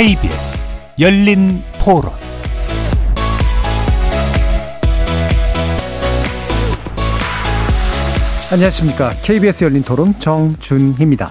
KBS 0.00 0.64
열린 0.98 1.62
토론 1.78 2.10
안녕하십니까. 8.50 9.10
KBS 9.22 9.64
열린 9.64 9.82
토론 9.82 10.14
정준희입니다. 10.18 11.30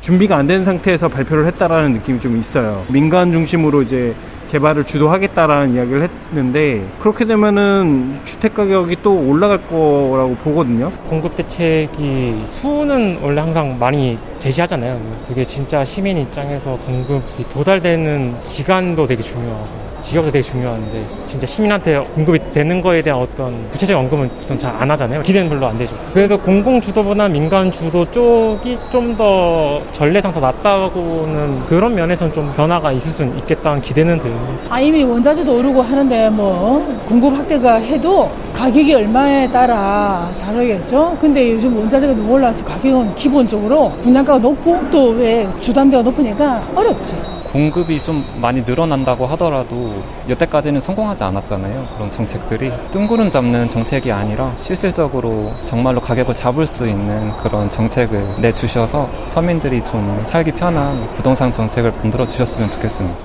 준비가 0.00 0.38
안 0.38 0.46
된 0.46 0.64
상태에서 0.64 1.08
발표를 1.08 1.46
했다라는 1.48 1.92
느낌이 1.92 2.18
좀 2.18 2.38
있어요. 2.38 2.82
민간 2.90 3.30
중심으로 3.30 3.82
이제 3.82 4.14
개발을 4.50 4.84
주도하겠다라는 4.84 5.74
이야기를 5.74 6.08
했는데 6.30 6.84
그렇게 7.00 7.24
되면은 7.24 8.20
주택 8.24 8.54
가격이 8.54 8.98
또 9.02 9.14
올라갈 9.14 9.58
거라고 9.58 10.36
보거든요. 10.42 10.90
공급 11.08 11.36
대책이 11.36 12.46
수는 12.50 13.18
원래 13.22 13.40
항상 13.40 13.78
많이 13.78 14.18
제시하잖아요. 14.38 15.00
그게 15.28 15.44
진짜 15.44 15.84
시민 15.84 16.18
입장에서 16.18 16.76
공급이 16.86 17.48
도달되는 17.52 18.34
기간도 18.44 19.06
되게 19.06 19.22
중요하고 19.22 19.83
지역도 20.04 20.30
되게 20.30 20.42
중요한데 20.42 21.06
진짜 21.26 21.46
시민한테 21.46 21.98
공급이 22.14 22.38
되는 22.52 22.80
거에 22.82 23.00
대한 23.02 23.20
어떤 23.20 23.66
구체적인 23.70 24.04
언급은 24.04 24.28
보통 24.40 24.58
잘 24.58 24.74
안 24.74 24.90
하잖아요. 24.90 25.22
기대는 25.22 25.48
별로 25.48 25.66
안 25.66 25.78
되죠. 25.78 25.96
그래서 26.12 26.36
공공 26.36 26.80
주도보다 26.80 27.26
민간 27.28 27.70
주도 27.72 28.04
쪽이 28.10 28.78
좀 28.92 29.14
더 29.16 29.80
전례상 29.92 30.32
더 30.32 30.40
낫다고는 30.40 31.66
그런 31.66 31.94
면에서는 31.94 32.32
좀 32.32 32.52
변화가 32.56 32.90
있을 32.92 33.12
수 33.12 33.22
있겠다는 33.22 33.80
기대는 33.80 34.18
돼요. 34.20 34.36
아, 34.68 34.80
이미 34.80 35.04
원자재도 35.04 35.56
오르고 35.58 35.80
하는데 35.82 36.28
뭐 36.30 36.80
공급 37.06 37.32
확대가 37.34 37.74
해도 37.76 38.28
가격이 38.52 38.92
얼마에 38.94 39.48
따라 39.50 40.28
다르겠죠. 40.42 41.16
근데 41.20 41.52
요즘 41.52 41.76
원자재가 41.76 42.12
너무 42.14 42.32
올라서 42.32 42.64
가격은 42.64 43.14
기본적으로 43.14 43.90
분양가가 44.02 44.38
높고 44.40 44.90
또 44.90 45.14
왜 45.14 45.46
주담대가 45.60 46.02
높으니까 46.02 46.60
어렵지. 46.74 47.14
공급이 47.54 48.02
좀 48.02 48.24
많이 48.40 48.62
늘어난다고 48.62 49.28
하더라도 49.28 50.02
여태까지는 50.28 50.80
성공하지 50.80 51.22
않았잖아요. 51.22 51.86
그런 51.94 52.10
정책들이 52.10 52.72
뜬구름 52.90 53.30
잡는 53.30 53.68
정책이 53.68 54.10
아니라 54.10 54.52
실질적으로 54.56 55.54
정말로 55.64 56.00
가격을 56.00 56.34
잡을 56.34 56.66
수 56.66 56.88
있는 56.88 57.30
그런 57.44 57.70
정책을 57.70 58.40
내주셔서 58.40 59.08
서민들이 59.26 59.84
좀 59.84 60.20
살기 60.26 60.50
편한 60.50 61.08
부동산 61.14 61.52
정책을 61.52 61.92
만들어 61.92 62.26
주셨으면 62.26 62.68
좋겠습니다. 62.70 63.24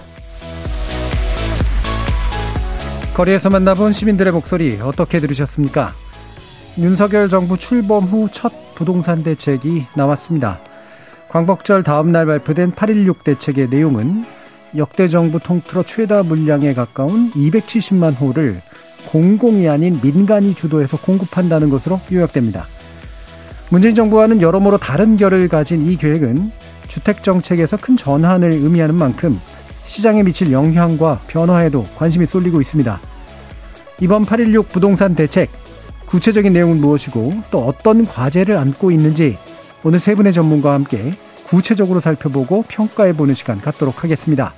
거리에서 3.16 3.50
만나본 3.50 3.94
시민들의 3.94 4.32
목소리 4.32 4.80
어떻게 4.80 5.18
들으셨습니까? 5.18 5.92
윤석열 6.78 7.30
정부 7.30 7.58
출범 7.58 8.04
후 8.04 8.30
첫 8.32 8.54
부동산 8.76 9.24
대책이 9.24 9.88
나왔습니다. 9.96 10.60
광복절 11.30 11.84
다음 11.84 12.12
날 12.12 12.26
발표된 12.26 12.72
8.16 12.72 13.24
대책의 13.24 13.70
내용은 13.70 14.26
역대 14.76 15.08
정부 15.08 15.40
통틀어 15.40 15.84
최다 15.84 16.24
물량에 16.24 16.74
가까운 16.74 17.32
270만 17.32 18.20
호를 18.20 18.62
공공이 19.12 19.70
아닌 19.70 20.00
민간이 20.02 20.56
주도해서 20.56 20.98
공급한다는 20.98 21.70
것으로 21.70 22.00
요약됩니다. 22.12 22.66
문재인 23.70 23.94
정부와는 23.94 24.42
여러모로 24.42 24.80
다른 24.80 25.18
결을 25.18 25.48
가진 25.48 25.86
이 25.86 25.96
계획은 25.98 26.52
주택 26.88 27.24
정책에서 27.24 27.78
큰 27.78 27.96
전환을 27.96 28.52
의미하는 28.52 28.96
만큼 28.96 29.40
시장에 29.86 30.24
미칠 30.24 30.52
영향과 30.52 31.22
변화에도 31.28 31.84
관심이 31.96 32.26
쏠리고 32.26 32.60
있습니다. 32.60 33.00
이번 34.02 34.26
8.16 34.26 34.70
부동산 34.70 35.14
대책 35.14 35.52
구체적인 36.08 36.54
내용은 36.54 36.82
무엇이고 36.82 37.34
또 37.52 37.68
어떤 37.68 38.08
과제를 38.08 38.58
안고 38.58 38.90
있는지 38.90 39.38
오늘 39.84 40.00
세 40.00 40.16
분의 40.16 40.34
전문가와 40.34 40.76
함께 40.76 41.14
구체적으로 41.48 42.00
살펴보고 42.00 42.64
평가해보는 42.68 43.34
시간 43.34 43.60
갖도록 43.60 44.04
하겠습니다. 44.04 44.54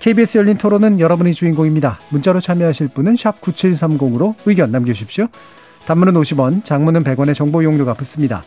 KBS 0.00 0.38
열린 0.38 0.56
토론은 0.56 0.98
여러분이 0.98 1.34
주인공입니다. 1.34 1.98
문자로 2.10 2.40
참여하실 2.40 2.88
분은 2.88 3.14
9730으로 3.14 4.34
의견 4.46 4.70
남겨주십시오. 4.72 5.28
단문은 5.86 6.14
50원, 6.14 6.64
장문은 6.64 7.04
100원의 7.04 7.34
정보 7.34 7.62
용료가 7.62 7.94
붙습니다. 7.94 8.42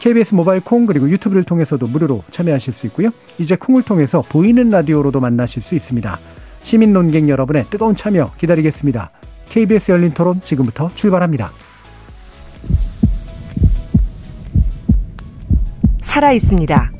KBS 0.00 0.34
모바일 0.34 0.60
콩 0.60 0.86
그리고 0.86 1.08
유튜브를 1.08 1.44
통해서도 1.44 1.86
무료로 1.86 2.24
참여하실 2.30 2.72
수 2.72 2.86
있고요. 2.88 3.10
이제 3.38 3.56
콩을 3.56 3.82
통해서 3.82 4.22
보이는 4.22 4.68
라디오로도 4.68 5.20
만나실 5.20 5.62
수 5.62 5.74
있습니다. 5.74 6.18
시민 6.60 6.92
논객 6.92 7.28
여러분의 7.28 7.66
뜨거운 7.70 7.94
참여 7.94 8.32
기다리겠습니다. 8.38 9.10
KBS 9.50 9.92
열린 9.92 10.12
토론 10.12 10.40
지금부터 10.40 10.90
출발합니다. 10.94 11.52
살아 16.04 16.32
있습니다. 16.32 16.92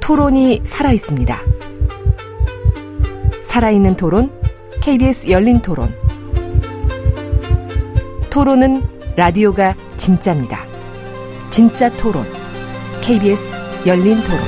토론이 0.00 0.62
살아 0.64 0.92
있습니다. 0.92 1.36
살아있는 3.42 3.96
토론, 3.96 4.30
KBS 4.80 5.28
열린 5.28 5.60
토론. 5.60 5.92
토론은 8.30 8.82
라디오가 9.16 9.74
진짜입니다. 9.96 10.60
진짜 11.50 11.90
토론, 11.94 12.24
KBS 13.02 13.58
열린 13.86 14.22
토론. 14.22 14.40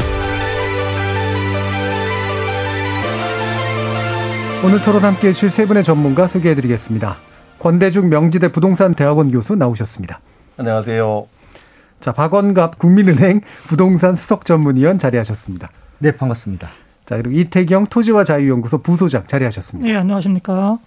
오늘 4.65 4.81
토론 4.85 5.05
함께 5.05 5.29
해주실 5.29 5.51
세 5.51 5.67
분의 5.67 5.83
전문가 5.83 6.29
소개해드리겠습니다. 6.29 7.17
권대중 7.59 8.09
명지대 8.09 8.53
부동산 8.53 8.95
대학원 8.95 9.33
교수 9.33 9.57
나오셨습니다. 9.57 10.21
안녕하세요. 10.57 11.32
자, 12.03 12.11
박원갑 12.11 12.81
국민은행 12.81 13.43
부동산 13.69 14.17
수석 14.17 14.45
전문위원 14.45 14.99
자리하셨습니다. 14.99 15.71
네, 16.01 16.11
반갑습니다. 16.11 16.69
자, 17.07 17.17
그리고 17.17 17.31
이태경 17.31 17.87
토지와 17.87 18.25
자유연구소 18.25 18.79
부소장 18.79 19.25
자리하셨습니다. 19.29 19.89
네, 19.89 19.97
안녕하십니까. 19.97 20.79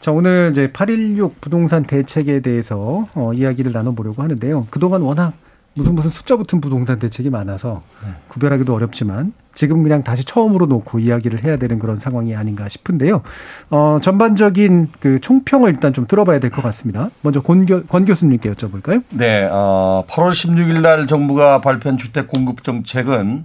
자, 0.00 0.10
오늘 0.10 0.48
이제 0.50 0.72
816 0.72 1.40
부동산 1.40 1.84
대책에 1.84 2.40
대해서 2.40 3.06
어, 3.14 3.32
이야기를 3.32 3.70
나눠보려고 3.70 4.20
하는데요. 4.24 4.66
그동안 4.68 5.02
워낙 5.02 5.32
무슨 5.76 5.94
무슨 5.94 6.10
숫자 6.10 6.36
붙은 6.36 6.60
부동산 6.62 6.98
대책이 6.98 7.28
많아서 7.28 7.82
네. 8.02 8.10
구별하기도 8.28 8.74
어렵지만 8.74 9.34
지금 9.54 9.82
그냥 9.82 10.02
다시 10.02 10.24
처음으로 10.24 10.66
놓고 10.66 10.98
이야기를 10.98 11.44
해야 11.44 11.56
되는 11.58 11.78
그런 11.78 11.98
상황이 11.98 12.34
아닌가 12.34 12.68
싶은데요. 12.68 13.22
어, 13.70 13.98
전반적인 14.02 14.88
그 15.00 15.18
총평을 15.20 15.70
일단 15.70 15.92
좀 15.94 16.06
들어봐야 16.06 16.40
될 16.40 16.50
것 16.50 16.62
같습니다. 16.62 17.10
먼저 17.22 17.40
권, 17.40 17.64
교, 17.66 17.82
권 17.84 18.04
교수님께 18.04 18.52
여쭤볼까요? 18.52 19.02
네, 19.10 19.48
어, 19.50 20.04
8월 20.08 20.30
16일 20.32 20.80
날 20.80 21.06
정부가 21.06 21.60
발표한 21.60 21.96
주택 21.98 22.28
공급 22.28 22.62
정책은 22.64 23.44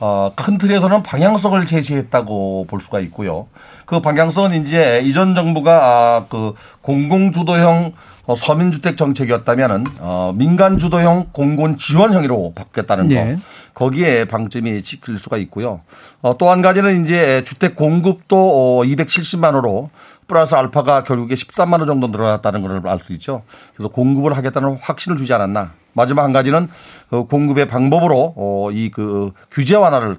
어, 0.00 0.32
큰 0.36 0.58
틀에서는 0.58 1.02
방향성을 1.02 1.64
제시했다고 1.64 2.66
볼 2.68 2.80
수가 2.80 3.00
있고요. 3.00 3.46
그 3.86 4.00
방향성은 4.00 4.62
이제 4.62 5.00
이전 5.04 5.34
정부가 5.34 5.72
아, 5.84 6.26
그 6.28 6.54
공공주도형 6.82 7.92
어, 8.26 8.34
서민주택 8.34 8.96
정책이었다면은 8.96 9.84
어, 10.00 10.32
민간 10.36 10.78
주도형 10.78 11.28
공공 11.32 11.76
지원형으로 11.76 12.52
바뀌었다는 12.54 13.08
거. 13.08 13.14
예. 13.14 13.38
거기에 13.74 14.24
방점이 14.24 14.82
찍힐 14.82 15.18
수가 15.18 15.36
있고요. 15.38 15.80
어, 16.22 16.36
또 16.38 16.50
한 16.50 16.60
가지는 16.62 17.04
이제 17.04 17.44
주택 17.44 17.76
공급도 17.76 18.36
어, 18.80 18.82
270만 18.84 19.54
호로 19.54 19.90
플러스 20.26 20.54
알파가 20.56 21.04
결국에 21.04 21.36
13만 21.36 21.80
호 21.80 21.86
정도 21.86 22.08
늘어났다는 22.08 22.62
걸 22.62 22.82
알 22.88 22.98
수 23.00 23.12
있죠. 23.12 23.42
그래서 23.74 23.88
공급을 23.90 24.36
하겠다는 24.36 24.78
확신을 24.80 25.16
주지 25.18 25.32
않았나. 25.32 25.72
마지막 25.92 26.24
한 26.24 26.32
가지는 26.32 26.68
그 27.08 27.24
공급의 27.24 27.68
방법으로 27.68 28.34
어, 28.36 28.70
이 28.72 28.90
그 28.90 29.30
규제 29.52 29.76
완화를 29.76 30.16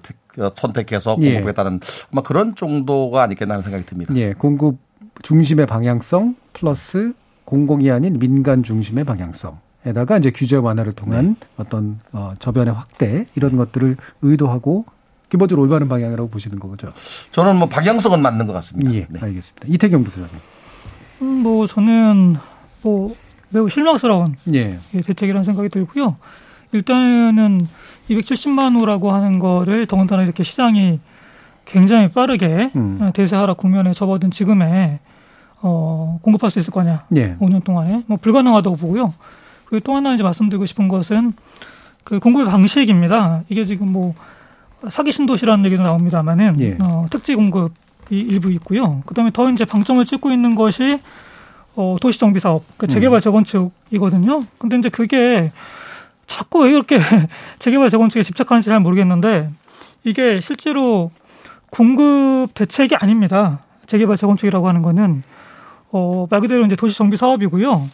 선택해서 0.55 1.17
예. 1.21 1.33
공급했다는 1.33 1.79
예. 1.83 1.87
아마 2.13 2.21
그런 2.21 2.55
정도가 2.55 3.23
아니겠나 3.23 3.55
하는 3.55 3.63
생각이 3.63 3.85
듭니다. 3.85 4.13
예, 4.15 4.33
공급 4.33 4.77
중심의 5.23 5.65
방향성 5.65 6.35
플러스 6.53 7.11
공공이 7.47 7.89
아닌 7.89 8.19
민간 8.19 8.61
중심의 8.61 9.05
방향성에다가 9.05 10.17
이제 10.17 10.31
규제 10.31 10.57
완화를 10.57 10.91
통한 10.91 11.37
네. 11.39 11.47
어떤 11.55 11.99
어, 12.11 12.31
저변의 12.39 12.73
확대 12.73 13.25
이런 13.35 13.55
것들을 13.55 13.95
의도하고 14.21 14.83
기본적으로 15.29 15.63
올바른 15.63 15.87
방향이라고 15.87 16.29
보시는 16.29 16.59
거죠. 16.59 16.91
저는 17.31 17.55
뭐 17.55 17.69
방향성은 17.69 18.21
맞는 18.21 18.47
것 18.47 18.53
같습니다. 18.53 18.93
예, 18.93 19.07
네. 19.09 19.19
알겠습니다. 19.21 19.65
이태경 19.65 20.03
부소장님. 20.03 20.37
음, 21.21 21.25
뭐 21.41 21.65
저는 21.67 22.35
뭐 22.81 23.15
매우 23.47 23.69
실망스러운 23.69 24.35
예. 24.53 24.77
대책이라는 24.91 25.45
생각이 25.45 25.69
들고요. 25.69 26.17
일단은 26.73 27.65
270만 28.09 28.77
호라고 28.77 29.13
하는 29.13 29.39
거를 29.39 29.85
더군다나 29.85 30.23
이렇게 30.23 30.43
시장이 30.43 30.99
굉장히 31.63 32.09
빠르게 32.09 32.71
음. 32.75 33.11
대세 33.13 33.37
하락 33.37 33.55
국면에 33.55 33.93
접어든 33.93 34.31
지금에 34.31 34.99
어, 35.61 36.19
공급할 36.21 36.51
수 36.51 36.59
있을 36.59 36.71
거냐. 36.71 37.05
예. 37.15 37.35
5년 37.37 37.63
동안에. 37.63 38.03
뭐 38.07 38.17
불가능하다고 38.17 38.77
보고요. 38.77 39.13
그리고 39.65 39.83
또 39.83 39.95
하나 39.95 40.13
이제 40.13 40.23
말씀드리고 40.23 40.65
싶은 40.65 40.87
것은 40.87 41.33
그 42.03 42.19
공급 42.19 42.45
방식입니다. 42.45 43.43
이게 43.49 43.65
지금 43.65 43.91
뭐 43.91 44.15
사기 44.89 45.11
신도시라는 45.11 45.65
얘기도 45.65 45.83
나옵니다만은 45.83 46.59
예. 46.61 46.77
어, 46.81 47.07
특지 47.09 47.35
공급이 47.35 48.17
일부 48.17 48.51
있고요. 48.53 49.01
그다음에 49.05 49.31
더 49.31 49.49
이제 49.49 49.65
방점을 49.65 50.03
찍고 50.05 50.31
있는 50.31 50.55
것이 50.55 50.99
어, 51.75 51.97
도시 52.01 52.19
정비 52.19 52.39
사업, 52.39 52.63
그 52.77 52.87
재개발 52.87 53.19
음. 53.19 53.21
재건축이거든요. 53.21 54.41
근데 54.57 54.77
이제 54.77 54.89
그게 54.89 55.51
자꾸 56.25 56.63
왜 56.63 56.71
이렇게 56.71 56.99
재개발 57.59 57.89
재건축에 57.89 58.23
집착하는지 58.23 58.69
잘 58.69 58.79
모르겠는데 58.79 59.49
이게 60.03 60.39
실제로 60.39 61.11
공급 61.69 62.53
대책이 62.53 62.95
아닙니다. 62.95 63.59
재개발 63.85 64.17
재건축이라고 64.17 64.67
하는 64.67 64.81
거는 64.81 65.23
어, 65.91 66.27
말 66.29 66.41
그대로 66.41 66.65
이제 66.65 66.75
도시 66.75 66.97
정비 66.97 67.17
사업이고요. 67.17 67.89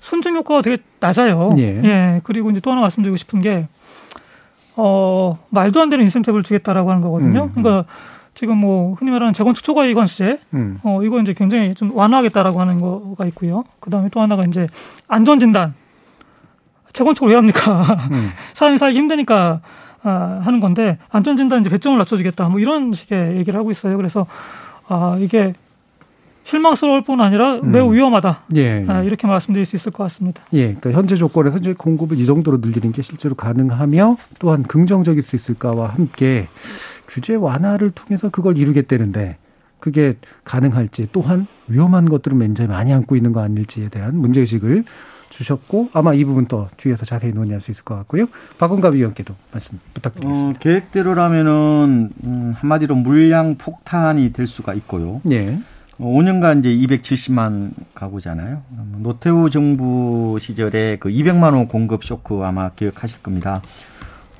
순증 0.00 0.36
효과가 0.36 0.62
되게 0.62 0.82
낮아요. 1.00 1.50
예. 1.58 1.80
예. 1.82 2.20
그리고 2.24 2.50
이제 2.50 2.60
또 2.60 2.70
하나 2.70 2.80
말씀드리고 2.82 3.16
싶은 3.16 3.40
게 3.40 3.68
어, 4.76 5.38
말도 5.50 5.80
안 5.80 5.88
되는 5.88 6.04
인센티브를 6.04 6.42
주겠다라고 6.42 6.90
하는 6.90 7.02
거거든요. 7.02 7.44
음. 7.44 7.62
그러니까 7.62 7.84
지금 8.34 8.58
뭐 8.58 8.94
흔히 8.94 9.10
말하는 9.10 9.34
재건축 9.34 9.62
초과 9.62 9.84
이관세, 9.84 10.38
음. 10.54 10.80
어, 10.82 11.02
이거 11.02 11.20
이제 11.20 11.34
굉장히 11.34 11.74
좀 11.74 11.94
완화하겠다라고 11.94 12.60
하는 12.60 12.80
거가 12.80 13.26
있고요. 13.26 13.64
그 13.80 13.90
다음에 13.90 14.08
또 14.10 14.20
하나가 14.20 14.44
이제 14.44 14.66
안전진단. 15.08 15.74
재건축을 16.92 17.30
왜 17.30 17.36
합니까? 17.36 18.08
음. 18.10 18.30
사람이 18.54 18.78
살기 18.78 18.98
힘드니까 18.98 19.60
아, 20.02 20.40
하는 20.42 20.60
건데 20.60 20.98
안전진단 21.10 21.60
이제 21.60 21.70
배점을 21.70 21.96
낮춰주겠다. 21.98 22.48
뭐 22.48 22.58
이런 22.58 22.92
식의 22.92 23.36
얘기를 23.36 23.58
하고 23.58 23.70
있어요. 23.70 23.96
그래서 23.96 24.26
아, 24.88 25.16
이게 25.20 25.54
실망스러울 26.44 27.04
뿐 27.04 27.20
아니라 27.20 27.56
음. 27.56 27.70
매우 27.70 27.92
위험하다. 27.92 28.42
예, 28.56 28.60
예. 28.60 28.86
아, 28.88 29.02
이렇게 29.02 29.26
말씀드릴 29.26 29.66
수 29.66 29.76
있을 29.76 29.92
것 29.92 30.02
같습니다. 30.04 30.42
예, 30.52 30.74
그러니까 30.74 30.92
현재 30.92 31.16
조건에서 31.16 31.58
이제 31.58 31.72
공급을 31.72 32.18
이 32.18 32.26
정도로 32.26 32.58
늘리는 32.58 32.92
게 32.92 33.02
실제로 33.02 33.34
가능하며 33.34 34.16
또한 34.38 34.62
긍정적일 34.62 35.22
수 35.22 35.36
있을까와 35.36 35.88
함께 35.88 36.48
규제 37.08 37.34
완화를 37.34 37.90
통해서 37.90 38.28
그걸 38.28 38.56
이루겠다는데 38.56 39.36
그게 39.78 40.16
가능할지 40.44 41.08
또한 41.12 41.46
위험한 41.68 42.08
것들은 42.08 42.38
굉장히 42.38 42.68
많이 42.68 42.92
안고 42.92 43.16
있는 43.16 43.32
거 43.32 43.40
아닐지에 43.40 43.88
대한 43.88 44.16
문제의식을 44.16 44.84
주셨고 45.32 45.88
아마 45.92 46.14
이 46.14 46.24
부분 46.24 46.46
또 46.46 46.68
뒤에서 46.76 47.04
자세히 47.04 47.32
논의할 47.32 47.60
수 47.60 47.70
있을 47.70 47.84
것 47.84 47.96
같고요. 47.96 48.26
박원갑 48.58 48.94
위원께도 48.94 49.34
말씀 49.52 49.80
부탁드리겠습니다. 49.94 50.50
어, 50.50 50.60
계획대로라면은 50.60 52.10
음, 52.24 52.54
한마디로 52.56 52.94
물량 52.94 53.56
폭탄이 53.56 54.32
될 54.32 54.46
수가 54.46 54.74
있고요. 54.74 55.20
예. 55.30 55.58
5년간 56.02 56.64
이제 56.64 56.96
270만 56.96 57.70
가구잖아요. 57.94 58.62
노태우 58.98 59.50
정부 59.50 60.38
시절에 60.40 60.98
그 60.98 61.08
200만 61.08 61.54
원 61.54 61.68
공급 61.68 62.04
쇼크 62.04 62.42
아마 62.44 62.70
기억하실 62.70 63.22
겁니다. 63.22 63.62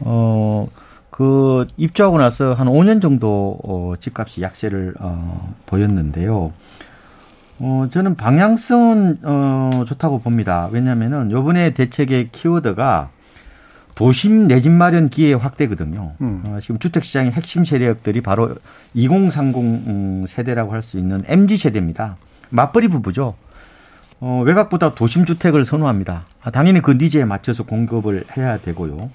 어, 0.00 0.68
그 1.10 1.66
입주하고 1.76 2.18
나서 2.18 2.54
한 2.54 2.66
5년 2.66 3.00
정도 3.00 3.58
어, 3.62 3.94
집값이 4.00 4.42
약세를 4.42 4.94
어, 4.98 5.54
보였는데요. 5.66 6.52
어, 7.58 7.88
저는 7.90 8.16
방향성은 8.16 9.18
어, 9.22 9.84
좋다고 9.86 10.20
봅니다. 10.20 10.68
왜냐면은 10.72 11.30
요번에 11.30 11.74
대책의 11.74 12.30
키워드가 12.32 13.10
도심 13.94 14.48
내 14.48 14.60
집 14.60 14.70
마련 14.72 15.08
기회 15.10 15.34
확대거든요. 15.34 16.12
음. 16.20 16.42
어, 16.44 16.58
지금 16.60 16.78
주택 16.78 17.04
시장의 17.04 17.32
핵심 17.32 17.64
세력들이 17.64 18.20
바로 18.22 18.54
2030 18.94 19.56
음, 19.56 20.24
세대라고 20.26 20.72
할 20.72 20.82
수 20.82 20.98
있는 20.98 21.22
MZ 21.26 21.56
세대입니다. 21.56 22.16
맞벌이 22.50 22.88
부부죠. 22.88 23.34
어, 24.20 24.42
외곽보다 24.46 24.94
도심 24.94 25.24
주택을 25.24 25.64
선호합니다. 25.64 26.24
아, 26.42 26.50
당연히 26.50 26.80
그 26.80 26.92
니즈에 26.92 27.24
맞춰서 27.24 27.64
공급을 27.64 28.24
해야 28.36 28.58
되고요. 28.58 29.10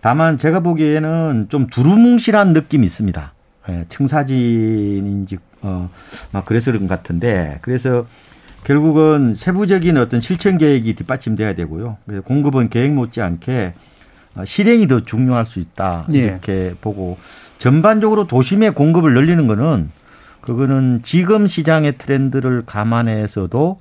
다만 0.00 0.36
제가 0.36 0.60
보기에는 0.60 1.46
좀 1.48 1.66
두루뭉실한 1.68 2.52
느낌이 2.52 2.84
있습니다. 2.84 3.32
예, 3.68 3.84
청사진인지 3.88 5.38
어, 5.62 5.88
막 6.32 6.44
그래서 6.44 6.72
그런 6.72 6.88
것 6.88 6.94
같은데 6.96 7.58
그래서 7.62 8.06
결국은 8.64 9.34
세부적인 9.34 9.96
어떤 9.96 10.20
실천 10.20 10.58
계획이 10.58 10.94
뒷받침돼야 10.94 11.54
되고요. 11.54 11.98
공급은 12.24 12.68
계획 12.68 12.92
못지않게 12.92 13.74
어, 13.76 13.91
실행이 14.44 14.88
더 14.88 15.00
중요할 15.00 15.44
수 15.44 15.60
있다 15.60 16.06
예. 16.14 16.18
이렇게 16.18 16.52
예. 16.52 16.74
보고 16.80 17.18
전반적으로 17.58 18.26
도심의 18.26 18.74
공급을 18.74 19.14
늘리는 19.14 19.46
거는 19.46 19.90
그거는 20.40 21.00
지금 21.04 21.46
시장의 21.46 21.98
트렌드를 21.98 22.64
감안해서도 22.66 23.78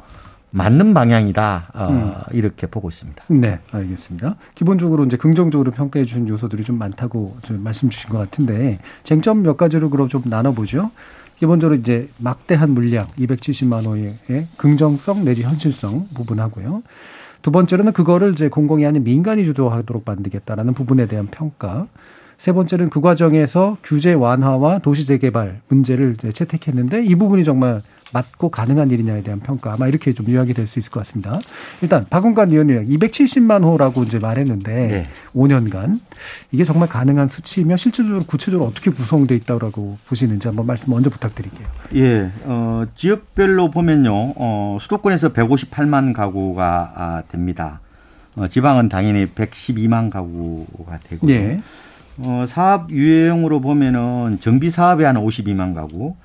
맞는 0.51 0.93
방향이다 0.93 1.71
어, 1.73 1.87
음. 1.89 2.13
이렇게 2.33 2.67
보고 2.67 2.89
있습니다. 2.89 3.23
네, 3.29 3.59
알겠습니다. 3.71 4.35
기본적으로 4.53 5.05
이제 5.05 5.17
긍정적으로 5.17 5.71
평가해 5.71 6.05
주신 6.05 6.27
요소들이 6.27 6.63
좀 6.63 6.77
많다고 6.77 7.37
좀 7.43 7.63
말씀 7.63 7.89
주신 7.89 8.09
것 8.09 8.17
같은데 8.17 8.79
쟁점 9.03 9.43
몇 9.43 9.57
가지로 9.57 9.89
그럼 9.89 10.09
좀 10.09 10.23
나눠보죠. 10.25 10.91
기본적으로 11.39 11.79
이제 11.79 12.09
막대한 12.17 12.71
물량 12.71 13.07
270만 13.17 13.85
호의 13.85 14.47
긍정성 14.57 15.23
내지 15.23 15.41
현실성 15.41 16.09
부분하고요. 16.13 16.83
두 17.41 17.51
번째로는 17.51 17.93
그거를 17.93 18.33
이제 18.33 18.49
공공이 18.49 18.85
아닌 18.85 19.03
민간이 19.03 19.45
주도하도록 19.45 20.03
만들겠다라는 20.05 20.73
부분에 20.73 21.07
대한 21.07 21.27
평가. 21.27 21.87
세 22.37 22.51
번째는 22.53 22.89
그 22.89 23.01
과정에서 23.01 23.77
규제 23.83 24.13
완화와 24.13 24.79
도시 24.79 25.05
재개발 25.05 25.61
문제를 25.67 26.17
채택했는데 26.33 27.03
이 27.05 27.15
부분이 27.15 27.43
정말 27.43 27.81
맞고 28.13 28.49
가능한 28.49 28.89
일이냐에 28.91 29.23
대한 29.23 29.39
평가 29.39 29.73
아마 29.73 29.87
이렇게 29.87 30.13
좀 30.13 30.29
요약이 30.29 30.53
될 30.53 30.67
수 30.67 30.79
있을 30.79 30.91
것 30.91 30.99
같습니다. 31.01 31.39
일단 31.81 32.05
박은관 32.09 32.49
의원님 32.51 32.87
270만 32.89 33.63
호라고 33.63 34.03
이제 34.03 34.19
말했는데 34.19 34.73
네. 34.87 35.07
5년간 35.35 35.99
이게 36.51 36.63
정말 36.63 36.87
가능한 36.87 37.27
수치이며 37.27 37.77
실질적으로 37.77 38.23
구체적으로 38.25 38.69
어떻게 38.69 38.91
구성돼 38.91 39.35
있다고 39.35 39.97
보시는지 40.07 40.47
한번 40.47 40.65
말씀 40.65 40.91
먼저 40.93 41.09
부탁드릴게요. 41.09 41.67
예, 41.95 42.31
어, 42.43 42.85
지역별로 42.95 43.71
보면요, 43.71 44.33
어, 44.35 44.77
수도권에서 44.79 45.33
158만 45.33 46.13
가구가 46.13 46.93
아, 46.95 47.23
됩니다. 47.29 47.79
어, 48.35 48.47
지방은 48.47 48.87
당연히 48.89 49.25
112만 49.25 50.09
가구가 50.09 50.99
되고요. 51.09 51.31
예. 51.31 51.61
어, 52.25 52.45
사업 52.47 52.91
유형으로 52.91 53.61
보면은 53.61 54.37
정비 54.39 54.69
사업에 54.69 55.05
한 55.05 55.15
52만 55.15 55.73
가구, 55.73 56.15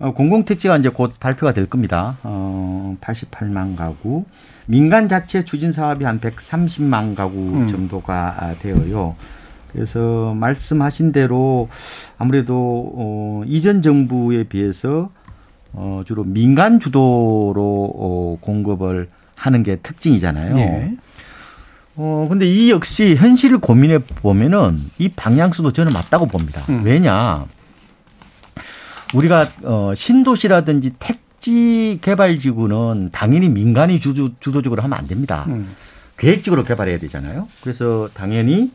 어, 0.00 0.12
공공택지가 0.12 0.78
이제 0.78 0.88
곧 0.88 1.12
발표가 1.20 1.52
될 1.52 1.66
겁니다. 1.66 2.16
어, 2.22 2.96
88만 3.00 3.76
가구. 3.76 4.24
민간 4.66 5.08
자체 5.08 5.44
추진 5.44 5.72
사업이 5.72 6.04
한 6.04 6.20
130만 6.20 7.14
가구 7.14 7.36
음. 7.36 7.68
정도가 7.68 8.54
되어요. 8.60 9.14
그래서 9.72 10.34
말씀하신 10.34 11.12
대로 11.12 11.68
아무래도 12.18 12.92
어, 12.96 13.42
이전 13.46 13.82
정부에 13.82 14.44
비해서 14.44 15.10
어, 15.72 16.02
주로 16.06 16.24
민간 16.24 16.80
주도로 16.80 17.92
어, 17.94 18.38
공급을 18.40 19.08
하는 19.36 19.62
게 19.62 19.76
특징이잖아요. 19.76 20.58
예. 20.58 20.92
어, 21.96 22.26
근데 22.30 22.46
이 22.46 22.70
역시 22.70 23.16
현실을 23.16 23.58
고민해 23.58 23.98
보면은 23.98 24.80
이 24.98 25.10
방향수도 25.10 25.72
저는 25.72 25.92
맞다고 25.92 26.26
봅니다. 26.26 26.62
음. 26.70 26.82
왜냐? 26.84 27.44
우리가 29.14 29.46
어 29.62 29.92
신도시라든지 29.94 30.94
택지 30.98 31.98
개발 32.00 32.38
지구는 32.38 33.10
당연히 33.12 33.48
민간이 33.48 34.00
주도, 34.00 34.28
주도적으로 34.40 34.82
하면 34.82 34.98
안 34.98 35.06
됩니다. 35.06 35.44
음. 35.48 35.74
계획적으로 36.16 36.64
개발해야 36.64 36.98
되잖아요. 36.98 37.48
그래서 37.62 38.08
당연히 38.14 38.70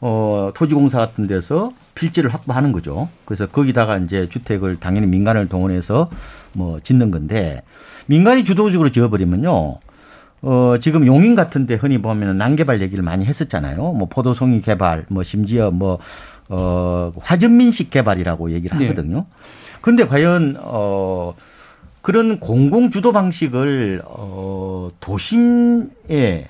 어 0.00 0.52
토지공사 0.54 0.98
같은 0.98 1.26
데서 1.26 1.72
필지를 1.94 2.32
확보하는 2.32 2.72
거죠. 2.72 3.08
그래서 3.24 3.46
거기다가 3.46 3.98
이제 3.98 4.28
주택을 4.28 4.78
당연히 4.78 5.06
민간을 5.06 5.48
동원해서 5.48 6.10
뭐 6.52 6.80
짓는 6.80 7.10
건데 7.10 7.62
민간이 8.06 8.44
주도적으로 8.44 8.90
지어버리면요. 8.90 9.78
어, 10.40 10.76
지금 10.80 11.06
용인 11.06 11.34
같은 11.34 11.66
데 11.66 11.74
흔히 11.74 11.98
보면 12.00 12.38
난개발 12.38 12.80
얘기를 12.80 13.02
많이 13.02 13.24
했었잖아요. 13.24 13.76
뭐 13.76 14.06
포도송이 14.08 14.60
개발, 14.62 15.04
뭐 15.08 15.22
심지어 15.22 15.70
뭐, 15.70 15.98
어, 16.48 17.12
화전민식 17.18 17.90
개발이라고 17.90 18.52
얘기를 18.52 18.78
네. 18.78 18.88
하거든요. 18.88 19.16
네. 19.16 19.24
그런데 19.80 20.06
과연 20.06 20.56
어 20.60 21.34
그런 22.02 22.40
공공 22.40 22.90
주도 22.90 23.12
방식을 23.12 24.02
어 24.04 24.90
도심에 25.00 26.48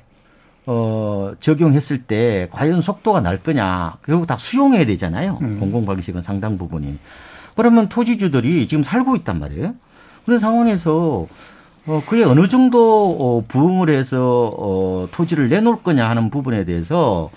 어 0.67 1.33
적용했을 1.41 2.03
때 2.05 2.49
과연 2.53 2.81
속도가 2.81 3.21
날 3.21 3.39
거냐? 3.39 3.97
결국 4.05 4.27
다 4.27 4.37
수용해야 4.37 4.85
되잖아요. 4.87 5.39
음. 5.41 5.59
공공 5.61 5.87
방식은 5.87 6.23
상당 6.23 6.59
부분이. 6.59 6.99
그러면 7.57 7.89
토지주들이 7.89 8.69
지금 8.69 8.85
살고 8.85 9.17
있단 9.17 9.41
말이에요. 9.41 9.75
그런 10.25 10.39
상황에서 10.39 11.27
어, 11.87 12.03
그게 12.07 12.23
어느 12.23 12.49
정도 12.49 13.17
어, 13.19 13.45
부응을 13.49 13.89
해서 13.89 14.55
어, 14.59 15.09
토지를 15.11 15.49
내놓을 15.49 15.83
거냐 15.83 16.09
하는 16.09 16.29
부분에 16.29 16.65
대해서 16.67 17.31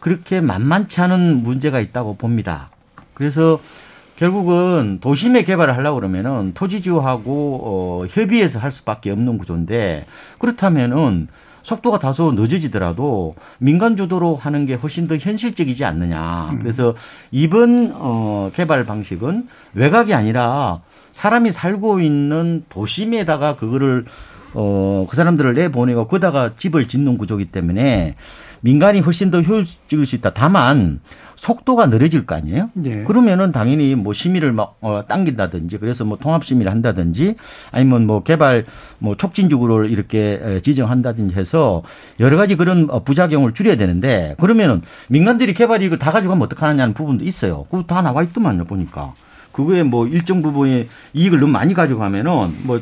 그렇게 0.00 0.40
만만치 0.40 1.00
않은 1.00 1.42
문제가 1.44 1.78
있다고 1.78 2.16
봅니다. 2.16 2.70
그래서 3.14 3.60
결국은 4.16 4.98
도심에 5.00 5.42
개발을 5.44 5.76
하려고 5.76 5.96
그러면은 5.96 6.52
토지주하고 6.54 7.60
어, 7.64 8.06
협의해서 8.08 8.58
할 8.58 8.70
수밖에 8.70 9.10
없는 9.10 9.38
구조인데 9.38 10.06
그렇다면은 10.38 11.28
속도가 11.62 11.98
다소 11.98 12.32
늦어지더라도 12.32 13.34
민간 13.58 13.96
주도로 13.96 14.36
하는 14.36 14.66
게 14.66 14.74
훨씬 14.74 15.08
더 15.08 15.16
현실적이지 15.16 15.84
않느냐. 15.84 16.50
음. 16.52 16.58
그래서 16.58 16.94
이번 17.30 17.92
어, 17.94 18.50
개발 18.54 18.84
방식은 18.84 19.48
외곽이 19.72 20.12
아니라 20.14 20.82
사람이 21.12 21.52
살고 21.52 22.00
있는 22.00 22.64
도심에다가 22.68 23.56
그거를 23.56 24.04
어, 24.52 25.06
그 25.08 25.16
사람들을 25.16 25.54
내보내고 25.54 26.06
거다가 26.06 26.52
집을 26.56 26.86
짓는 26.86 27.18
구조기 27.18 27.46
때문에 27.46 28.14
민간이 28.60 29.00
훨씬 29.00 29.30
더 29.30 29.40
효율적일 29.40 30.06
수 30.06 30.16
있다. 30.16 30.32
다만 30.34 31.00
속도가 31.44 31.86
느려질 31.86 32.26
거 32.26 32.34
아니에요? 32.34 32.70
네. 32.74 33.04
그러면은 33.04 33.52
당연히 33.52 33.94
뭐 33.94 34.12
심의를 34.12 34.52
막 34.52 34.76
어, 34.80 35.04
당긴다든지 35.06 35.78
그래서 35.78 36.04
뭐 36.04 36.18
통합 36.18 36.44
심의를 36.44 36.72
한다든지 36.72 37.36
아니면 37.70 38.06
뭐 38.06 38.22
개발 38.22 38.64
뭐 38.98 39.16
촉진주구를 39.16 39.90
이렇게 39.90 40.60
지정한다든지 40.62 41.34
해서 41.34 41.82
여러 42.20 42.36
가지 42.36 42.56
그런 42.56 42.88
어, 42.90 43.04
부작용을 43.04 43.52
줄여야 43.54 43.76
되는데 43.76 44.34
그러면은 44.40 44.82
민간들이 45.08 45.54
개발 45.54 45.82
이익을 45.82 45.98
다 45.98 46.10
가져가면 46.10 46.42
어떡하느냐는 46.44 46.94
부분도 46.94 47.24
있어요. 47.24 47.64
그거 47.70 47.82
다 47.82 48.02
나와 48.02 48.22
있더만요 48.22 48.64
보니까 48.64 49.14
그거에 49.52 49.82
뭐 49.82 50.06
일정 50.06 50.42
부분의 50.42 50.88
이익을 51.12 51.40
너무 51.40 51.52
많이 51.52 51.74
가져가면은 51.74 52.54
뭐 52.64 52.80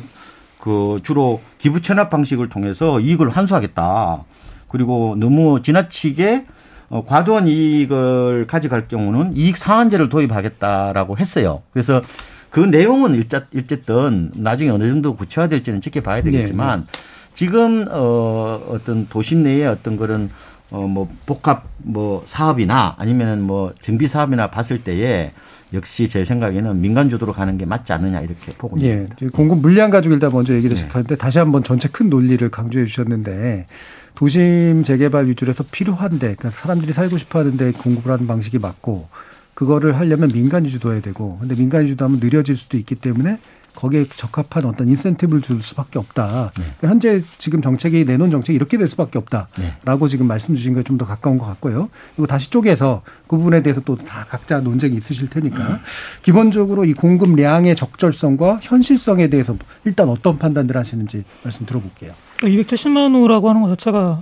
그 0.63 1.01
주로 1.03 1.41
기부 1.57 1.81
체납 1.81 2.09
방식을 2.09 2.47
통해서 2.47 3.01
이익을 3.01 3.29
환수하겠다. 3.31 4.23
그리고 4.69 5.13
너무 5.19 5.61
지나치게 5.61 6.45
어, 6.89 7.03
과도한 7.05 7.47
이익을 7.47 8.47
가져갈 8.47 8.87
경우는 8.87 9.35
이익 9.35 9.57
상한제를 9.57 10.09
도입하겠다라고 10.09 11.17
했어요. 11.17 11.61
그래서 11.71 12.01
그 12.49 12.59
내용은 12.59 13.15
일자, 13.15 13.45
일쨌든 13.51 14.31
나중에 14.35 14.69
어느 14.69 14.87
정도 14.87 15.15
구체화될지는 15.15 15.81
지켜봐야 15.81 16.21
네, 16.21 16.31
되겠지만 16.31 16.81
네, 16.81 16.85
네. 16.85 16.99
지금 17.33 17.85
어 17.89 18.61
어떤 18.69 19.07
도심 19.09 19.43
내에 19.43 19.65
어떤 19.65 19.97
그런 19.97 20.29
어 20.71 20.87
뭐 20.87 21.07
복합 21.25 21.65
뭐 21.77 22.23
사업이나 22.25 22.95
아니면 22.97 23.41
뭐 23.41 23.73
정비 23.79 24.07
사업이나 24.07 24.49
봤을 24.49 24.83
때에 24.83 25.31
역시 25.73 26.07
제 26.07 26.25
생각에는 26.25 26.79
민간 26.81 27.09
주도로 27.09 27.33
가는 27.33 27.57
게 27.57 27.65
맞지 27.65 27.93
않느냐 27.93 28.21
이렇게 28.21 28.51
보고 28.57 28.77
있습니다. 28.77 29.15
예. 29.21 29.27
공급 29.27 29.59
물량 29.59 29.89
가지고 29.89 30.13
일단 30.15 30.29
먼저 30.31 30.53
얘기를 30.53 30.75
네. 30.75 30.81
시작하는데 30.81 31.15
다시 31.15 31.39
한번 31.39 31.63
전체 31.63 31.87
큰 31.89 32.09
논리를 32.09 32.47
강조해 32.49 32.85
주셨는데 32.85 33.65
도심 34.15 34.83
재개발 34.85 35.27
위주로 35.27 35.51
해서 35.51 35.63
필요한데 35.71 36.35
그러니까 36.35 36.49
사람들이 36.51 36.93
살고 36.93 37.17
싶어 37.17 37.39
하는데 37.39 37.71
공급을 37.71 38.11
하는 38.11 38.27
방식이 38.27 38.59
맞고 38.59 39.07
그거를 39.53 39.97
하려면 39.99 40.29
민간이 40.33 40.69
주도 40.71 40.93
해야 40.93 41.01
되고 41.01 41.37
근데 41.39 41.55
민간이 41.55 41.87
주도 41.87 42.05
하면 42.05 42.19
느려질 42.19 42.55
수도 42.57 42.77
있기 42.77 42.95
때문에 42.95 43.39
거기에 43.75 44.05
적합한 44.15 44.65
어떤 44.65 44.87
인센티브를 44.87 45.41
줄 45.41 45.59
수밖에 45.59 45.97
없다. 45.97 46.51
네. 46.57 46.63
그러니까 46.77 46.87
현재 46.89 47.23
지금 47.39 47.59
정책이 47.59 48.05
내놓은 48.05 48.29
정책이 48.29 48.55
이렇게 48.55 48.77
될 48.77 48.87
수밖에 48.87 49.17
없다라고 49.17 50.05
네. 50.05 50.09
지금 50.11 50.27
말씀 50.27 50.55
주신 50.55 50.75
거에 50.75 50.83
좀 50.83 50.99
더 50.99 51.05
가까운 51.07 51.39
것 51.39 51.47
같고요. 51.47 51.89
그리고 52.15 52.27
다시 52.27 52.51
쪼개서 52.51 53.01
그 53.27 53.35
부분에 53.35 53.63
대해서 53.63 53.81
또 53.81 53.95
다 53.95 54.27
각자 54.29 54.59
논쟁이 54.59 54.95
있으실 54.95 55.27
테니까 55.27 55.57
음. 55.57 55.77
기본적으로 56.21 56.85
이 56.85 56.93
공급량의 56.93 57.75
적절성과 57.75 58.59
현실성에 58.61 59.27
대해서 59.29 59.55
일단 59.85 60.07
어떤 60.07 60.37
판단들 60.37 60.77
하시는지 60.77 61.23
말씀 61.41 61.65
들어볼게요. 61.65 62.13
270만 62.47 63.13
그러니까 63.13 63.15
호라고 63.15 63.49
하는 63.49 63.61
것 63.61 63.69
자체가 63.69 64.21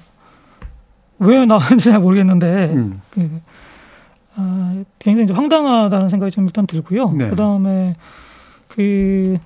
왜 1.20 1.46
나왔는지 1.46 1.86
잘 1.92 2.00
모르겠는데 2.00 2.74
음. 2.74 3.02
그, 3.12 3.42
아, 4.36 4.84
굉장히 5.00 5.28
좀 5.28 5.38
황당하다는 5.38 6.10
생각이 6.10 6.32
좀 6.32 6.46
일단 6.46 6.66
들고요. 6.66 7.12
네. 7.12 7.30
그 7.30 7.36
다음에 7.36 7.96
그 8.68 9.38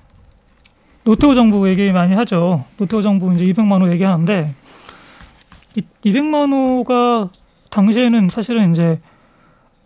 노태우 1.04 1.36
정부 1.36 1.70
얘기 1.70 1.92
많이 1.92 2.16
하죠. 2.16 2.64
노태우 2.78 3.02
정부 3.02 3.34
이제 3.34 3.46
200만 3.46 3.82
호 3.82 3.92
얘기하는데 3.92 4.54
이 5.76 5.82
200만 6.06 6.52
호가 6.52 7.30
당시에는 7.70 8.30
사실은 8.30 8.72
이제 8.72 9.00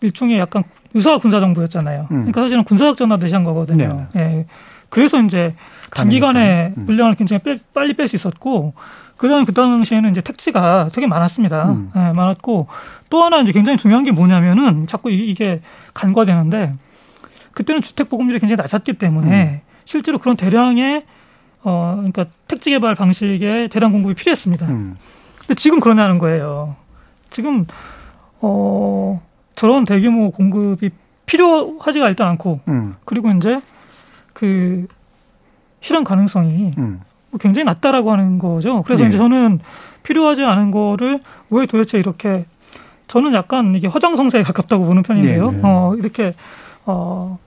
일종의 0.01 0.39
약간 0.39 0.63
유사 0.95 1.17
군사 1.17 1.39
정부였잖아요. 1.39 2.01
음. 2.03 2.07
그러니까 2.07 2.41
사실은 2.41 2.63
군사적 2.63 2.97
전화 2.97 3.17
대시 3.17 3.33
한 3.33 3.43
거거든요. 3.43 4.07
네. 4.13 4.21
예. 4.21 4.45
그래서 4.89 5.21
이제 5.21 5.55
단기간에 5.91 6.73
음. 6.77 6.85
물량을 6.85 7.15
굉장히 7.15 7.41
빼, 7.41 7.59
빨리 7.73 7.93
뺄 7.93 8.07
수 8.07 8.15
있었고 8.15 8.73
그다음에 9.17 9.43
그 9.45 9.53
당시에는 9.53 10.11
이제 10.11 10.21
택지가 10.21 10.89
되게 10.93 11.05
많았습니다. 11.05 11.69
음. 11.69 11.91
예, 11.95 11.99
많았고 12.13 12.67
또 13.09 13.23
하나 13.23 13.41
이제 13.41 13.51
굉장히 13.51 13.77
중요한 13.77 14.03
게 14.03 14.11
뭐냐면은 14.11 14.87
자꾸 14.87 15.11
이게 15.11 15.61
간과되는데 15.93 16.73
그때는 17.51 17.81
주택 17.81 18.09
보급률이 18.09 18.39
굉장히 18.39 18.57
낮았기 18.57 18.93
때문에 18.93 19.43
음. 19.43 19.61
실제로 19.83 20.19
그런 20.19 20.37
대량의 20.37 21.03
어 21.63 21.95
그러니까 21.97 22.23
택지 22.47 22.69
개발 22.69 22.95
방식의 22.95 23.67
대량 23.69 23.91
공급이 23.91 24.13
필요했습니다. 24.13 24.65
음. 24.67 24.97
근데 25.39 25.55
지금 25.55 25.81
그러냐는 25.81 26.17
거예요. 26.19 26.77
지금 27.29 27.65
어 28.39 29.21
저런 29.55 29.83
대규모 29.83 30.31
공급이 30.31 30.91
필요하지가 31.25 32.07
일단 32.07 32.29
않고 32.29 32.61
음. 32.69 32.95
그리고 33.03 33.29
이제 33.31 33.59
그 34.39 34.87
실현 35.81 36.05
가능성이 36.05 36.73
음. 36.77 37.01
굉장히 37.41 37.65
낮다라고 37.65 38.11
하는 38.11 38.39
거죠. 38.39 38.83
그래서 38.83 39.03
네. 39.03 39.09
이제 39.09 39.17
저는 39.17 39.59
필요하지 40.03 40.43
않은 40.43 40.71
거를 40.71 41.19
왜 41.49 41.65
도대체 41.65 41.97
이렇게 41.97 42.45
저는 43.07 43.33
약간 43.33 43.75
이게 43.75 43.87
허장성세에 43.87 44.43
가깝다고 44.43 44.85
보는 44.85 45.03
편인데요. 45.03 45.51
네, 45.51 45.57
네. 45.57 45.61
어, 45.65 45.93
이렇게 45.97 46.35
어 46.85 47.37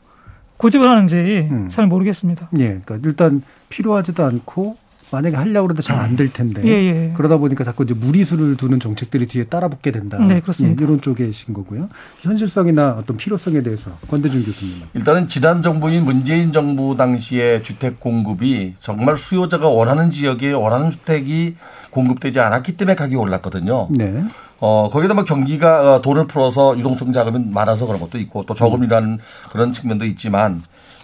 고집을 0.58 0.86
하는지 0.88 1.48
음. 1.50 1.68
잘 1.70 1.86
모르겠습니다. 1.86 2.50
예, 2.58 2.80
그러니까 2.84 2.98
일단 3.04 3.42
필요하지도 3.70 4.22
않고 4.22 4.76
만약에 5.12 5.36
하려고 5.36 5.70
해도 5.70 5.82
잘 5.82 5.98
안 5.98 6.16
될 6.16 6.32
텐데. 6.32 6.62
예, 6.64 6.70
예. 6.70 7.12
그러다 7.16 7.36
보니까 7.36 7.64
자꾸 7.64 7.84
이제 7.84 7.94
무리수를 7.94 8.56
두는 8.56 8.80
정책들이 8.80 9.26
뒤에 9.28 9.44
따라붙게 9.44 9.90
된다. 9.92 10.18
네, 10.18 10.40
그렇습니다. 10.40 10.80
예, 10.80 10.84
이런 10.84 11.00
쪽이신 11.00 11.54
거고요. 11.54 11.88
현실성이나 12.20 12.96
어떤 12.98 13.16
필요성에 13.16 13.62
대해서 13.62 13.90
권대중 14.08 14.42
교수님. 14.42 14.76
일단은 14.94 15.28
지난 15.28 15.62
정부인 15.62 16.04
문재인 16.04 16.52
정부 16.52 16.96
당시에 16.96 17.62
주택 17.62 18.00
공급이 18.00 18.74
정말 18.80 19.16
수요자가 19.18 19.68
원하는 19.68 20.10
지역에 20.10 20.52
원하는 20.52 20.90
주택이 20.90 21.56
공급되지 21.90 22.40
않았기 22.40 22.76
때문에 22.76 22.94
가격이 22.94 23.16
올랐거든요. 23.16 23.88
네. 23.90 24.24
어, 24.60 24.88
거기다 24.92 25.14
뭐 25.14 25.24
경기가 25.24 25.96
어, 25.96 26.02
돈을 26.02 26.26
풀어서 26.28 26.78
유동성 26.78 27.12
자금이 27.12 27.50
많아서 27.50 27.84
그런 27.86 28.00
것도 28.00 28.18
있고 28.20 28.44
또 28.46 28.54
저금이라는 28.54 29.18
그런 29.50 29.72
측면도 29.72 30.04
있지만 30.06 30.62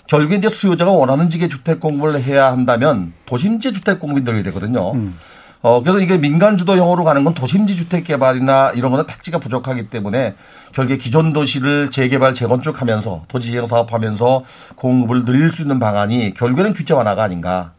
결국에 0.08 0.36
이제 0.36 0.48
수요자가 0.48 0.90
원하는 0.90 1.30
지역에 1.30 1.48
주택 1.48 1.80
공급을 1.80 2.22
해야 2.22 2.50
한다면 2.50 3.12
도심지 3.26 3.72
주택 3.72 4.00
공급이 4.00 4.24
늘어야 4.24 4.42
되거든요. 4.44 4.92
음. 4.92 5.18
어, 5.60 5.82
그래서 5.82 6.00
이게 6.00 6.18
민간 6.18 6.56
주도형으로 6.56 7.04
가는 7.04 7.24
건 7.24 7.34
도심지 7.34 7.76
주택 7.76 8.04
개발이나 8.04 8.72
이런 8.74 8.90
거는 8.90 9.06
택지가 9.06 9.38
부족하기 9.38 9.90
때문에 9.90 10.34
결국에 10.72 10.96
기존 10.96 11.32
도시를 11.32 11.90
재개발, 11.90 12.32
재건축하면서 12.34 13.24
도시 13.28 13.50
지형 13.50 13.66
사업하면서 13.66 14.44
공급을 14.76 15.24
늘릴 15.24 15.50
수 15.50 15.62
있는 15.62 15.78
방안이 15.78 16.34
결국에는 16.34 16.72
규제 16.72 16.94
완화가 16.94 17.22
아닌가. 17.22 17.72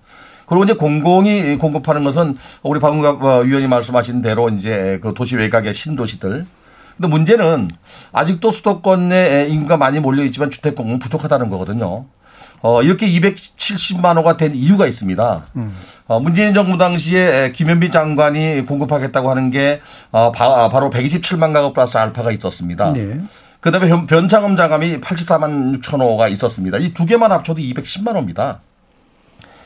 그리고 0.46 0.64
이제 0.64 0.74
공공이 0.74 1.58
공급하는 1.58 2.04
것은 2.04 2.36
우리 2.64 2.80
박은갑 2.80 3.24
어, 3.24 3.40
위원이 3.40 3.68
말씀하신 3.68 4.22
대로 4.22 4.50
이제 4.50 5.00
그 5.02 5.14
도시 5.16 5.36
외곽의 5.36 5.74
신도시들. 5.74 6.46
근데 6.98 7.08
문제는 7.08 7.70
아직도 8.12 8.52
수도권 8.52 9.10
내 9.10 9.48
인구가 9.48 9.78
많이 9.78 10.00
몰려 10.00 10.24
있지만 10.26 10.52
주택 10.52 10.76
공급은 10.76 11.00
부족하다는 11.00 11.50
거거든요. 11.50 12.06
어, 12.62 12.82
이렇게 12.82 13.08
270만 13.08 14.18
호가 14.18 14.38
된 14.38 14.54
이유가 14.56 14.88
있습니다. 14.88 15.46
음. 15.56 15.74
어, 16.08 16.20
문재인 16.20 16.54
정부 16.54 16.78
당시에 16.78 17.52
김현미 17.52 17.92
장관이 17.92 18.66
공급하겠다고 18.66 19.30
하는 19.30 19.50
게 19.52 19.82
어, 20.12 20.32
바, 20.32 20.68
로 20.80 20.90
127만 20.90 21.54
가구 21.54 21.74
플러스 21.74 21.98
알파가 21.98 22.32
있었습니다. 22.32 22.94
네. 22.94 23.20
그 23.60 23.72
다음에 23.72 23.90
변창흠 24.08 24.56
장관이 24.56 25.02
84만 25.02 25.82
6천 25.82 26.00
호가 26.00 26.28
있었습니다. 26.30 26.78
이 26.78 26.94
두 26.94 27.06
개만 27.06 27.32
합쳐도 27.32 27.62
210만 27.62 28.16
호입니다. 28.16 28.62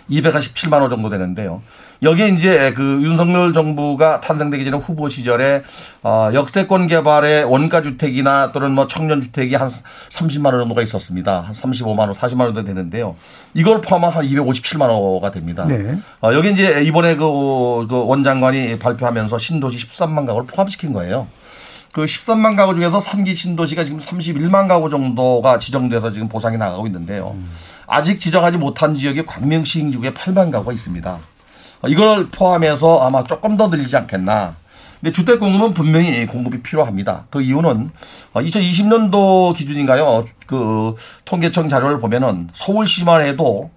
247만 0.10 0.81
호 0.82 0.89
정도 0.89 1.10
되는데요. 1.10 1.62
여기에 2.01 2.29
이제 2.29 2.74
그 2.74 3.01
윤석열 3.01 3.53
정부가 3.53 4.19
탄생되기 4.19 4.65
전에 4.65 4.77
후보 4.77 5.07
시절에 5.07 5.63
어 6.03 6.29
역세권 6.33 6.88
개발의 6.88 7.45
원가 7.45 7.81
주택이나 7.81 8.51
또는 8.51 8.72
뭐 8.72 8.88
청년 8.88 9.22
주택이 9.22 9.55
한 9.55 9.69
30만 10.10 10.48
호 10.48 10.60
정도가 10.60 10.81
있었습니다. 10.81 11.41
한 11.41 11.53
35만 11.53 12.00
호, 12.00 12.12
40만 12.12 12.41
호 12.42 12.56
정도 12.55 12.63
되는데요. 12.63 13.15
이걸 13.53 13.79
포함한 13.81 14.12
한 14.12 14.25
257만 14.25 14.89
호가 14.89 15.32
됩니다. 15.31 15.65
네. 15.65 15.98
어 16.22 16.33
여기 16.33 16.51
이제 16.51 16.83
이번에 16.83 17.15
그, 17.15 17.88
그 17.89 18.05
원장관이 18.05 18.79
발표하면서 18.79 19.38
신도시 19.39 19.88
13만 19.88 20.25
가구를 20.25 20.45
포함시킨 20.48 20.91
거예요. 20.91 21.27
그 21.93 22.05
13만 22.05 22.57
가구 22.57 22.74
중에서 22.74 23.00
3기 23.00 23.36
신도시가 23.36 23.86
지금 23.86 24.00
31만 24.00 24.67
가구 24.67 24.89
정도가 24.89 25.60
지정돼서 25.60 26.12
지금 26.12 26.27
보상이 26.27 26.57
나가고 26.57 26.88
있는데요. 26.88 27.36
음. 27.36 27.51
아직 27.88 28.20
지정하지 28.20 28.58
못한 28.58 28.96
지역이 28.96 29.25
광명시흥 29.25 29.92
지구에 29.92 30.12
8만 30.12 30.52
가구가 30.52 30.74
있습니다. 30.74 31.20
이걸 31.90 32.28
포함해서 32.30 33.06
아마 33.06 33.24
조금 33.24 33.58
더 33.58 33.68
늘리지 33.68 33.96
않겠나. 33.98 34.56
근데 35.02 35.12
주택 35.12 35.40
공급은 35.42 35.74
분명히 35.74 36.25
공급이 36.25 36.62
필요합니다. 36.62 37.25
그 37.30 37.42
이유는 37.42 37.92
2020년도 38.36 39.54
기준인가요? 39.54 40.24
그 40.48 40.96
통계청 41.25 41.68
자료를 41.68 42.00
보면은 42.00 42.50
서울시만 42.54 43.25
해도 43.25 43.70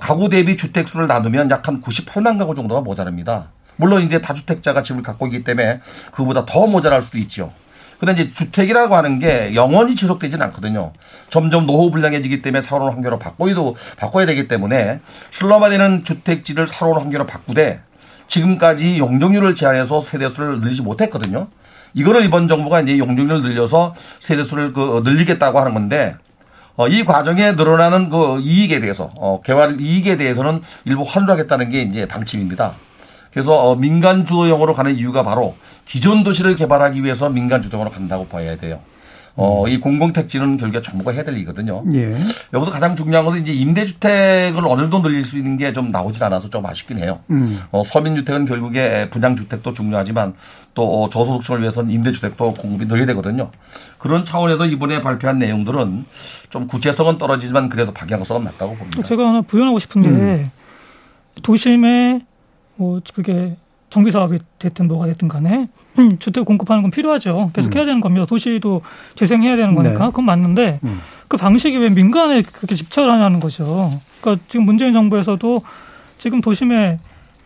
가구 0.00 0.28
대비 0.28 0.56
주택 0.56 0.88
수를 0.88 1.08
나누면 1.08 1.50
약 1.50 1.66
한 1.66 1.82
98만 1.82 2.38
가구 2.38 2.54
정도가 2.54 2.80
모자랍니다. 2.82 3.48
물론 3.74 4.02
이제 4.02 4.20
다주택자가 4.20 4.82
집을 4.82 5.02
갖고 5.02 5.26
있기 5.26 5.42
때문에 5.42 5.80
그보다 6.12 6.46
더 6.46 6.66
모자랄 6.68 7.02
수도 7.02 7.18
있죠. 7.18 7.52
근데 7.98 8.12
이제 8.12 8.32
주택이라고 8.32 8.94
하는 8.94 9.18
게 9.18 9.54
영원히 9.54 9.96
지속되지는 9.96 10.44
않거든요. 10.46 10.92
점점 11.30 11.66
노후 11.66 11.90
불량해지기 11.90 12.42
때문에 12.42 12.62
새로운 12.62 12.92
환경으로 12.92 13.18
바꿔도 13.18 13.76
바꿔야 13.96 14.24
되기 14.26 14.46
때문에 14.46 15.00
슬럼화되는 15.32 16.04
주택지를 16.04 16.68
새로운 16.68 16.98
환경으로 16.98 17.26
바꾸되 17.26 17.80
지금까지 18.28 18.98
용적률을 18.98 19.54
제한해서 19.54 20.02
세대수를 20.02 20.60
늘리지 20.60 20.82
못했거든요. 20.82 21.48
이거를 21.94 22.24
이번 22.24 22.46
정부가 22.46 22.80
이제 22.80 22.98
용적률을 22.98 23.42
늘려서 23.42 23.94
세대수를 24.20 24.72
그 24.72 25.02
늘리겠다고 25.04 25.58
하는 25.58 25.74
건데 25.74 26.14
어, 26.76 26.86
이 26.86 27.04
과정에 27.04 27.52
늘어나는 27.52 28.08
그 28.08 28.38
이익에 28.40 28.78
대해서 28.78 29.10
어, 29.16 29.40
개발 29.42 29.80
이익에 29.80 30.16
대해서는 30.16 30.62
일부 30.84 31.02
환수하겠다는 31.02 31.70
게 31.70 31.80
이제 31.80 32.06
방침입니다. 32.06 32.74
그래서 33.32 33.52
어, 33.56 33.76
민간 33.76 34.24
주도형으로 34.24 34.74
가는 34.74 34.94
이유가 34.96 35.22
바로 35.22 35.54
기존 35.86 36.24
도시를 36.24 36.56
개발하기 36.56 37.02
위해서 37.04 37.28
민간 37.30 37.62
주도형으로 37.62 37.90
간다고 37.94 38.26
봐야 38.26 38.56
돼요. 38.56 38.80
어, 39.40 39.68
이 39.68 39.78
공공택지는 39.78 40.56
결국에 40.56 40.80
정부가 40.80 41.12
해야 41.12 41.22
될 41.22 41.36
일이거든요. 41.36 41.84
예. 41.94 42.12
여기서 42.52 42.72
가장 42.72 42.96
중요한 42.96 43.24
것은 43.24 43.42
이제 43.42 43.52
임대주택을 43.52 44.62
어느 44.66 44.80
정도 44.80 45.00
늘릴 45.02 45.24
수 45.24 45.38
있는 45.38 45.56
게 45.56 45.72
좀 45.72 45.92
나오질 45.92 46.24
않아서 46.24 46.50
좀 46.50 46.66
아쉽긴 46.66 46.98
해요. 46.98 47.20
음. 47.30 47.60
어, 47.70 47.84
서민주택은 47.84 48.46
결국에 48.46 49.08
분양주택도 49.10 49.74
중요하지만 49.74 50.34
또 50.74 51.04
어, 51.04 51.08
저소득층을 51.08 51.60
위해서는 51.60 51.90
임대주택도 51.92 52.54
공급이 52.54 52.86
늘려야 52.88 53.06
되거든요. 53.06 53.52
그런 53.98 54.24
차원에서 54.24 54.66
이번에 54.66 55.00
발표한 55.00 55.38
내용들은 55.38 56.04
좀 56.50 56.66
구체성은 56.66 57.18
떨어지지만 57.18 57.68
그래도 57.68 57.92
방향성은 57.92 58.42
맞다고 58.42 58.74
봅니다. 58.74 59.02
제가 59.04 59.22
하나 59.28 59.40
부연하고 59.42 59.78
싶은 59.78 60.02
게 60.02 60.08
음. 60.08 60.50
도심에 61.44 62.22
뭐 62.78 63.00
그게 63.12 63.56
정비 63.90 64.10
사업이 64.10 64.38
됐든 64.58 64.86
뭐가 64.88 65.06
됐든 65.06 65.28
간에 65.28 65.68
음, 65.98 66.18
주택 66.18 66.44
공급하는 66.44 66.82
건 66.82 66.90
필요하죠. 66.90 67.50
계속 67.52 67.72
음. 67.72 67.76
해야 67.76 67.84
되는 67.84 68.00
겁니다. 68.00 68.24
도시도 68.24 68.82
재생해야 69.16 69.56
되는 69.56 69.74
거니까. 69.74 69.98
네. 69.98 70.06
그건 70.06 70.24
맞는데 70.24 70.80
음. 70.84 71.00
그 71.26 71.36
방식이 71.36 71.76
왜 71.76 71.90
민간에 71.90 72.42
그렇게 72.42 72.76
집착하냐는 72.76 73.40
거죠. 73.40 73.90
그러니까 74.20 74.44
지금 74.48 74.64
문재인 74.64 74.92
정부에서도 74.92 75.60
지금 76.18 76.40
도심에 76.40 76.98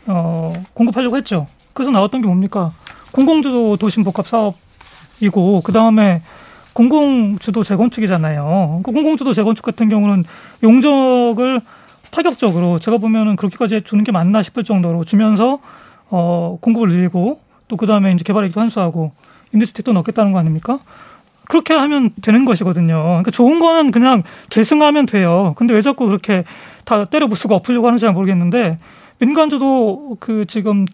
어, 0.07 0.53
공급하려고 0.75 1.17
했죠. 1.17 1.47
그래서 1.73 1.91
나왔던 1.91 2.21
게 2.21 2.27
뭡니까? 2.27 2.73
공공주도 3.13 3.77
도심 3.79 4.05
복합 4.05 4.27
사업이고 4.29 5.63
그 5.63 5.73
다음에 5.73 6.23
공공주도 6.73 7.63
재건축이잖아요. 7.63 8.81
그 8.83 8.93
공공주도 8.93 9.33
재건축 9.33 9.65
같은 9.65 9.89
경우는 9.89 10.25
용적을 10.63 11.61
파격적으로 12.13 12.79
제가 12.79 12.99
보면은 12.99 13.35
그렇게까지 13.37 13.83
주는 13.83 14.05
게 14.05 14.13
맞나 14.13 14.43
싶을 14.43 14.63
정도로 14.63 15.05
주면서 15.05 15.59
어, 16.09 16.59
공급을 16.61 16.89
늘리고 16.89 17.41
또 17.69 17.77
그 17.77 17.87
다음에 17.87 18.13
이제 18.13 18.23
개발액도 18.23 18.61
환수하고 18.61 19.13
임대주택도 19.55 19.93
넣겠다는 19.95 20.33
거 20.33 20.39
아닙니까? 20.39 20.81
그렇게 21.49 21.73
하면 21.75 22.11
되는 22.21 22.45
것이거든요. 22.45 23.03
그러니까 23.03 23.31
좋은 23.31 23.61
거는 23.61 23.91
그냥 23.91 24.23
계승하면 24.51 25.07
돼요. 25.07 25.55
근데 25.57 25.75
왜 25.75 25.81
자꾸 25.81 26.07
그렇게 26.07 26.45
다 26.85 27.07
때려 27.07 27.29
부수고 27.29 27.55
엎으려고 27.55 27.87
하는지 27.87 28.03
잘 28.03 28.13
모르겠는데 28.13 28.79
민간주도 29.19 30.17
그 30.21 30.45
지금 30.47 30.85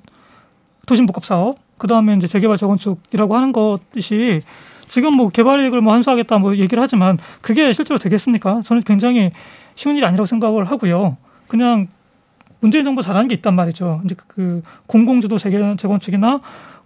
도심복합 0.86 1.24
사업 1.24 1.58
그 1.78 1.88
다음에 1.88 2.14
이제 2.14 2.26
재개발 2.26 2.56
재건축이라고 2.56 3.34
하는 3.34 3.52
것이 3.52 4.40
지금 4.88 5.16
뭐 5.16 5.28
개발 5.30 5.60
이익을 5.60 5.80
뭐 5.80 5.92
환수하겠다 5.92 6.38
뭐 6.38 6.56
얘기를 6.56 6.82
하지만 6.82 7.18
그게 7.40 7.72
실제로 7.72 7.98
되겠습니까? 7.98 8.62
저는 8.64 8.82
굉장히 8.82 9.32
쉬운 9.78 9.96
일이 9.96 10.04
아니라고 10.04 10.26
생각을 10.26 10.64
하고요. 10.64 11.16
그냥 11.46 11.86
문재인 12.58 12.82
정부 12.82 13.00
잘하는 13.00 13.28
게 13.28 13.36
있단 13.36 13.54
말이죠. 13.54 14.02
이제 14.04 14.16
그 14.26 14.60
공공주도 14.88 15.38
재개, 15.38 15.56
재건축이나 15.76 16.40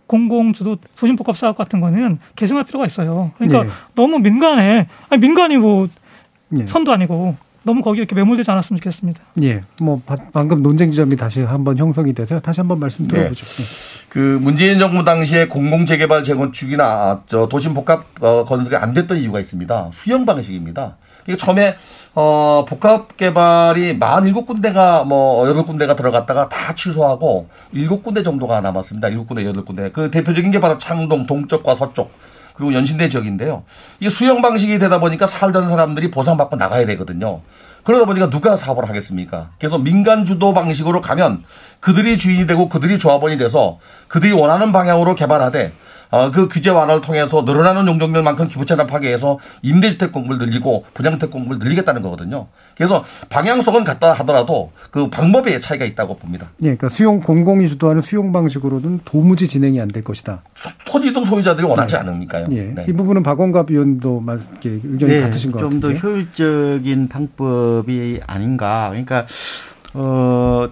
공공주도 0.07 0.77
부심복합 0.97 1.39
사업 1.39 1.57
같은 1.57 1.81
거는 1.81 2.19
개선할 2.37 2.65
필요가 2.65 2.85
있어요. 2.85 3.31
그러니까 3.39 3.65
네. 3.65 3.71
너무 3.95 4.19
민간에 4.19 4.89
아니 5.09 5.21
민간이 5.23 5.57
뭐 5.57 5.89
네. 6.51 6.67
선도 6.67 6.93
아니고 6.93 7.35
너무 7.64 7.83
거기 7.83 7.99
이렇게 7.99 8.14
매몰되지 8.14 8.50
않았으면 8.50 8.78
좋겠습니다. 8.78 9.21
예. 9.42 9.62
뭐 9.80 10.00
방금 10.32 10.63
논쟁 10.63 10.91
지점이 10.91 11.17
다시 11.17 11.43
한번 11.43 11.78
형성이 11.78 12.13
돼서 12.13 12.41
다시 12.41 12.60
한번 12.60 12.80
말씀 12.80 13.06
네. 13.06 13.15
들어보죠. 13.15 13.45
네. 13.45 13.65
그 14.08 14.39
문재인 14.43 14.78
정부 14.78 15.04
당시에 15.04 15.47
공공 15.47 15.87
재개발 15.87 16.25
재건축이나 16.25 17.23
저 17.26 17.49
도심 17.49 17.75
복합 17.75 18.04
어, 18.21 18.45
건설이 18.45 18.76
안 18.76 18.93
됐던 18.93 19.19
이유가 19.19 19.41
있습니다. 19.41 19.91
수용 19.93 20.26
방식입니다. 20.26 20.97
이게 21.26 21.37
처음에 21.37 21.76
어, 22.15 22.65
복합 22.69 23.17
개발이 23.17 23.97
만 23.97 24.26
일곱 24.26 24.47
군데가 24.47 25.04
뭐 25.04 25.49
여덟 25.49 25.63
군데가 25.63 25.95
들어갔다가 25.97 26.49
다 26.49 26.75
취소하고 26.75 27.49
일곱 27.73 28.02
군데 28.02 28.23
정도가 28.23 28.60
남았습니다. 28.60 29.08
일곱 29.08 29.28
군데 29.28 29.47
여덟 29.47 29.65
군데. 29.65 29.91
그 29.93 30.10
대표적인 30.10 30.50
게 30.50 30.60
바로 30.60 30.78
창동 30.78 31.26
동쪽과 31.26 31.76
서쪽 31.76 32.10
그리고 32.54 32.75
연신내 32.75 33.08
지역인데요. 33.08 33.65
이게 34.00 34.10
수용 34.10 34.43
방식이 34.43 34.78
되다 34.78 35.00
보니까 35.00 35.26
살던 35.26 35.69
사람들이 35.69 36.10
보상받고 36.10 36.56
나가야 36.56 36.86
되거든요. 36.86 37.41
그러다 37.84 38.04
보니까 38.04 38.30
누가 38.30 38.56
사업을 38.56 38.88
하겠습니까? 38.88 39.50
그래서 39.58 39.78
민간 39.78 40.25
주도 40.25 40.54
방식으로 40.54 41.00
가면 41.00 41.43
그들이 41.80 42.17
주인이 42.17 42.47
되고 42.47 42.69
그들이 42.69 42.99
조합원이 42.99 43.38
돼서 43.38 43.78
그들이 44.08 44.32
원하는 44.32 44.73
방향으로 44.73 45.15
개발하되 45.15 45.67
어, 45.67 45.73
그 46.33 46.49
규제 46.49 46.69
완화를 46.71 47.01
통해서 47.01 47.43
늘어나는 47.43 47.87
용적률만큼 47.87 48.49
기부채납 48.49 48.93
하게해서 48.93 49.39
임대주택 49.63 50.13
공급을 50.13 50.39
늘리고 50.45 50.85
분양주택 50.93 51.31
공급을 51.31 51.59
늘리겠다는 51.59 52.03
거거든요. 52.03 52.49
그래서 52.77 53.03
방향성은 53.31 53.85
같다 53.85 54.13
하더라도 54.15 54.73
그 54.91 55.09
방법에 55.09 55.59
차이가 55.61 55.85
있다고 55.85 56.17
봅니다. 56.17 56.49
예, 56.61 56.65
그러니까 56.65 56.89
수용 56.89 57.21
공공이 57.21 57.69
주도하는 57.69 58.03
수용 58.03 58.33
방식으로는 58.33 59.01
도무지 59.05 59.47
진행이 59.49 59.81
안 59.81 59.89
될 59.93 60.03
것이다. 60.05 60.43
토지등 60.87 61.25
소유자들이 61.25 61.67
원하지 61.67 61.95
네. 61.95 62.01
않으니까요. 62.01 62.47
예. 62.53 62.73
네. 62.75 62.87
이 62.89 62.93
부분은 62.93 63.23
박원갑 63.23 63.71
의원도 63.71 64.23
의견이 64.65 65.13
네, 65.13 65.21
같으신 65.21 65.53
것 65.53 65.59
같아요. 65.59 65.71
좀 65.71 65.81
더 65.81 65.91
효율적인 65.93 67.09
방법이 67.09 68.21
아닌가. 68.27 68.89
그러니까 68.91 69.27
어. 69.95 70.67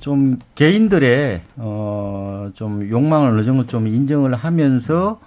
좀 0.00 0.38
개인들의 0.54 1.42
어좀 1.58 2.88
욕망을 2.90 3.30
어느 3.30 3.44
정도 3.44 3.66
좀 3.66 3.86
인정을 3.86 4.34
하면서 4.34 5.20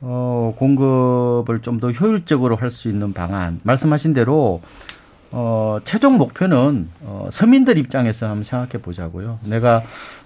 어 0.00 0.54
공급을 0.56 1.60
좀 1.62 1.80
더 1.80 1.90
효율적으로 1.92 2.56
할 2.56 2.70
수 2.70 2.88
있는 2.88 3.12
방안 3.12 3.60
말씀하신 3.62 4.14
대로 4.14 4.60
어 5.32 5.78
최종 5.84 6.18
목표는 6.18 6.88
어 7.02 7.28
서민들 7.30 7.78
입장에서 7.78 8.26
한번 8.28 8.42
생각해 8.42 8.82
보자고요. 8.82 9.38
내가 9.44 9.82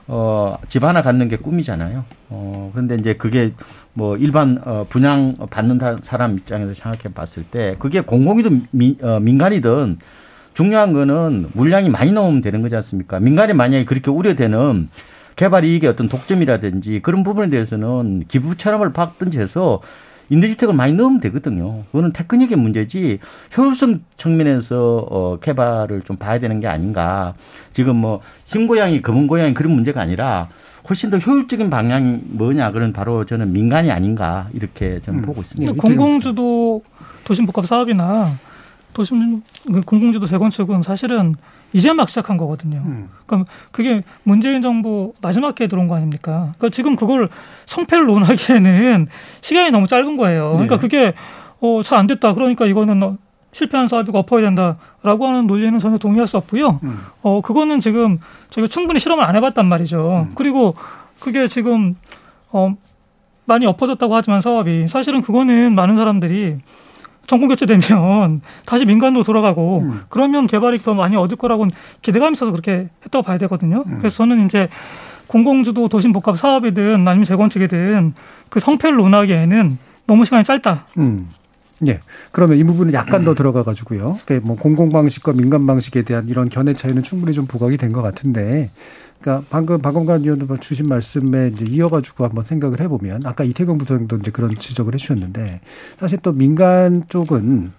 어집 0.07 0.83
하나 0.85 1.03
갖는 1.03 1.29
게 1.29 1.37
꿈이잖아요. 1.37 2.05
어 2.31 2.73
근데 2.75 2.95
이제 2.95 3.15
그게 3.15 3.53
뭐 3.93 4.17
일반 4.17 4.59
어 4.65 4.87
분양 4.89 5.37
받는 5.51 5.79
사람 6.03 6.37
입장에서 6.39 6.73
생각해 6.75 7.13
봤을 7.15 7.43
때 7.45 7.77
그게 7.79 8.01
공공이든 8.01 8.69
민, 8.71 8.97
어, 9.03 9.21
민간이든 9.21 9.99
중요한 10.55 10.93
거는 10.93 11.51
물량이 11.53 11.91
많이 11.91 12.13
나오면 12.13 12.41
되는 12.41 12.63
거지 12.63 12.75
않습니까? 12.77 13.21
민간이 13.21 13.53
만약에 13.53 13.85
그렇게 13.85 14.11
우려되는 14.11 14.89
개발 15.37 15.65
이익의 15.65 15.91
어떤 15.91 16.09
독점이라든지 16.09 17.01
그런 17.03 17.25
부분에 17.25 17.51
대해서는 17.51 18.25
기부 18.29 18.57
체납을 18.57 18.93
받든지 18.93 19.39
해서 19.39 19.81
임대주택을 20.31 20.75
많이 20.75 20.93
넣으면 20.95 21.21
되거든요. 21.21 21.83
그거는 21.87 22.13
테크닉의 22.13 22.57
문제지 22.57 23.19
효율성 23.57 24.01
측면에서 24.17 25.07
어, 25.11 25.39
개발을 25.41 26.03
좀 26.03 26.17
봐야 26.17 26.39
되는 26.39 26.61
게 26.61 26.69
아닌가. 26.69 27.35
지금 27.73 27.97
뭐 27.97 28.21
흰고양이, 28.47 29.03
검은고양이 29.03 29.55
그런 29.55 29.75
문제가 29.75 30.01
아니라 30.01 30.49
훨씬 30.89 31.11
더 31.11 31.19
효율적인 31.19 31.69
방향이 31.69 32.21
뭐냐. 32.25 32.71
그런 32.71 32.93
바로 32.93 33.27
저는 33.27 33.53
민간이 33.53 33.91
아닌가 33.91 34.49
이렇게 34.55 35.01
저는 35.03 35.21
음. 35.21 35.25
보고 35.27 35.41
있습니다. 35.41 35.75
공공주도 35.75 36.83
도심복합 37.25 37.67
사업이나 37.67 38.39
도심 38.95 39.43
그 39.73 39.83
공공주도 39.83 40.27
재건축은 40.27 40.83
사실은 40.83 41.35
이제 41.73 41.93
막 41.93 42.09
시작한 42.09 42.37
거거든요. 42.37 42.83
음. 42.87 43.09
그럼 43.27 43.45
그게 43.73 44.03
문재인 44.23 44.63
정부 44.63 45.13
마지막 45.21 45.61
에 45.61 45.67
들어온 45.67 45.89
거 45.89 45.97
아닙니까? 45.97 46.55
그러니까 46.57 46.71
지금 46.71 46.97
그걸 46.97 47.29
성패를 47.67 48.07
논하기에는 48.07 49.09
시간이 49.43 49.71
너무 49.73 49.87
짧은 49.87 50.17
거예요. 50.17 50.53
그러니까 50.53 50.77
네. 50.77 50.81
그게 50.81 51.15
어, 51.61 51.83
잘 51.83 51.99
안 51.99 52.07
됐다. 52.07 52.35
그러니까 52.35 52.67
이거는 52.67 53.19
실패한 53.53 53.89
사업이고 53.89 54.19
엎어야 54.19 54.43
된다라고 54.43 55.27
하는 55.27 55.47
논리는 55.47 55.79
전혀 55.79 55.99
동의할 55.99 56.27
수 56.27 56.37
없고요. 56.37 56.81
음. 56.83 57.01
어, 57.23 57.41
그거는 57.41 57.81
지금 57.81 58.19
저희가 58.51 58.69
충분히 58.69 58.99
실험을 59.01 59.25
안 59.25 59.37
해봤단 59.37 59.67
말이죠. 59.67 60.27
음. 60.29 60.33
그리고 60.35 60.75
그게 61.21 61.47
지금 61.47 61.97
어, 62.51 62.75
많이 63.47 63.67
엎어졌다고 63.67 64.15
하지만 64.15 64.41
사업이 64.41 64.89
사실은 64.89 65.23
그거는 65.23 65.75
많은 65.75 65.97
사람들이 65.97 66.59
정권 67.27 67.49
교체되면 67.49 68.41
다시 68.67 68.85
민간으로 68.85 69.25
돌아가고 69.25 69.81
음. 69.81 70.01
그러면 70.09 70.47
개발이 70.47 70.79
더 70.79 70.95
많이 70.95 71.17
얻을 71.17 71.37
거라고 71.37 71.67
기대감이 72.03 72.35
있어서 72.35 72.51
그렇게 72.53 72.89
했다고 73.05 73.23
봐야 73.23 73.39
되거든요. 73.39 73.85
음. 73.87 73.99
그래서 73.99 74.17
저는 74.17 74.47
이제 74.47 74.69
공공주도 75.27 75.89
도심 75.89 76.13
복합 76.13 76.39
사업이든 76.39 77.07
아니면 77.09 77.25
재건축이든 77.25 78.15
그 78.51 78.61
성패를 78.61 78.97
논하기에는 78.97 79.79
너무 80.07 80.25
시간이 80.25 80.45
짧다. 80.45 80.87
음. 80.99 81.31
예. 81.89 82.01
그러면 82.31 82.57
이 82.57 82.65
부분은 82.65 82.93
약간 82.93 83.25
더 83.25 83.35
들어가 83.35 83.63
가지고요. 83.65 84.19
뭐 84.43 84.57
공공 84.57 84.91
방식과 84.91 85.33
민간 85.33 85.67
방식에 85.67 86.03
대한 86.03 86.29
이런 86.29 86.49
견해 86.49 86.73
차이는 86.75 87.03
충분히 87.03 87.33
좀 87.33 87.47
부각이 87.47 87.77
된 87.79 87.93
것 87.93 88.01
같은데 88.03 88.71
그러니까 89.25 89.47
방금 89.49 89.81
박원관 89.81 90.21
의원도 90.21 90.59
주신 90.59 90.87
말씀에 90.87 91.53
이제 91.55 91.65
이어가지고 91.65 92.25
한번 92.25 92.45
생각을 92.45 92.81
해보면 92.83 93.23
아까 93.25 93.43
이태경 93.43 93.79
부장도 93.79 94.17
이제 94.17 94.31
그런 94.31 94.55
지적을 94.55 94.93
해주셨는데 94.93 95.63
사실 95.99 96.19
또 96.23 96.33
민간 96.33 97.05
쪽은 97.09 97.73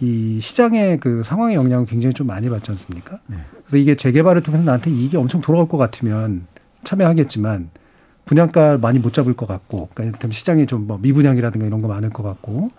이 0.00 0.40
시장의 0.42 0.98
그 0.98 1.22
상황의 1.24 1.54
영향을 1.54 1.86
굉장히 1.86 2.14
좀 2.14 2.26
많이 2.26 2.50
받지 2.50 2.72
않습니까? 2.72 3.20
네. 3.28 3.36
그래서 3.64 3.76
이게 3.76 3.94
재개발을 3.94 4.42
통해서 4.42 4.64
나한테 4.64 4.90
이익이 4.90 5.16
엄청 5.16 5.40
돌아올 5.40 5.68
것 5.68 5.78
같으면 5.78 6.48
참여하겠지만 6.82 7.70
분양가 8.24 8.78
많이 8.78 8.98
못 8.98 9.12
잡을 9.12 9.34
것 9.34 9.46
같고, 9.46 9.88
그러니까 9.94 10.28
시장이 10.30 10.66
좀 10.66 10.88
뭐 10.88 10.98
미분양이라든가 11.00 11.64
이런 11.64 11.80
거 11.80 11.86
많을 11.86 12.10
것 12.10 12.24
같고, 12.24 12.70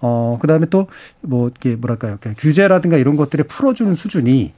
어, 0.00 0.36
그 0.40 0.48
다음에 0.48 0.66
또, 0.68 0.88
뭐, 1.20 1.48
이게 1.56 1.76
뭐랄까요. 1.76 2.18
규제라든가 2.36 2.96
이런 2.96 3.16
것들에 3.16 3.44
풀어주는 3.44 3.94
수준이 3.94 4.52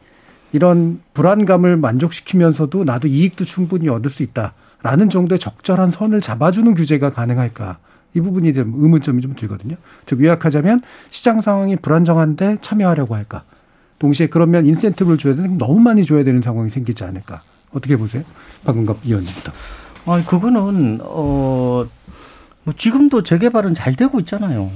이런 0.53 1.01
불안감을 1.15 1.77
만족시키면서도 1.77 2.85
나도 2.85 3.09
이익도 3.09 3.45
충분히 3.45 3.89
얻을 3.89 4.11
수 4.11 4.23
있다라는 4.23 5.11
정도의 5.11 5.39
적절한 5.39 5.91
선을 5.91 6.21
잡아주는 6.21 6.75
규제가 6.75 7.11
가능할까. 7.11 7.79
이 8.15 8.21
부분이 8.21 8.55
좀 8.55 8.75
의문점이 8.77 9.21
좀 9.21 9.35
들거든요. 9.35 9.77
즉, 10.07 10.23
요약하자면 10.23 10.81
시장 11.11 11.43
상황이 11.43 11.77
불안정한데 11.77 12.59
참여하려고 12.63 13.15
할까. 13.15 13.43
동시에 13.99 14.29
그러면 14.29 14.65
인센티브를 14.65 15.19
줘야 15.19 15.35
되는 15.35 15.59
너무 15.59 15.81
많이 15.81 16.05
줘야 16.05 16.25
되는 16.25 16.41
상황이 16.41 16.71
생기지 16.71 17.05
않을까. 17.05 17.43
어떻게 17.73 17.97
보세요? 17.97 18.23
박근갑 18.65 18.99
의원님부터. 19.05 19.53
아니, 20.07 20.25
그거는, 20.25 21.01
어, 21.03 21.87
뭐 22.65 22.75
지금도 22.75 23.23
재개발은 23.25 23.75
잘 23.75 23.95
되고 23.95 24.19
있잖아요. 24.21 24.71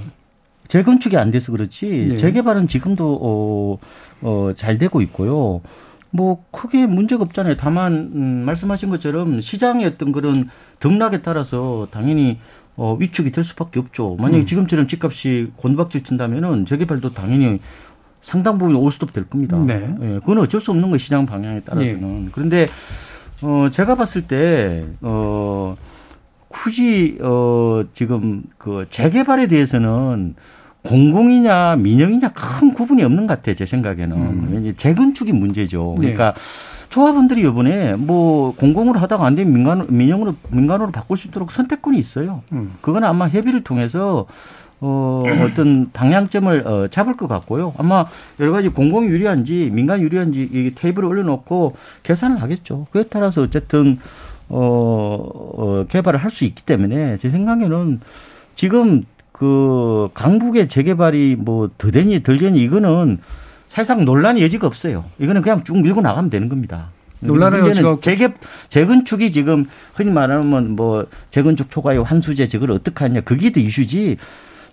재건축이 0.73 1.19
안 1.19 1.31
돼서 1.31 1.53
그렇지 1.53 2.07
네. 2.13 2.17
재개발은 2.17 2.67
지금도 2.67 3.19
어, 3.21 3.79
어, 4.23 4.53
잘 4.55 4.79
되고 4.79 5.03
있고요. 5.03 5.61
뭐 6.09 6.45
크게 6.51 6.87
문제가 6.87 7.25
없잖아요. 7.25 7.59
다만 7.59 8.11
음, 8.15 8.45
말씀하신 8.47 8.89
것처럼 8.89 9.43
시장의 9.43 9.85
어떤 9.85 10.13
그런 10.13 10.49
등락에 10.81 11.21
따라서 11.21 11.89
당연히 11.91 12.39
어, 12.75 12.97
위축이 12.99 13.33
될 13.33 13.45
수밖에 13.45 13.81
없죠. 13.81 14.17
만약에 14.19 14.45
음. 14.45 14.47
지금처럼 14.47 14.89
집값이 14.89 15.53
곤박질 15.57 16.05
친다면은 16.05 16.65
재개발도 16.65 17.13
당연히 17.13 17.61
상당 18.23 18.57
부분 18.57 18.75
올스톱 18.77 19.13
될 19.13 19.29
겁니다. 19.29 19.59
네. 19.59 19.95
예, 20.01 20.07
그건 20.21 20.39
어쩔 20.39 20.63
수 20.63 20.71
없는 20.71 20.89
거 20.89 20.97
시장 20.97 21.27
방향에 21.27 21.61
따라서는. 21.61 22.25
네. 22.25 22.29
그런데 22.33 22.67
어, 23.43 23.69
제가 23.71 23.97
봤을 23.97 24.23
때 24.23 24.87
어, 25.03 25.77
굳이 26.49 27.19
어, 27.21 27.85
지금 27.93 28.45
그 28.57 28.87
재개발에 28.89 29.49
대해서는 29.49 30.35
공공이냐 30.83 31.77
민영이냐 31.77 32.33
큰 32.33 32.75
구분이 32.75 33.03
없는 33.05 33.27
것 33.27 33.37
같아요. 33.37 33.55
제 33.55 33.67
생각에는. 33.67 34.17
음. 34.17 34.75
재건축이 34.77 35.33
문제죠. 35.33 35.95
네. 35.99 36.01
그러니까 36.01 36.35
네. 36.35 36.41
조합원들이 36.89 37.41
이번에 37.43 37.95
뭐 37.95 38.55
공공으로 38.57 39.01
하다가 39.01 39.25
안 39.25 39.35
되면 39.35 39.53
민간, 39.53 39.87
민영으로, 39.89 40.35
민간으로 40.51 40.91
바꿀 40.91 41.17
수 41.17 41.29
있도록 41.29 41.51
선택권이 41.51 41.99
있어요. 41.99 42.43
음. 42.53 42.75
그건 42.81 43.05
아마 43.05 43.29
협의를 43.29 43.65
통해서 43.65 44.27
어, 44.81 45.23
어떤 45.43 45.91
방향점을 45.93 46.67
어, 46.67 46.89
잡을 46.89 47.17
것 47.17 47.29
같고요. 47.29 47.73
아마 47.79 48.05
여러 48.41 48.51
가지 48.51 48.69
공공 48.69 49.07
유리한지 49.07 49.71
민간 49.73 50.01
유리한지 50.01 50.43
이 50.53 50.73
테이블에 50.75 51.07
올려놓고 51.07 51.77
계산을 52.03 52.43
하겠죠. 52.43 52.89
그에 52.91 53.05
따라서 53.09 53.43
어쨌든 53.43 53.99
어, 54.49 54.59
어 55.55 55.87
개발을 55.89 56.19
할 56.19 56.31
수 56.31 56.45
있기 56.45 56.65
때문에 56.65 57.17
제 57.19 57.31
생각에는 57.31 58.01
지금 58.57 59.05
그 59.43 60.09
강북의 60.15 60.69
재개발이 60.69 61.35
뭐 61.37 61.69
더되니 61.77 62.23
덜되니 62.23 62.63
이거는 62.63 63.19
사실상 63.69 64.05
논란의 64.05 64.41
여지가 64.45 64.69
없어요. 64.69 65.05
이거는 65.19 65.43
그냥 65.43 65.65
쭉 65.65 65.83
밀고 65.83 66.01
나가면 66.01 66.31
되는 66.31 66.49
겁니다. 66.49 66.91
논란의 67.19 67.63
여지가 67.67 67.99
재개 68.01 68.33
재건축이 68.69 69.33
지금 69.33 69.67
흔히 69.95 70.13
말하면 70.13 70.77
뭐 70.77 71.07
재건축 71.31 71.73
초과의 71.73 72.05
환수제 72.05 72.47
저걸 72.47 72.71
어떻게 72.71 73.05
하냐 73.05 73.23
그게 73.23 73.51
더 73.51 73.59
이슈지. 73.59 74.17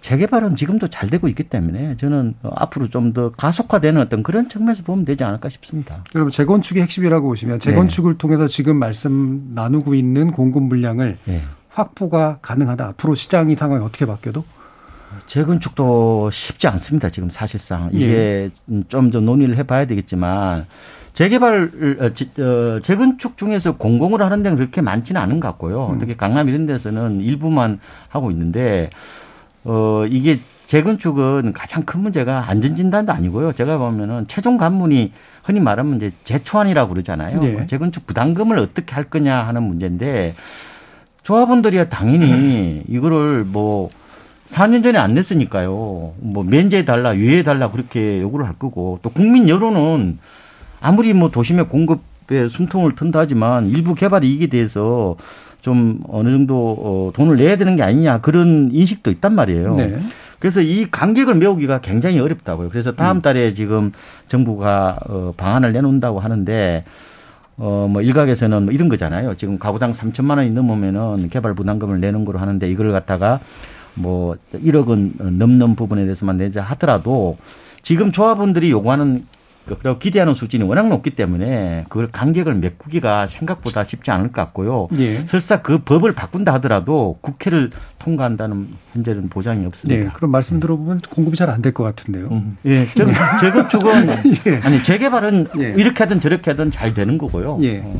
재개발은 0.02 0.56
지금도 0.56 0.88
잘 0.88 1.10
되고 1.10 1.28
있기 1.28 1.44
때문에 1.44 1.98
저는 1.98 2.36
앞으로 2.44 2.90
좀 2.90 3.12
더 3.12 3.32
가속화되는 3.32 4.00
어떤 4.00 4.22
그런 4.22 4.50
측면에서 4.50 4.84
보면 4.84 5.04
되지 5.04 5.24
않을까 5.24 5.50
싶습니다. 5.50 6.04
여러분 6.14 6.30
재건축이 6.32 6.80
핵심이라고 6.80 7.28
보시면 7.28 7.60
재건축을 7.60 8.14
네. 8.14 8.18
통해서 8.20 8.48
지금 8.48 8.78
말씀 8.78 9.50
나누고 9.56 9.96
있는 9.96 10.32
공급 10.32 10.62
물량을 10.62 11.18
네. 11.26 11.42
확보가 11.70 12.38
가능하다. 12.44 12.86
앞으로 12.90 13.16
시장이 13.16 13.56
상황이 13.56 13.84
어떻게 13.84 14.06
바뀌어도 14.06 14.44
재건축도 15.28 16.30
쉽지 16.32 16.68
않습니다. 16.68 17.10
지금 17.10 17.30
사실상 17.30 17.90
이게 17.94 18.52
예. 18.70 18.82
좀더 18.88 19.20
논의를 19.20 19.58
해봐야 19.58 19.86
되겠지만 19.86 20.66
재개발 21.14 21.72
어, 22.00 22.06
어, 22.06 22.80
재건축 22.82 23.38
중에서 23.38 23.78
공공으로 23.78 24.24
하는 24.24 24.44
데는 24.44 24.58
그렇게 24.58 24.82
많지는 24.82 25.20
않은 25.20 25.40
것 25.40 25.48
같고요. 25.50 25.92
음. 25.94 26.00
특히 26.00 26.16
강남 26.16 26.48
이런 26.50 26.66
데서는 26.66 27.22
일부만 27.22 27.80
하고 28.08 28.32
있는데 28.32 28.90
어 29.66 30.06
이게 30.10 30.40
재건축은 30.66 31.54
가장 31.54 31.84
큰 31.84 32.02
문제가 32.02 32.48
안전진단도 32.48 33.12
아니고요. 33.12 33.54
제가 33.54 33.78
보면은 33.80 34.28
최종 34.28 34.58
관문이 34.58 35.12
흔히 35.44 35.60
말하면 35.60 35.98
이제 35.98 36.12
재초안이라고 36.24 36.94
그러잖아요. 36.94 37.40
네. 37.40 37.66
재건축 37.66 38.06
부담금을 38.06 38.60
어떻게 38.60 38.94
할 38.94 39.06
거냐 39.06 39.48
하는 39.48 39.64
문제인데 39.64 40.36
조합원들이야 41.24 41.90
당연히 41.90 42.84
이거를 42.88 43.44
뭐 43.46 43.90
4년 44.50 44.84
전에 44.84 44.98
안 44.98 45.14
냈으니까요. 45.14 46.14
뭐 46.18 46.44
면제 46.44 46.84
달라, 46.86 47.16
유예 47.16 47.44
달라 47.44 47.72
그렇게 47.72 48.20
요구를 48.22 48.48
할 48.48 48.56
거고 48.56 49.00
또 49.02 49.10
국민 49.10 49.48
여론은 49.48 50.18
아무리 50.82 51.14
뭐 51.14 51.30
도심의 51.30 51.70
공급에 51.70 52.48
숨통을 52.50 52.96
튼다 52.96 53.20
하지만 53.20 53.70
일부 53.70 53.94
개발 53.96 54.24
이익에 54.24 54.48
대해서 54.48 55.16
좀 55.62 56.00
어느 56.08 56.30
정도 56.30 56.72
어 56.80 57.12
돈을 57.14 57.38
내야 57.38 57.58
되는 57.58 57.76
게 57.76 57.84
아니냐 57.84 58.22
그런 58.22 58.70
인식도 58.72 59.12
있단 59.12 59.36
말이에요. 59.36 59.76
네. 59.76 60.00
그래서 60.40 60.62
이 60.62 60.88
간격을 60.90 61.36
메우기가 61.36 61.82
굉장히 61.82 62.18
어렵다고요. 62.20 62.70
그래서 62.70 62.96
다음 62.96 63.18
음. 63.18 63.22
달에 63.22 63.54
지금 63.54 63.92
정부가 64.28 65.00
어 65.06 65.34
방안을 65.36 65.74
내놓는다고 65.74 66.20
하는데 66.22 66.86
어, 67.58 67.88
뭐 67.92 68.02
일각에서는 68.02 68.64
뭐 68.64 68.74
이런 68.74 68.88
거잖아요. 68.88 69.36
지금 69.36 69.60
가구당 69.60 69.92
3천만 69.92 70.38
원이 70.38 70.52
넘으면은 70.52 71.30
개발 71.30 71.54
부담금을 71.54 72.00
내는 72.00 72.24
거로 72.24 72.40
하는데 72.40 72.70
이걸 72.70 72.94
갖다가 72.94 73.42
뭐 73.96 74.36
1억 74.54 74.88
원 74.88 75.14
넘는 75.20 75.76
부분에 75.76 76.04
대해서만 76.04 76.38
내자 76.38 76.62
하더라도 76.62 77.38
지금 77.82 78.12
조합원들이 78.12 78.70
요구하는 78.72 79.26
그리고 79.66 80.00
기대하는 80.00 80.34
수준이 80.34 80.64
워낙 80.64 80.88
높기 80.88 81.12
때문에 81.12 81.86
그걸 81.90 82.08
간격을 82.12 82.56
메꾸기가 82.56 83.28
생각보다 83.28 83.84
쉽지 83.84 84.10
않을 84.10 84.32
것 84.32 84.42
같고요. 84.42 84.88
예. 84.98 85.24
설사 85.28 85.62
그 85.62 85.84
법을 85.84 86.14
바꾼다 86.16 86.52
하더라도 86.56 87.20
국회를 87.22 87.70
통과한다는 88.00 88.68
현재는 88.94 89.30
보장이 89.30 89.68
없습니다. 89.68 90.04
네, 90.06 90.10
그럼 90.16 90.32
말씀 90.32 90.60
들어보면 90.60 91.02
공급이 91.12 91.38
잘 91.38 91.52
안 91.52 91.62
될 91.62 91.72
것 91.72 91.84
같은데요. 91.84 92.30
음. 92.32 92.58
예, 92.66 92.88
재건축은 93.42 94.08
예. 94.48 94.58
아니 94.64 94.82
재개발은 94.82 95.48
예. 95.60 95.74
이렇게 95.78 96.04
하든 96.04 96.20
저렇게 96.20 96.50
하든 96.50 96.72
잘 96.72 96.96
되는 96.96 97.20
거고요. 97.20 97.60
예. 97.62 97.82
어, 97.86 97.94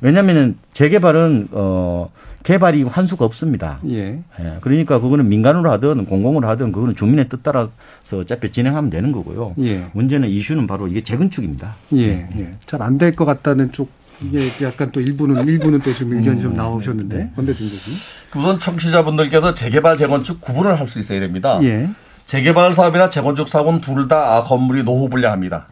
왜냐하면 0.00 0.56
재개발은 0.72 1.48
어 1.52 2.08
개발이 2.44 2.82
환수가 2.84 3.24
없습니다. 3.24 3.78
예. 3.88 4.18
예. 4.38 4.56
그러니까 4.60 5.00
그거는 5.00 5.28
민간으로 5.28 5.72
하든 5.72 6.04
공공으로 6.04 6.46
하든 6.48 6.72
그거는 6.72 6.94
주민의 6.94 7.28
뜻 7.28 7.42
따라서 7.42 7.70
어차피 8.12 8.52
진행하면 8.52 8.90
되는 8.90 9.10
거고요. 9.12 9.54
예. 9.60 9.86
문제는 9.92 10.28
이슈는 10.28 10.66
바로 10.66 10.86
이게 10.86 11.02
재건축입니다. 11.02 11.74
예. 11.94 12.28
예. 12.36 12.50
잘 12.66 12.82
안 12.82 12.98
될 12.98 13.12
것 13.16 13.24
같다는 13.24 13.72
쪽 13.72 13.88
이게 14.22 14.48
약간 14.62 14.92
또 14.92 15.00
일부는 15.00 15.46
일부는 15.48 15.80
또 15.80 15.92
지금 15.92 16.16
의견이 16.18 16.36
음, 16.38 16.42
좀 16.42 16.54
나오셨는데 16.54 17.16
네. 17.16 17.30
건대중 17.34 17.68
교수님. 17.68 17.98
우선 18.36 18.58
청취자분들께서 18.58 19.54
재개발 19.54 19.96
재건축 19.96 20.40
구분을 20.40 20.78
할 20.78 20.86
수 20.86 21.00
있어야 21.00 21.20
됩니다. 21.20 21.58
예. 21.62 21.88
재개발 22.26 22.74
사업이나 22.74 23.08
재건축 23.10 23.48
사업은 23.48 23.80
둘 23.80 24.06
다 24.06 24.42
건물이 24.42 24.82
노후 24.84 25.08
불량합니다. 25.08 25.66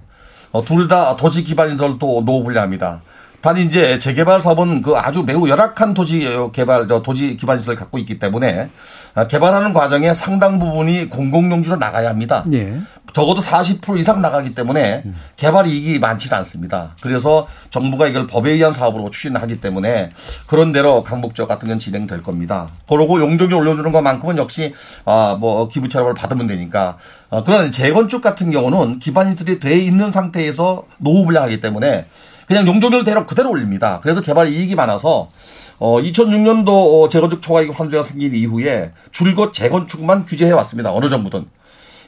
어, 0.52 0.64
둘 0.64 0.88
다 0.88 1.16
도시 1.16 1.44
기반 1.44 1.70
인설도 1.70 2.24
노후 2.26 2.42
불량합니다. 2.44 3.02
단 3.42 3.59
이제 3.59 3.98
재개발 3.98 4.40
사업은 4.40 4.83
그 4.83 4.94
아주 4.96 5.24
매우 5.24 5.48
열악한 5.48 5.94
도시 5.94 6.28
개발 6.52 6.87
도시 6.87 7.37
기반 7.37 7.59
시설을 7.59 7.76
갖고 7.76 7.98
있기 7.98 8.20
때문에 8.20 8.70
아, 9.14 9.26
개발하는 9.26 9.72
과정에 9.72 10.14
상당 10.14 10.61
부분이 10.61 11.11
공공용지로 11.11 11.76
나가야 11.76 12.09
합니다. 12.09 12.44
예. 12.52 12.78
적어도 13.12 13.40
40% 13.40 13.98
이상 13.98 14.22
나가기 14.22 14.55
때문에 14.55 15.02
개발 15.37 15.66
이익이 15.66 15.98
많지는 15.98 16.38
않습니다. 16.38 16.94
그래서 17.02 17.48
정부가 17.68 18.07
이걸 18.07 18.28
법에 18.28 18.52
의한 18.52 18.72
사업으로 18.72 19.11
추진하기 19.11 19.61
때문에 19.61 20.09
그런 20.46 20.72
대로 20.72 21.02
강북 21.02 21.35
지역 21.35 21.48
같은 21.48 21.68
건 21.68 21.81
진행될 21.81 22.22
겁니다. 22.22 22.68
그러고 22.88 23.20
용적률 23.20 23.59
올려주는 23.59 23.90
것만큼은 23.90 24.38
역시 24.38 24.72
아뭐 25.05 25.68
기부 25.68 25.88
체납을 25.88 26.14
받으면 26.14 26.46
되니까 26.46 26.96
어, 27.28 27.42
그러나 27.44 27.70
재건축 27.72 28.22
같은 28.22 28.52
경우는 28.52 29.00
기반 29.00 29.33
시설이 29.33 29.59
돼 29.59 29.76
있는 29.78 30.12
상태에서 30.12 30.85
노후 30.98 31.24
불량하기 31.24 31.61
때문에 31.61 32.07
그냥 32.52 32.66
용적률대로 32.66 33.24
그대로 33.24 33.50
올립니다. 33.50 33.98
그래서 34.02 34.20
개발 34.20 34.48
이익이 34.48 34.74
많아서 34.74 35.30
어 35.78 35.98
2006년도 36.00 36.68
어, 36.68 37.08
재건축 37.08 37.40
초과이익 37.40 37.78
환수가 37.78 38.02
생긴 38.02 38.34
이후에 38.34 38.92
줄곧 39.10 39.54
재건축만 39.54 40.26
규제해 40.26 40.52
왔습니다. 40.52 40.92
어느 40.92 41.08
정부든. 41.08 41.46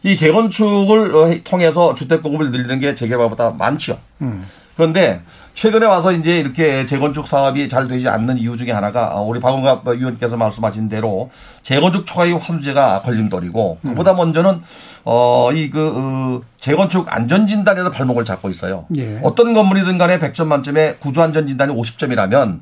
이 0.03 0.15
재건축을 0.15 1.17
어, 1.17 1.35
통해서 1.45 1.95
주택 1.95 2.23
공급을 2.23 2.51
늘리는 2.51 2.79
게 2.79 2.95
재개발보다 2.95 3.53
많지요. 3.53 3.97
음. 4.21 4.47
그런데 4.77 5.23
최근에 5.55 5.87
와서 5.87 6.11
이제 6.13 6.39
이렇게 6.39 6.85
재건축 6.85 7.29
사업이 7.29 7.69
잘 7.69 7.87
되지 7.87 8.09
않는 8.09 8.39
이유 8.39 8.57
중에 8.57 8.73
하나가 8.73 9.15
어, 9.15 9.23
우리 9.23 9.39
박원갑 9.39 9.87
위원께서 9.87 10.37
말씀하신 10.37 10.89
대로 10.89 11.31
재건축 11.63 12.07
초과이익 12.07 12.39
환수제가 12.41 13.03
걸림돌이고 13.03 13.79
음. 13.81 13.89
그보다 13.91 14.15
먼저는 14.15 14.63
어이그 15.05 15.93
어, 15.95 16.41
재건축 16.59 17.07
안전 17.09 17.47
진단에서 17.47 17.91
발목을 17.91 18.25
잡고 18.25 18.51
있어요. 18.51 18.87
예. 18.97 19.21
어떤 19.23 19.55
건물이든 19.55 19.97
간에 19.97 20.19
100점 20.19 20.47
만점에 20.47 20.97
구조 20.97 21.23
안전 21.23 21.47
진단이 21.47 21.73
50점이라면 21.75 22.61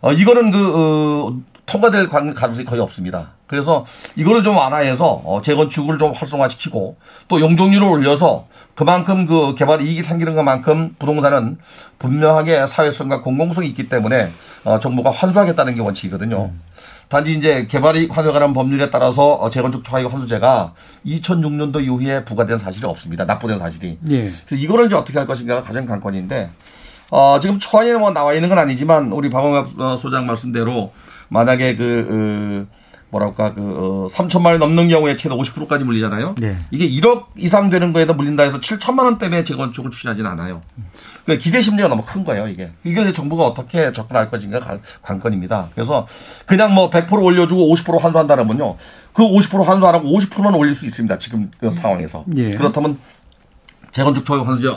어, 0.00 0.12
이거는 0.12 0.50
그, 0.50 0.72
어, 0.74 1.53
통과될 1.66 2.08
가능성이 2.08 2.64
거의 2.64 2.80
없습니다. 2.80 3.32
그래서 3.46 3.86
이거를 4.16 4.42
좀 4.42 4.56
완화해서 4.56 5.22
어, 5.24 5.40
재건축을 5.42 5.98
좀 5.98 6.12
활성화시키고 6.12 6.96
또 7.28 7.40
용적률을 7.40 7.86
올려서 7.86 8.46
그만큼 8.74 9.26
그 9.26 9.54
개발 9.54 9.80
이익이 9.80 10.02
생기는 10.02 10.34
것만큼 10.34 10.96
부동산은 10.98 11.58
분명하게 11.98 12.66
사회성과 12.66 13.22
공공성이 13.22 13.68
있기 13.68 13.88
때문에 13.88 14.32
어, 14.64 14.78
정부가 14.78 15.10
환수하겠다는 15.10 15.74
게 15.74 15.80
원칙이거든요. 15.80 16.50
음. 16.52 16.60
단지 17.08 17.34
이제 17.34 17.66
개발이 17.66 18.08
관여가는 18.08 18.54
법률에 18.54 18.90
따라서 18.90 19.34
어, 19.34 19.50
재건축 19.50 19.84
초과이익 19.84 20.12
환수제가 20.12 20.72
2006년도 21.06 21.82
이후에 21.82 22.24
부과된 22.24 22.58
사실이 22.58 22.86
없습니다. 22.86 23.24
납부된 23.24 23.58
사실이. 23.58 23.98
예. 24.10 24.32
그래서 24.46 24.56
이거를 24.56 24.86
이제 24.86 24.96
어떻게 24.96 25.18
할 25.18 25.26
것인가가 25.26 25.62
가장 25.62 25.86
관건인데 25.86 26.50
어, 27.10 27.38
지금 27.40 27.58
초안에 27.58 27.94
뭐 27.94 28.10
나와 28.10 28.32
있는 28.32 28.48
건 28.48 28.58
아니지만 28.58 29.12
우리 29.12 29.30
박원갑 29.30 29.78
어, 29.78 29.96
소장 29.96 30.26
말씀대로 30.26 30.92
만약에 31.28 31.76
그 31.76 32.66
어, 32.70 32.74
뭐랄까 33.14 33.54
그 33.54 33.60
어, 33.62 34.08
3천만 34.08 34.46
원 34.46 34.58
넘는 34.58 34.88
경우에 34.88 35.16
최대 35.16 35.34
50%까지 35.34 35.84
물리잖아요. 35.84 36.34
네. 36.40 36.56
이게 36.72 36.90
1억 36.90 37.26
이상 37.36 37.70
되는 37.70 37.92
거에다 37.92 38.12
물린다 38.12 38.42
해서 38.42 38.58
7천만 38.58 39.04
원 39.04 39.18
때문에 39.18 39.44
재건축을 39.44 39.92
추진하지는 39.92 40.28
않아요. 40.32 40.60
그 41.24 41.38
기대 41.38 41.60
심리가 41.60 41.88
너무 41.88 42.02
큰 42.04 42.24
거예요, 42.24 42.48
이게. 42.48 42.72
이게 42.82 43.12
정부가 43.12 43.44
어떻게 43.44 43.92
접근할 43.92 44.30
것인가 44.30 44.78
관건입니다. 45.02 45.70
그래서 45.74 46.06
그냥 46.44 46.74
뭐 46.74 46.90
100% 46.90 47.22
올려주고 47.22 47.72
50% 47.74 48.00
환수한다면요. 48.00 48.76
그 49.12 49.22
50% 49.22 49.64
환수 49.64 49.86
안 49.86 49.94
하고 49.94 50.08
50%만 50.18 50.52
올릴 50.54 50.74
수 50.74 50.84
있습니다. 50.84 51.16
지금 51.18 51.50
그 51.58 51.70
상황에서. 51.70 52.24
예. 52.36 52.54
그렇다면 52.56 52.98
재건축 53.94 54.26
초과 54.26 54.44
환수제 54.44 54.76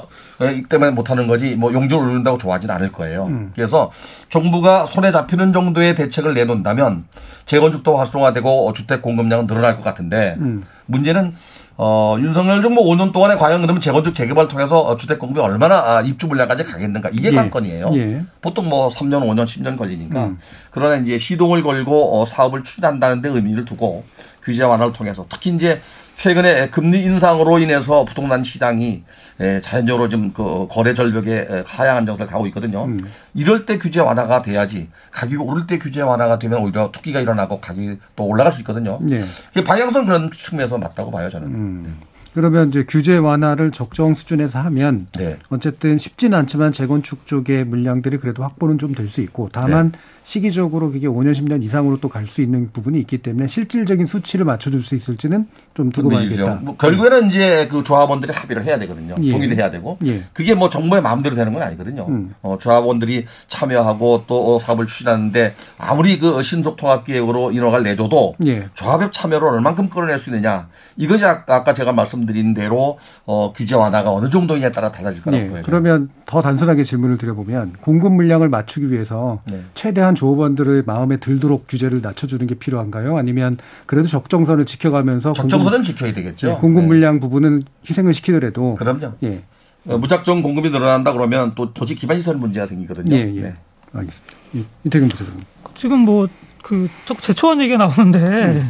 때문에 0.70 0.92
못하는 0.92 1.26
거지 1.26 1.56
뭐 1.56 1.74
용적을 1.74 2.08
올린다고 2.08 2.38
좋아하지는 2.38 2.74
않을 2.76 2.92
거예요. 2.92 3.26
음. 3.26 3.52
그래서 3.56 3.92
정부가 4.30 4.86
손에 4.86 5.12
잡히는 5.12 5.52
정도의 5.54 5.96
대책을 5.96 6.36
내놓는다면 6.36 7.06
재건축도 7.48 7.98
활성화되고 7.98 8.72
주택 8.74 9.02
공급량은 9.02 9.48
늘어날 9.48 9.76
것 9.76 9.84
같은데 9.84 10.38
음. 10.40 10.64
문제는 10.86 11.34
어, 11.78 12.16
윤석열 12.20 12.62
정부 12.62 12.84
5년 12.84 13.12
동안에 13.12 13.36
과연 13.36 13.62
그러면 13.62 13.82
재건축 13.82 14.14
재개발을 14.14 14.50
통해서 14.50 14.80
어, 14.80 14.96
주택 14.98 15.18
공급이 15.18 15.40
얼마나 15.40 15.78
아, 15.78 16.02
입주 16.02 16.28
물량까지 16.28 16.64
가겠는가 16.64 17.10
이게 17.12 17.30
예. 17.30 17.36
관건이에요. 17.36 17.92
예. 17.96 18.22
보통 18.42 18.70
뭐 18.70 18.90
3년, 18.90 19.24
5년, 19.24 19.46
10년 19.46 19.78
걸리니까 19.78 20.26
음. 20.26 20.38
그러나 20.70 20.96
이제 20.96 21.18
시동을 21.18 21.64
걸고 21.64 22.22
어, 22.22 22.26
사업을 22.26 22.64
추진한다는 22.64 23.22
데 23.22 23.30
의미를 23.30 23.66
두고 23.66 24.04
규제 24.44 24.64
완화를 24.64 24.94
통해서 24.94 25.26
특히 25.28 25.52
이제 25.52 25.82
최근에 26.28 26.70
금리 26.72 27.04
인상으로 27.04 27.60
인해서 27.60 28.04
부동산 28.04 28.44
시장이 28.44 29.04
예, 29.40 29.62
자연적으로 29.62 30.10
좀 30.10 30.34
그 30.34 30.68
거래 30.70 30.94
절벽에 30.94 31.64
하향한 31.66 32.06
정세를 32.06 32.30
가고 32.30 32.48
있거든요. 32.48 32.86
음. 32.86 33.00
이럴 33.34 33.66
때 33.66 33.78
규제 33.78 34.00
완화가 34.00 34.42
돼야지 34.42 34.90
가격이 35.12 35.38
오를 35.38 35.66
때 35.68 35.78
규제 35.78 36.02
완화가 36.02 36.38
되면 36.40 36.60
오히려 36.62 36.92
투기가 36.92 37.22
일어나고 37.22 37.62
가격이 37.62 37.98
또 38.16 38.26
올라갈 38.26 38.52
수 38.52 38.62
있거든요. 38.62 38.98
네. 39.02 39.24
방향성 39.64 40.06
그런 40.06 40.32
측면에서 40.32 40.78
맞다고 40.80 41.12
봐요 41.12 41.30
저는. 41.30 41.48
음. 41.48 41.84
네. 41.86 42.08
그러면 42.34 42.70
이제 42.70 42.86
규제 42.88 43.18
완화를 43.18 43.72
적정 43.72 44.14
수준에서 44.14 44.60
하면 44.60 45.08
네. 45.18 45.38
어쨌든 45.50 45.98
쉽지는 45.98 46.38
않지만 46.40 46.72
재건축 46.72 47.26
쪽의 47.26 47.64
물량들이 47.66 48.18
그래도 48.18 48.44
확보는 48.44 48.78
좀 48.78 48.94
될 48.94 49.10
수 49.10 49.22
있고 49.22 49.50
다만 49.52 49.92
네. 49.92 50.00
시기적으로 50.24 50.92
그게 50.92 51.08
5년 51.08 51.32
10년 51.34 51.64
이상으로 51.64 52.00
또 52.00 52.10
갈 52.10 52.28
수 52.28 52.42
있는 52.44 52.70
부분이 52.72 53.00
있기 53.00 53.20
때문에 53.20 53.48
실질적인 53.48 54.06
수치를 54.06 54.46
맞춰줄 54.46 54.84
수 54.84 54.96
있을지는 54.96 55.48
좀 55.78 55.92
두고 55.92 56.10
봐야겠다. 56.10 56.60
뭐 56.64 56.76
결국에는 56.76 57.28
이제 57.28 57.68
그 57.70 57.84
조합원들이 57.84 58.34
합의를 58.34 58.66
해야 58.66 58.80
되거든요. 58.80 59.14
예. 59.22 59.32
동의를 59.32 59.58
해야 59.58 59.70
되고 59.70 60.00
예. 60.08 60.24
그게 60.34 60.56
뭐 60.56 60.70
정부의 60.70 61.04
마음대로 61.04 61.36
되는 61.36 61.54
건 61.54 61.62
아니거든요. 61.62 62.08
음. 62.10 62.34
어, 62.42 62.58
조합원들이 62.60 63.28
참여하고 63.48 64.24
또 64.26 64.58
사업을 64.58 64.88
추진하는데 64.88 65.54
아무리 65.78 66.18
그 66.18 66.42
신속통합기획으로 66.42 67.52
인허가를 67.52 67.84
내줘도 67.84 68.34
예. 68.48 68.70
조합의 68.74 69.12
참여를 69.12 69.48
얼만큼 69.50 69.90
끌어낼 69.90 70.18
수 70.18 70.32
있느냐 70.32 70.68
이것이 70.96 71.24
아까 71.26 71.76
제가 71.76 71.92
말씀드린 71.92 72.56
대로 72.56 72.98
어, 73.26 73.54
규제 73.56 73.76
완화가 73.76 74.12
어느 74.12 74.32
정도냐에 74.32 74.72
따라 74.72 74.92
달라질 74.92 75.22
거라고 75.22 75.44
네. 75.44 75.50
보여요. 75.50 75.64
그러면 75.64 76.10
더 76.26 76.42
단순하게 76.42 76.84
질문을 76.84 77.20
드려보면 77.20 77.74
공급 77.82 78.14
물량을 78.14 78.50
맞추기 78.50 78.92
위해서 78.92 79.40
네. 79.52 79.62
최대한 79.76 80.16
조업원들의 80.16 80.84
마음에 80.88 81.18
들도록 81.18 81.68
규제를 81.68 82.02
낮춰주는 82.02 82.48
게 82.48 82.56
필요한가요? 82.56 83.16
아니면 83.16 83.58
그래도 83.86 84.08
적정선을 84.08 84.66
지켜가면서 84.66 85.34
적정선 85.34 85.67
은 85.74 85.78
공급, 85.78 85.84
지켜야 85.84 86.14
되겠죠. 86.14 86.48
네, 86.48 86.54
공급 86.56 86.82
네. 86.82 86.88
물량 86.88 87.20
부분은 87.20 87.64
희생을 87.90 88.14
시키더라도 88.14 88.76
그럼요. 88.76 89.14
예. 89.24 89.44
어, 89.86 89.98
무작정 89.98 90.42
공급이 90.42 90.70
늘어난다 90.70 91.14
그러면 91.14 91.54
또 91.56 91.74
도시 91.74 91.96
기반 91.96 92.18
시설 92.20 92.36
문제가 92.36 92.66
생기거든요. 92.66 93.16
예, 93.16 93.20
예. 93.36 93.42
네. 93.42 93.54
알겠습니다. 93.94 94.36
이태근 94.84 95.08
부사장님. 95.08 95.44
지금 95.76 96.00
뭐 96.00 96.28
그 96.68 96.90
제초원 97.22 97.62
얘기가 97.62 97.78
나오는데 97.78 98.62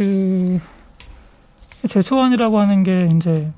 음. 0.00 0.60
그 1.82 1.88
재초안이라고 1.88 2.58
하는 2.58 2.82
게 2.82 3.10
이제 3.14 3.52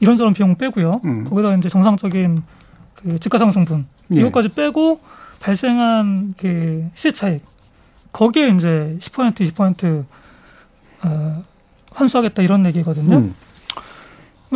이런저런 0.00 0.32
비용 0.32 0.56
빼고요. 0.56 1.02
음. 1.04 1.24
거기다 1.24 1.54
이제 1.56 1.68
정상적인 1.68 2.42
그 2.94 3.18
지가상승분 3.18 3.86
예. 4.14 4.20
이것까지 4.20 4.48
빼고 4.48 5.00
발생한 5.40 6.32
그 6.38 6.88
시세 6.94 7.12
차익 7.12 7.42
거기에 8.12 8.48
이제 8.48 8.96
10% 9.00 9.34
20% 9.34 10.04
어, 11.02 11.44
환수하겠다 11.92 12.42
이런 12.42 12.66
얘기거든요. 12.66 13.16
음. 13.16 13.34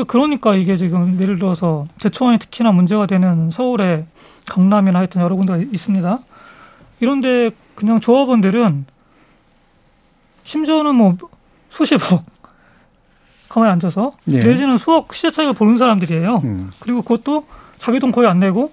그러니까, 0.07 0.55
이게 0.55 0.77
지금 0.77 1.19
예를 1.21 1.39
들어서 1.39 1.87
재초안이 2.01 2.39
특히나 2.39 2.71
문제가 2.73 3.07
되는 3.07 3.51
서울의 3.51 4.05
강남이나 4.47 4.99
하여튼 4.99 5.23
여러 5.23 5.35
군데가 5.37 5.59
있습니다. 5.59 6.19
이런데 7.01 7.51
그냥 7.75 8.01
조합원들은 8.01 8.87
심지어는 10.45 10.95
뭐 10.95 11.17
수십억 11.71 12.25
가만히 13.49 13.73
앉아서 13.73 14.13
예. 14.29 14.39
내지는 14.39 14.77
수억 14.77 15.15
시세 15.15 15.31
차익을 15.31 15.55
보는 15.55 15.79
사람들이에요. 15.79 16.43
음. 16.45 16.71
그리고 16.81 17.03
그것도 17.03 17.47
자기 17.79 17.99
돈 17.99 18.13
거의 18.13 18.29
안 18.29 18.39
내고 18.39 18.73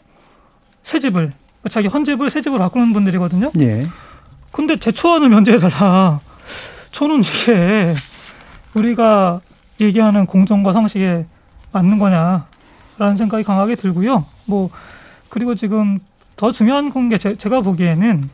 새 0.83 0.99
집을 0.99 1.31
자기 1.69 1.87
헌 1.87 2.03
집을 2.03 2.29
새 2.29 2.41
집으로 2.41 2.59
바꾸는 2.59 2.91
분들이거든요. 2.93 3.51
예. 3.59 3.85
근데 4.51 4.75
대초안을 4.75 5.29
면제해달라. 5.29 6.19
저는 6.93 7.21
이게 7.21 7.93
우리가 8.73 9.41
얘기하는 9.81 10.25
공정과 10.25 10.71
상식에 10.71 11.25
맞는 11.73 11.99
거냐라는 11.99 13.17
생각이 13.17 13.43
강하게 13.43 13.75
들고요. 13.75 14.25
뭐 14.45 14.69
그리고 15.29 15.55
지금 15.55 15.99
더 16.37 16.51
중요한 16.51 17.09
게 17.09 17.17
제, 17.17 17.35
제가 17.35 17.61
보기에는 17.61 18.29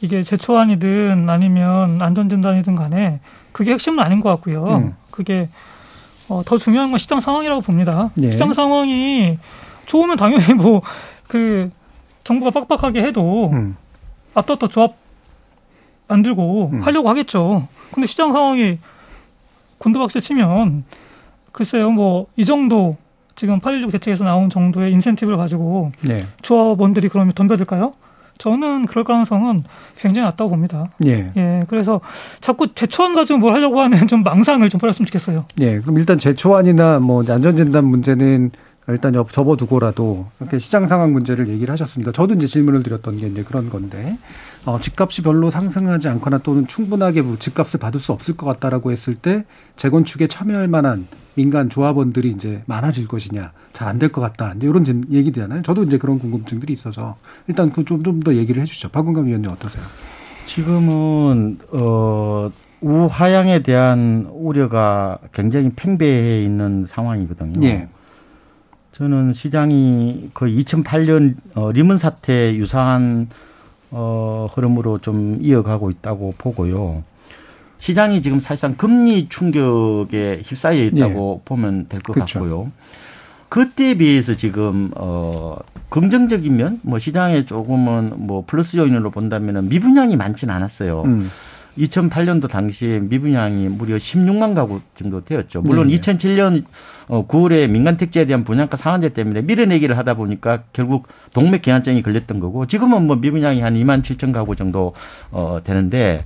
이게 0.00 0.24
제초안이든 0.24 1.28
아니면 1.28 2.02
안전진단이든 2.02 2.74
간에 2.74 3.20
그게 3.52 3.72
핵심은 3.72 4.02
아닌 4.02 4.20
것 4.20 4.30
같고요. 4.30 4.64
음. 4.76 4.96
그게 5.10 5.48
어, 6.28 6.42
더 6.44 6.58
중요한 6.58 6.90
건 6.90 6.98
시장 6.98 7.20
상황이라고 7.20 7.60
봅니다. 7.60 8.10
네. 8.14 8.32
시장 8.32 8.52
상황이 8.52 9.38
좋으면 9.86 10.16
당연히 10.16 10.54
뭐 10.54 10.82
그 11.30 11.70
정부가 12.24 12.50
빡빡하게 12.50 13.02
해도 13.02 13.50
음. 13.52 13.76
앞서또 14.34 14.66
조합 14.66 14.96
만들고 16.10 16.70
음. 16.72 16.82
하려고 16.82 17.08
하겠죠. 17.08 17.68
근데 17.92 18.06
시장 18.06 18.32
상황이 18.32 18.78
곤두박질 19.78 20.20
치면 20.20 20.84
글쎄요 21.52 21.90
뭐 21.90 22.26
이 22.36 22.44
정도 22.44 22.96
지금 23.36 23.58
8.16 23.60 23.92
대책에서 23.92 24.24
나온 24.24 24.50
정도의 24.50 24.92
인센티브를 24.92 25.38
가지고 25.38 25.92
네. 26.02 26.26
조합원들이 26.42 27.08
그러면 27.08 27.32
덤벼들까요? 27.32 27.94
저는 28.36 28.86
그럴 28.86 29.04
가능성은 29.04 29.64
굉장히 29.98 30.26
낮다고 30.26 30.50
봅니다. 30.50 30.86
예. 31.04 31.30
예. 31.36 31.64
그래서 31.68 32.00
자꾸 32.40 32.74
제초안 32.74 33.14
가지고 33.14 33.38
뭘 33.38 33.54
하려고 33.54 33.80
하면 33.80 34.08
좀 34.08 34.22
망상을 34.22 34.66
좀 34.68 34.80
버렸으면 34.80 35.06
좋겠어요. 35.06 35.44
예. 35.60 35.78
그럼 35.80 35.98
일단 35.98 36.18
제초안이나 36.18 37.00
뭐 37.00 37.22
안전진단 37.26 37.84
문제는 37.84 38.50
일단 38.88 39.12
접어두고라도 39.30 40.26
이렇게 40.40 40.58
시장 40.58 40.88
상황 40.88 41.12
문제를 41.12 41.48
얘기를 41.48 41.70
하셨습니다. 41.72 42.12
저도 42.12 42.34
이제 42.34 42.46
질문을 42.46 42.82
드렸던 42.82 43.18
게 43.18 43.28
이제 43.28 43.44
그런 43.44 43.70
건데, 43.70 44.18
어, 44.64 44.80
집값이 44.80 45.22
별로 45.22 45.50
상승하지 45.50 46.08
않거나 46.08 46.38
또는 46.38 46.66
충분하게 46.66 47.22
뭐 47.22 47.36
집값을 47.38 47.78
받을 47.78 48.00
수 48.00 48.12
없을 48.12 48.36
것 48.36 48.46
같다라고 48.46 48.90
했을 48.90 49.14
때 49.14 49.44
재건축에 49.76 50.26
참여할 50.26 50.66
만한 50.66 51.06
민간 51.34 51.70
조합원들이 51.70 52.30
이제 52.30 52.62
많아질 52.66 53.06
것이냐, 53.06 53.52
잘 53.72 53.86
안 53.88 53.98
될 53.98 54.10
것 54.10 54.20
같다. 54.20 54.54
이제 54.56 54.66
이런 54.66 54.84
얘기잖아요. 55.10 55.62
저도 55.62 55.84
이제 55.84 55.96
그런 55.98 56.18
궁금증들이 56.18 56.72
있어서 56.72 57.16
일단 57.46 57.70
그 57.72 57.84
좀 57.84 58.02
좀 58.02 58.20
더 58.20 58.34
얘기를 58.34 58.60
해주시죠. 58.62 58.88
박은감 58.88 59.26
위원님 59.26 59.50
어떠세요? 59.50 59.84
지금은 60.46 61.58
어 61.72 62.50
우하향에 62.80 63.62
대한 63.62 64.26
우려가 64.32 65.18
굉장히 65.32 65.70
팽배해 65.76 66.42
있는 66.42 66.86
상황이거든요. 66.86 67.64
예. 67.68 67.88
저는 69.00 69.32
시장이 69.32 70.28
그 70.34 70.44
2008년 70.44 71.34
어, 71.54 71.72
리먼 71.72 71.96
사태 71.96 72.54
유사한 72.54 73.30
어, 73.90 74.46
흐름으로 74.52 74.98
좀 74.98 75.38
이어가고 75.40 75.88
있다고 75.88 76.34
보고요. 76.36 77.02
시장이 77.78 78.20
지금 78.20 78.40
사실상 78.40 78.76
금리 78.76 79.30
충격에 79.30 80.42
휩싸여 80.44 80.82
있다고 80.84 81.36
네. 81.38 81.42
보면 81.46 81.86
될 81.88 82.02
것 82.02 82.12
같고요. 82.12 82.70
그때에 83.48 83.94
비해서 83.94 84.34
지금 84.34 84.90
어 84.94 85.56
긍정적이면 85.88 86.80
뭐 86.82 86.98
시장에 86.98 87.46
조금은 87.46 88.12
뭐 88.18 88.44
플러스 88.46 88.76
요인으로 88.76 89.10
본다면은 89.10 89.70
미분양이 89.70 90.14
많지는 90.14 90.54
않았어요. 90.54 91.02
음. 91.06 91.30
2008년도 91.78 92.48
당시에 92.48 93.00
미분양이 93.00 93.68
무려 93.68 93.96
16만 93.96 94.54
가구 94.54 94.80
정도 94.96 95.24
되었죠. 95.24 95.62
물론 95.62 95.88
네. 95.88 95.98
2007년 95.98 96.64
9월에 97.08 97.64
어, 97.68 97.68
민간 97.72 97.96
택지에 97.96 98.24
대한 98.24 98.44
분양가 98.44 98.76
상한제 98.76 99.10
때문에 99.10 99.42
밀어내기를 99.42 99.96
하다 99.98 100.14
보니까 100.14 100.62
결국 100.72 101.08
동맥 101.34 101.62
기한증이 101.62 102.02
걸렸던 102.02 102.40
거고 102.40 102.66
지금은 102.66 103.06
뭐 103.06 103.16
미분양이 103.16 103.60
한 103.60 103.74
2만 103.74 104.02
7천 104.02 104.32
가구 104.32 104.56
정도 104.56 104.94
어 105.30 105.60
되는데 105.64 106.24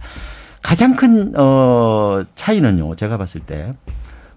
가장 0.62 0.94
큰 0.96 1.34
어 1.36 2.24
차이는요. 2.34 2.96
제가 2.96 3.16
봤을 3.16 3.40
때 3.40 3.72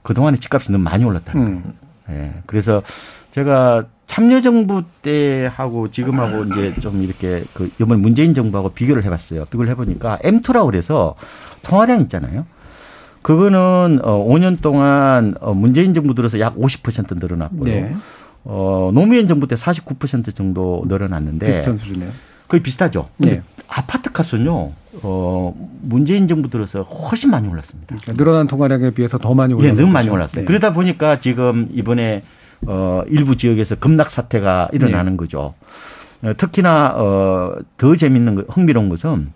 그동안에 0.04 0.38
집값이 0.38 0.72
너무 0.72 0.84
많이 0.84 1.04
올랐다는 1.04 1.46
거예요. 1.46 1.58
음. 1.58 1.74
예. 2.10 2.34
그래서 2.46 2.82
제가 3.32 3.86
참여정부 4.08 4.84
때하고 5.02 5.92
지금하고 5.92 6.46
이제 6.46 6.74
좀 6.80 7.04
이렇게 7.04 7.44
그 7.54 7.70
이번 7.80 8.02
문재인 8.02 8.34
정부하고 8.34 8.70
비교를 8.70 9.04
해봤어요. 9.04 9.46
비교를 9.46 9.70
해보니까 9.72 10.18
M2라고 10.24 10.66
그래서 10.66 11.16
통화량 11.62 12.02
있잖아요. 12.02 12.46
그거는 13.22 14.00
어 14.04 14.26
5년 14.26 14.62
동안 14.62 15.36
어 15.42 15.54
문재인 15.54 15.94
정부 15.94 16.16
들어서 16.16 16.40
약 16.40 16.56
50% 16.56 17.20
늘어났고요. 17.20 17.64
네. 17.74 17.96
어 18.46 18.92
노무현 18.94 19.28
정부 19.28 19.48
때 19.48 19.56
49% 19.56 20.34
정도 20.34 20.86
늘어났는데 20.88 21.46
비슷한 21.48 21.78
수준이에요. 21.78 22.10
거의 22.48 22.64
비슷하죠. 22.64 23.10
네. 23.18 23.42
아파트 23.68 24.14
값은요. 24.14 24.72
어 25.04 25.70
문재인 25.82 26.30
정부 26.30 26.50
들어서 26.50 26.84
훨씬 26.84 27.30
많이 27.30 27.50
올랐습니다. 27.50 27.94
그러니까 27.94 28.14
늘어난 28.14 28.48
통화량에 28.48 28.92
비해서 28.92 29.18
더 29.18 29.34
많이 29.34 29.54
올랐어요. 29.54 29.74
예, 29.74 29.82
너무 29.82 29.92
많이 29.92 30.10
올랐어요. 30.10 30.44
네. 30.44 30.46
그러다 30.46 30.72
보니까 30.72 31.20
지금 31.20 31.68
이번에 31.74 32.24
어, 32.66 33.04
일부 33.08 33.36
지역에서 33.36 33.76
급락 33.76 34.10
사태가 34.10 34.70
일어나는 34.74 35.14
네. 35.14 35.18
거죠. 35.18 35.54
어, 36.24 36.34
특히나 36.36 36.94
어, 36.96 37.56
더 37.78 37.96
재밌는 37.96 38.36
거, 38.36 38.44
흥미로운 38.50 38.90
것은 38.90 39.32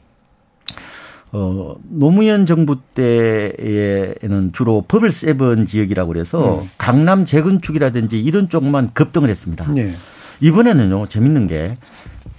어, 1.34 1.76
노무현 1.84 2.46
정부 2.46 2.78
때에는 2.94 4.52
주로 4.54 4.84
버블 4.88 5.12
세븐 5.12 5.66
지역이라고 5.66 6.12
그래서 6.12 6.62
음. 6.62 6.70
강남 6.78 7.26
재건축이라든지 7.26 8.20
이런 8.20 8.50
쪽만 8.50 8.92
급등을 8.94 9.30
했습니다. 9.30 9.72
네. 9.72 9.94
이번에는요, 10.42 11.06
재밌는 11.08 11.48
게 11.48 11.78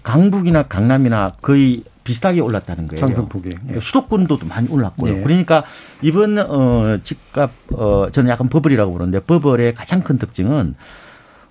강북이나 0.03 0.65
강남이나 0.65 1.33
거의 1.41 1.85
비슷하게 2.05 2.41
올랐다는 2.41 2.89
거예요. 2.89 3.07
상승폭이. 3.07 3.49
예. 3.49 3.55
그러니까 3.55 3.81
수도권도 3.81 4.39
많이 4.49 4.69
올랐고요. 4.69 5.19
예. 5.19 5.23
그러니까 5.23 5.65
이번 6.03 6.39
어 6.39 6.99
집값 7.05 7.51
어 7.73 8.09
저는 8.11 8.31
약간 8.31 8.49
버블이라고 8.49 8.93
부르는데 8.93 9.21
버블의 9.21 9.75
가장 9.75 10.03
큰 10.03 10.19
특징은 10.19 10.75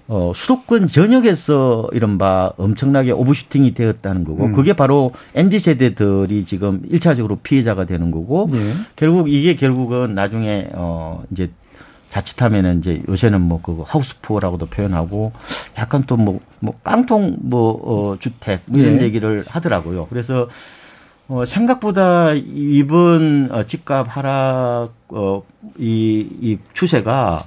어 0.07 0.33
수도권 0.35 0.87
전역에서 0.87 1.89
이른바 1.93 2.51
엄청나게 2.57 3.11
오버슈팅이 3.11 3.73
되었다는 3.73 4.25
거고 4.25 4.45
음. 4.45 4.53
그게 4.53 4.73
바로 4.73 5.13
MZ 5.35 5.59
세대들이 5.59 6.43
지금 6.45 6.81
일차적으로 6.89 7.37
피해자가 7.37 7.85
되는 7.85 8.11
거고 8.11 8.49
예. 8.53 8.73
결국 8.97 9.29
이게 9.29 9.55
결국은 9.55 10.13
나중에 10.13 10.67
어 10.73 11.23
이제 11.31 11.49
자칫하면은 12.11 12.79
이제 12.79 13.01
요새는 13.07 13.41
뭐 13.41 13.59
그 13.63 13.83
하우스푸어라고도 13.87 14.65
표현하고 14.67 15.31
약간 15.77 16.03
또 16.05 16.17
뭐뭐 16.17 16.39
뭐 16.59 16.73
깡통 16.83 17.37
뭐 17.41 18.11
어 18.13 18.17
주택 18.19 18.61
뭐 18.67 18.79
이런 18.81 18.99
예. 18.99 19.03
얘기를 19.03 19.43
하더라고요. 19.47 20.07
그래서 20.09 20.47
어 21.27 21.45
생각보다 21.45 22.33
이번 22.33 23.49
어 23.51 23.63
집값 23.65 24.07
하락 24.09 24.93
어 25.09 25.43
이 25.79 26.27
이 26.41 26.57
추세가 26.73 27.37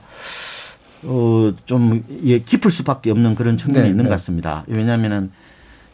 어 1.06 1.52
좀 1.66 2.02
예, 2.24 2.38
깊을 2.38 2.70
수밖에 2.70 3.10
없는 3.10 3.34
그런 3.34 3.56
측면이 3.58 3.82
네, 3.84 3.90
있는 3.90 4.04
네. 4.04 4.08
것 4.08 4.14
같습니다. 4.14 4.64
왜냐하면은 4.66 5.30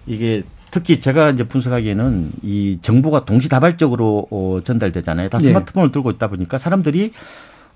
이게 0.06 0.44
특히 0.70 1.00
제가 1.00 1.30
이제 1.30 1.42
분석하기에는 1.44 2.30
이 2.42 2.78
정보가 2.80 3.24
동시다발적으로 3.24 4.28
어, 4.30 4.60
전달되잖아요. 4.62 5.28
다 5.28 5.38
네. 5.38 5.44
스마트폰을 5.44 5.88
네. 5.88 5.92
들고 5.92 6.12
있다 6.12 6.28
보니까 6.28 6.58
사람들이 6.58 7.10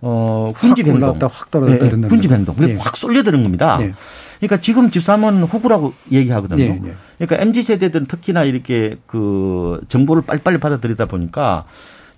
어, 0.07 0.53
훈집 0.55 0.87
행동. 0.87 1.19
확 1.19 1.51
떨어졌다. 1.51 1.97
네, 1.97 2.09
훈집 2.09 2.31
행동. 2.31 2.55
네. 2.59 2.77
확 2.79 2.95
쏠려드는 2.95 3.43
겁니다. 3.43 3.79
네. 3.79 3.95
그러니까 4.38 4.61
지금 4.61 4.90
집사면 4.90 5.45
호구라고 5.45 5.95
얘기하거든요. 6.12 6.59
네, 6.59 6.81
네. 6.83 6.95
그러니까 7.17 7.43
MZ 7.43 7.62
세대들은 7.62 8.07
특히나 8.07 8.45
이렇게 8.45 8.97
그 9.07 9.81
정보를 9.88 10.23
빨리빨리 10.27 10.59
받아들이다 10.59 11.07
보니까 11.07 11.64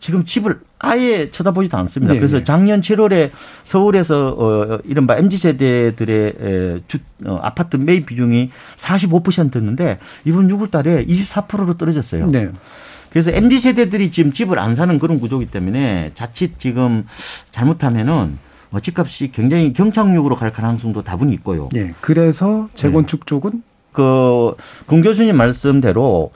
지금 0.01 0.25
집을 0.25 0.59
아예 0.81 1.31
쳐다보지도 1.31 1.77
않습니다. 1.79 2.15
네, 2.15 2.19
그래서 2.19 2.39
네. 2.39 2.45
작년 2.45 2.81
7월에 2.81 3.31
서울에서 3.63 4.35
어 4.37 4.79
이른바 4.85 5.17
MZ 5.17 5.37
세대들의 5.37 6.83
주 6.89 6.99
어, 7.25 7.39
아파트 7.41 7.77
매입 7.77 8.07
비중이 8.07 8.51
45%였는데 8.77 9.99
이번 10.25 10.49
6월 10.49 10.73
달에 10.73 11.05
24%로 11.07 11.75
떨어졌어요. 11.75 12.27
네. 12.27 12.51
그래서 13.17 13.31
MZ 13.33 13.61
세대들이 13.61 14.11
지금 14.11 14.31
집을 14.31 14.59
안 14.59 14.75
사는 14.75 14.99
그런 14.99 15.19
구조이기 15.21 15.51
때문에 15.51 16.11
자칫 16.13 16.59
지금 16.59 17.07
잘못하면은 17.51 18.37
뭐 18.69 18.79
집값이 18.79 19.33
굉장히 19.33 19.73
경착륙으로 19.73 20.37
갈 20.37 20.53
가능성도 20.53 21.01
다분히 21.01 21.33
있고요. 21.33 21.71
예. 21.77 21.93
그래서 22.03 22.69
재건축 22.75 23.21
네. 23.21 23.25
쪽은 23.25 23.63
그금 23.93 25.01
교수님 25.01 25.35
말씀대로 25.35 26.31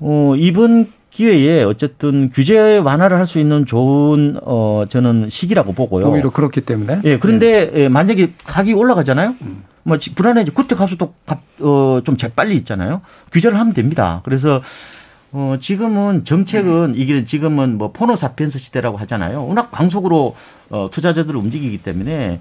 어 0.00 0.34
이번 0.36 0.88
기회에 1.10 1.62
어쨌든 1.62 2.30
규제 2.34 2.78
완화를 2.78 3.16
할 3.16 3.24
수 3.24 3.38
있는 3.38 3.64
좋은 3.64 4.36
어 4.42 4.86
저는 4.88 5.28
시기라고 5.30 5.74
보고요. 5.74 6.06
오히려 6.10 6.30
그렇기 6.30 6.62
때문에. 6.62 7.02
예. 7.04 7.18
그런데 7.20 7.70
네. 7.70 7.88
만약에 7.88 8.32
가격이 8.46 8.72
올라가잖아요. 8.72 9.36
음. 9.42 9.62
뭐 9.84 9.96
불안해지. 10.16 10.50
그때 10.50 10.74
가서도 10.74 11.14
어 11.60 12.00
좀 12.04 12.16
재빨리 12.16 12.56
있잖아요. 12.56 13.00
규제를 13.30 13.60
하면 13.60 13.74
됩니다. 13.74 14.22
그래서 14.24 14.60
어, 15.32 15.56
지금은 15.60 16.24
정책은 16.24 16.94
이게 16.96 17.24
지금은 17.24 17.78
뭐 17.78 17.92
포노 17.92 18.16
사피엔스 18.16 18.58
시대라고 18.58 18.96
하잖아요. 18.98 19.46
워낙 19.46 19.70
광속으로 19.70 20.34
어, 20.70 20.88
투자자들을 20.90 21.36
움직이기 21.38 21.78
때문에 21.78 22.40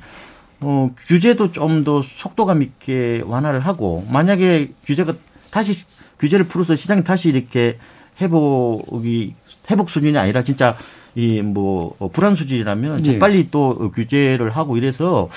어, 0.61 0.91
규제도 1.07 1.51
좀 1.51 1.83
더 1.83 2.01
속도감 2.01 2.61
있게 2.61 3.21
완화를 3.25 3.59
하고 3.61 4.05
만약에 4.09 4.71
규제가 4.85 5.13
다시 5.51 5.85
규제를 6.19 6.47
풀어서 6.47 6.75
시장이 6.75 7.03
다시 7.03 7.29
이렇게 7.29 7.77
회복이 8.19 9.33
회복 9.71 9.89
수준이 9.89 10.17
아니라 10.17 10.43
진짜 10.43 10.75
이뭐 11.15 11.95
어, 11.99 12.09
불안 12.09 12.35
수준이라면 12.35 13.05
예. 13.05 13.19
빨리 13.19 13.49
또 13.51 13.91
규제를 13.91 14.49
하고 14.49 14.77
이래서 14.77 15.29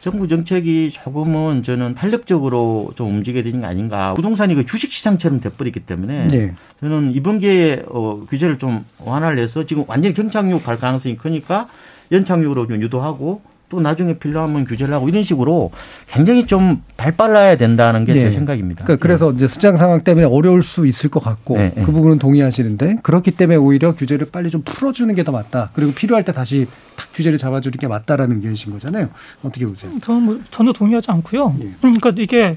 정부 0.00 0.26
정책이 0.26 0.90
조금은 0.92 1.62
저는 1.62 1.94
탄력적으로 1.94 2.92
좀 2.96 3.08
움직여야 3.08 3.42
되는 3.42 3.60
게 3.60 3.66
아닌가. 3.66 4.14
부동산이 4.14 4.54
그 4.54 4.64
주식 4.64 4.92
시장처럼 4.92 5.40
돼버리기 5.40 5.80
때문에 5.80 6.28
네. 6.28 6.54
저는 6.80 7.12
이번 7.14 7.38
기회에 7.38 7.84
어, 7.86 8.24
규제를 8.28 8.58
좀 8.58 8.84
완화를 8.98 9.38
해서 9.38 9.64
지금 9.64 9.84
완전히 9.86 10.14
경착륙 10.14 10.64
갈 10.64 10.78
가능성이 10.78 11.16
크니까 11.16 11.68
연착륙으로 12.10 12.66
좀 12.66 12.80
유도하고 12.80 13.42
또 13.70 13.80
나중에 13.80 14.14
필요하면 14.18 14.64
규제를 14.64 14.92
하고 14.92 15.08
이런 15.08 15.22
식으로 15.22 15.70
굉장히 16.08 16.44
좀 16.44 16.82
발빨라야 16.96 17.56
된다는 17.56 18.04
게제 18.04 18.24
네. 18.24 18.30
생각입니다. 18.32 18.84
그러니까 18.84 19.00
그래서 19.00 19.30
이제 19.30 19.46
수장 19.46 19.76
상황 19.76 20.02
때문에 20.02 20.26
어려울 20.26 20.64
수 20.64 20.86
있을 20.88 21.08
것 21.08 21.22
같고 21.22 21.56
네. 21.56 21.72
그 21.76 21.92
부분은 21.92 22.18
동의하시는데 22.18 22.98
그렇기 23.04 23.30
때문에 23.30 23.56
오히려 23.56 23.94
규제를 23.94 24.26
빨리 24.30 24.50
좀 24.50 24.62
풀어주는 24.62 25.14
게 25.14 25.20
더 25.22 25.32
맞다. 25.32 25.70
그리고 25.74 25.92
필요할 25.92 26.24
때 26.24 26.32
다시 26.32 26.66
탁 26.96 27.08
규제를 27.12 27.38
잡아주는 27.38 27.76
게 27.78 27.86
맞다라는 27.86 28.36
의견이신 28.36 28.72
거잖아요. 28.72 29.08
어떻게 29.42 29.66
보세요? 29.66 29.92
저는 30.02 30.22
뭐 30.22 30.40
전혀 30.50 30.72
동의하지 30.72 31.10
않고요. 31.10 31.54
예. 31.60 31.70
그러니까 31.80 32.10
이게 32.16 32.56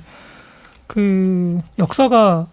그 0.88 1.60
역사가 1.78 2.48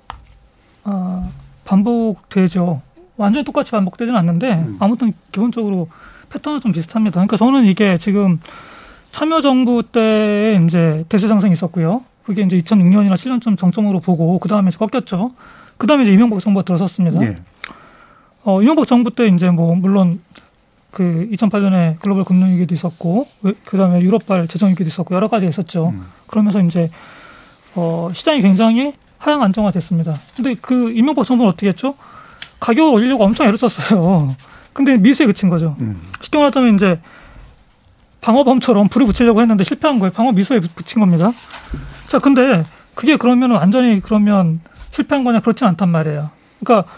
아, 0.84 1.28
반복되죠. 1.64 2.82
완전히 3.16 3.44
똑같이 3.44 3.70
반복되지는 3.70 4.18
않는데 4.18 4.52
음. 4.52 4.76
아무튼 4.80 5.12
기본적으로 5.30 5.88
패턴은 6.30 6.60
좀 6.60 6.72
비슷합니다. 6.72 7.14
그러니까 7.14 7.36
저는 7.36 7.66
이게 7.66 7.98
지금 7.98 8.40
참여정부 9.12 9.84
때 9.92 10.60
이제 10.64 11.04
대세 11.08 11.28
상승이 11.28 11.52
있었고요. 11.52 12.02
그게 12.24 12.42
이제 12.42 12.56
2006년이나 12.58 13.14
7년쯤 13.14 13.58
정점으로 13.58 14.00
보고 14.00 14.38
그 14.38 14.48
다음에 14.48 14.70
꺾였죠. 14.70 15.32
그 15.76 15.86
다음에 15.86 16.04
이제 16.04 16.12
이명박 16.12 16.40
정부가 16.40 16.64
들어섰습니다. 16.64 17.18
네. 17.18 17.36
어, 18.44 18.62
이명박 18.62 18.86
정부 18.86 19.10
때 19.14 19.26
이제 19.26 19.50
뭐 19.50 19.74
물론 19.74 20.20
그 20.90 21.28
2008년에 21.32 21.98
글로벌 22.00 22.24
금융위기도 22.24 22.74
있었고 22.74 23.26
그 23.64 23.76
다음에 23.76 24.00
유럽발 24.00 24.48
재정위기도 24.48 24.88
있었고 24.88 25.14
여러 25.14 25.28
가지 25.28 25.46
있었죠. 25.46 25.90
음. 25.90 26.04
그러면서 26.26 26.60
이제 26.60 26.90
어, 27.74 28.08
시장이 28.12 28.42
굉장히 28.42 28.94
하향 29.18 29.42
안정화됐습니다. 29.42 30.14
근데 30.36 30.54
그 30.60 30.92
이명박 30.92 31.24
정부는 31.26 31.50
어떻게 31.50 31.68
했죠? 31.68 31.94
가격을 32.60 32.92
올리려고 32.92 33.24
엄청 33.24 33.46
애를 33.46 33.58
썼어요. 33.58 34.34
근데 34.72 34.96
미수에 34.96 35.26
그친 35.26 35.48
거죠. 35.48 35.76
음. 35.80 36.00
쉽게 36.20 36.38
말하자면 36.38 36.76
이제 36.76 37.00
방어범처럼 38.20 38.88
불을 38.88 39.06
붙이려고 39.06 39.40
했는데 39.40 39.64
실패한 39.64 39.98
거예요. 39.98 40.12
방어 40.12 40.32
미수에 40.32 40.60
붙인 40.60 41.00
겁니다. 41.00 41.32
자, 42.08 42.18
근데 42.18 42.64
그게 42.94 43.16
그러면 43.16 43.52
완전히 43.52 44.00
그러면 44.00 44.60
실패한 44.90 45.24
거냐 45.24 45.40
그렇진 45.40 45.66
않단 45.68 45.88
말이에요. 45.88 46.30
그러니까 46.62 46.90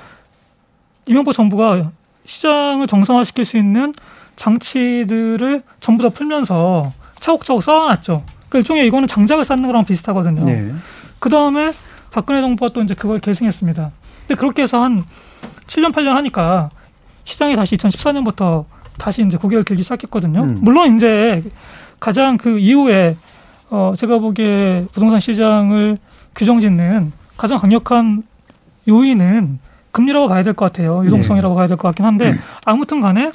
이명박 1.07 1.35
정부가 1.35 1.91
시장을 2.27 2.87
정상화시킬 2.87 3.45
수 3.45 3.57
있는 3.57 3.95
장치들을 4.37 5.63
전부 5.81 6.03
다 6.03 6.09
풀면서 6.09 6.93
차곡차곡 7.21 7.63
쌓아놨죠. 7.63 8.25
그러니까 8.49 8.59
일종의 8.59 8.87
이거는 8.87 9.09
장작을 9.09 9.45
쌓는 9.45 9.67
거랑 9.67 9.85
비슷하거든요. 9.85 10.45
네. 10.45 10.73
그 11.19 11.31
다음에 11.31 11.73
박근혜 12.11 12.41
정부가 12.41 12.73
또 12.73 12.83
이제 12.83 12.95
그걸 12.95 13.19
계승했습니다. 13.21 13.91
근데 14.27 14.35
그렇게 14.39 14.63
해서 14.63 14.83
한 14.83 15.05
7년, 15.67 15.93
8년 15.93 16.15
하니까 16.15 16.71
시장이 17.25 17.57
다시 17.57 17.77
2014년부터 17.77 18.65
다시 18.99 19.23
이제 19.23 19.37
고개를 19.37 19.65
들기 19.65 19.83
시작했거든요. 19.83 20.43
음. 20.43 20.59
물론 20.63 20.97
이제 20.97 21.43
가장 22.01 22.37
그 22.37 22.59
이후에 22.59 23.17
어 23.71 23.95
제가 23.97 24.19
보기에 24.19 24.87
부동산 24.93 25.21
시장을 25.21 25.99
규정짓는 26.35 27.13
가장 27.37 27.59
강력한 27.59 28.23
요인은 28.89 29.59
금리라고 29.93 30.29
봐야 30.29 30.43
될 30.43 30.55
것 30.55 30.67
같아요. 30.73 31.05
유동성이라고 31.05 31.55
네. 31.55 31.59
봐야 31.59 31.67
될 31.69 31.77
것 31.77 31.89
같긴 31.89 32.05
한데 32.05 32.31
음. 32.33 32.39
아무튼 32.65 33.01
간에 33.01 33.31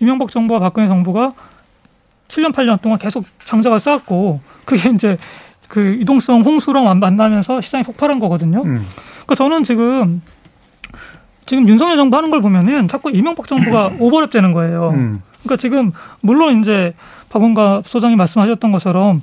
이명박 0.00 0.30
정부와 0.30 0.60
박근혜 0.60 0.88
정부가 0.88 1.32
7년, 2.28 2.52
8년 2.52 2.80
동안 2.82 2.98
계속 2.98 3.24
장작을 3.38 3.78
쌓았고 3.78 4.40
그게 4.64 4.90
이제 4.90 5.16
그 5.68 5.80
유동성 6.00 6.42
홍수랑 6.42 6.98
만나면서 6.98 7.60
시장이 7.60 7.84
폭발한 7.84 8.18
거거든요. 8.18 8.62
음. 8.62 8.86
그러니까 9.24 9.34
저는 9.36 9.64
지금 9.64 10.22
지금 11.46 11.68
윤석열 11.68 11.96
정부 11.96 12.16
하는 12.16 12.30
걸 12.30 12.40
보면은 12.40 12.88
자꾸 12.88 13.10
이명박 13.10 13.48
정부가 13.48 13.90
오버랩 13.98 14.30
되는 14.30 14.52
거예요. 14.52 14.90
음. 14.94 15.22
그러니까 15.42 15.56
지금 15.60 15.92
물론 16.20 16.60
이제 16.60 16.94
박원갑 17.30 17.86
소장이 17.88 18.16
말씀하셨던 18.16 18.72
것처럼 18.72 19.22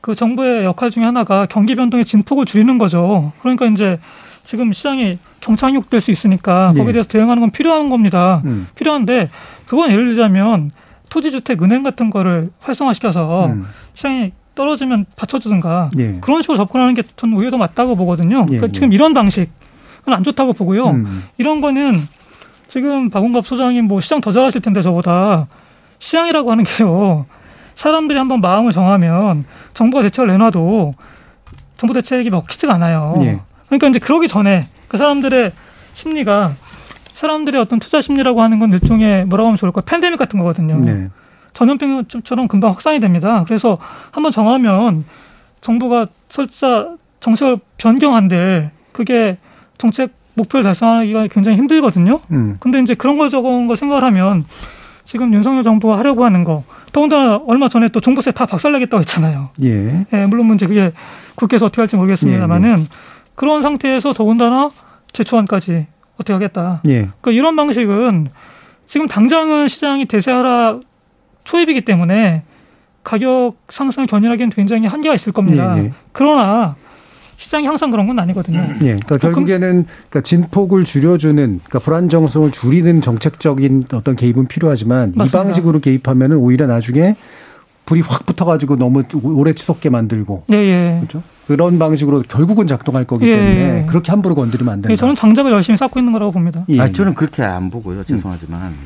그 0.00 0.14
정부의 0.14 0.64
역할 0.64 0.90
중에 0.90 1.04
하나가 1.04 1.46
경기 1.46 1.74
변동의 1.74 2.06
진폭을 2.06 2.46
줄이는 2.46 2.78
거죠. 2.78 3.32
그러니까 3.40 3.66
이제 3.66 3.98
지금 4.44 4.72
시장이 4.72 5.18
경착륙될 5.40 6.00
수 6.00 6.10
있으니까 6.10 6.68
거기에 6.68 6.88
예. 6.88 6.92
대해서 6.92 7.08
대응하는 7.08 7.40
건 7.40 7.50
필요한 7.50 7.90
겁니다. 7.90 8.40
음. 8.46 8.68
필요한데 8.74 9.28
그건 9.66 9.90
예를 9.90 10.08
들자면 10.08 10.70
토지주택 11.10 11.62
은행 11.62 11.82
같은 11.82 12.08
거를 12.08 12.50
활성화시켜서 12.60 13.46
음. 13.46 13.66
시장이 13.94 14.32
떨어지면 14.54 15.06
받쳐주든가 15.16 15.90
예. 15.98 16.18
그런 16.20 16.42
식으로 16.42 16.56
접근하는 16.56 16.94
게 16.94 17.02
저는 17.16 17.36
오히려 17.36 17.50
더 17.50 17.58
맞다고 17.58 17.96
보거든요. 17.96 18.40
예. 18.42 18.56
그러니까 18.56 18.68
예. 18.68 18.72
지금 18.72 18.92
이런 18.92 19.12
방식 19.12 19.50
은안 20.08 20.24
좋다고 20.24 20.52
보고요. 20.52 20.88
음. 20.88 21.24
이런 21.38 21.60
거는 21.60 22.00
지금 22.68 23.10
박원갑 23.10 23.46
소장님 23.46 23.86
뭐 23.86 24.00
시장 24.00 24.20
더 24.20 24.32
잘하실 24.32 24.60
텐데 24.60 24.82
저보다 24.82 25.48
시장이라고 25.98 26.50
하는 26.50 26.64
게요. 26.64 27.26
사람들이 27.74 28.18
한번 28.18 28.40
마음을 28.40 28.72
정하면 28.72 29.44
정부가 29.74 30.02
대책을 30.02 30.28
내놔도 30.28 30.92
정부 31.76 31.94
대책이 31.94 32.30
먹히지가 32.30 32.74
않아요. 32.74 33.14
예. 33.20 33.40
그러니까 33.66 33.88
이제 33.88 33.98
그러기 33.98 34.28
전에 34.28 34.68
그 34.88 34.98
사람들의 34.98 35.52
심리가 35.94 36.52
사람들의 37.14 37.60
어떤 37.60 37.78
투자 37.78 38.00
심리라고 38.00 38.42
하는 38.42 38.58
건 38.58 38.72
일종의 38.72 39.24
뭐라고 39.26 39.48
하면 39.48 39.56
좋을까 39.56 39.82
팬데믹 39.82 40.18
같은 40.18 40.38
거거든요. 40.38 40.78
네. 40.80 41.08
전염병처럼 41.52 42.48
금방 42.48 42.70
확산이 42.70 43.00
됩니다. 43.00 43.44
그래서 43.46 43.78
한번 44.10 44.32
정하면 44.32 45.04
정부가 45.60 46.06
설사 46.28 46.96
정책을 47.20 47.58
변경한들 47.76 48.70
그게 48.92 49.38
정책 49.80 50.12
목표를 50.34 50.62
달성하기가 50.62 51.28
굉장히 51.28 51.56
힘들거든요. 51.56 52.18
음. 52.30 52.56
근데 52.60 52.78
이제 52.80 52.94
그런 52.94 53.16
거 53.16 53.28
저건 53.28 53.66
거 53.66 53.76
생각을 53.76 54.04
하면 54.04 54.44
지금 55.04 55.32
윤석열 55.34 55.62
정부가 55.62 55.98
하려고 55.98 56.24
하는 56.24 56.44
거 56.44 56.64
더군다나 56.92 57.40
얼마 57.46 57.68
전에 57.68 57.88
또 57.88 58.00
종부세 58.00 58.30
다 58.32 58.46
박살내겠다고 58.46 59.00
했잖아요. 59.00 59.48
예. 59.64 60.06
예 60.12 60.26
물론 60.26 60.46
문제 60.46 60.66
그게 60.66 60.92
국회에서 61.34 61.66
어떻게 61.66 61.80
할지 61.80 61.96
모르겠습니다만은 61.96 62.78
예, 62.78 62.82
예. 62.82 62.86
그런 63.34 63.62
상태에서 63.62 64.12
더군다나 64.12 64.70
제초안까지 65.12 65.86
어떻게 66.14 66.32
하겠다. 66.32 66.82
예. 66.86 67.08
그러니까 67.20 67.30
이런 67.32 67.56
방식은 67.56 68.28
지금 68.86 69.06
당장은 69.08 69.68
시장이 69.68 70.06
대세 70.06 70.30
하락 70.30 70.82
초입이기 71.44 71.82
때문에 71.82 72.42
가격 73.02 73.54
상승을 73.70 74.06
견인하기엔 74.06 74.50
굉장히 74.50 74.86
한계가 74.86 75.14
있을 75.14 75.32
겁니다. 75.32 75.78
예, 75.78 75.84
예. 75.84 75.92
그러나 76.12 76.76
시장이 77.40 77.66
항상 77.66 77.90
그런 77.90 78.06
건 78.06 78.18
아니거든요. 78.18 78.58
예. 78.82 78.96
그러니까 78.96 79.16
결국에는 79.16 79.86
그러니까 80.10 80.20
진폭을 80.20 80.84
줄여주는 80.84 81.34
그러니까 81.34 81.78
불안정성을 81.78 82.52
줄이는 82.52 83.00
정책적인 83.00 83.86
어떤 83.94 84.14
개입은 84.14 84.46
필요하지만 84.46 85.14
맞습니다. 85.16 85.24
이 85.24 85.42
방식으로 85.42 85.80
개입하면은 85.80 86.36
오히려 86.36 86.66
나중에 86.66 87.16
불이 87.86 88.02
확 88.02 88.26
붙어가지고 88.26 88.76
너무 88.76 89.04
오래 89.24 89.54
치솟게 89.54 89.88
만들고. 89.88 90.44
예, 90.52 90.54
예. 90.54 90.96
그렇죠? 90.98 91.22
그런 91.46 91.78
방식으로 91.78 92.24
결국은 92.28 92.66
작동할 92.66 93.06
거기 93.06 93.26
예, 93.26 93.34
때문에 93.34 93.56
예. 93.56 93.86
그렇게 93.86 94.12
함부로 94.12 94.34
건드리면 94.34 94.72
안 94.74 94.82
된다. 94.82 94.92
예, 94.92 94.96
저는 94.96 95.14
장작을 95.14 95.50
열심히 95.50 95.78
쌓고 95.78 95.98
있는 95.98 96.12
거라고 96.12 96.32
봅니다. 96.32 96.66
예. 96.68 96.78
아, 96.78 96.92
저는 96.92 97.14
그렇게 97.14 97.42
안 97.42 97.70
보고요. 97.70 98.04
죄송하지만. 98.04 98.60
음. 98.60 98.76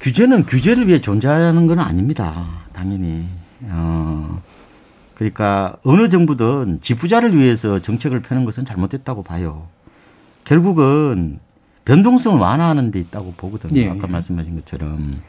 규제는 0.00 0.46
규제를 0.46 0.86
위해 0.86 1.00
존재하는 1.00 1.66
건 1.66 1.80
아닙니다. 1.80 2.46
당연히. 2.72 3.24
어, 3.70 4.40
그러니까 5.14 5.76
어느 5.84 6.08
정부든 6.08 6.80
지부자를 6.82 7.36
위해서 7.36 7.80
정책을 7.80 8.20
펴는 8.22 8.44
것은 8.44 8.64
잘못됐다고 8.64 9.22
봐요. 9.22 9.68
결국은 10.44 11.38
변동성을 11.84 12.38
완화하는 12.38 12.90
데 12.90 12.98
있다고 12.98 13.34
보거든요. 13.36 13.80
예. 13.80 13.88
아까 13.88 14.06
말씀하신 14.06 14.56
것처럼. 14.56 15.20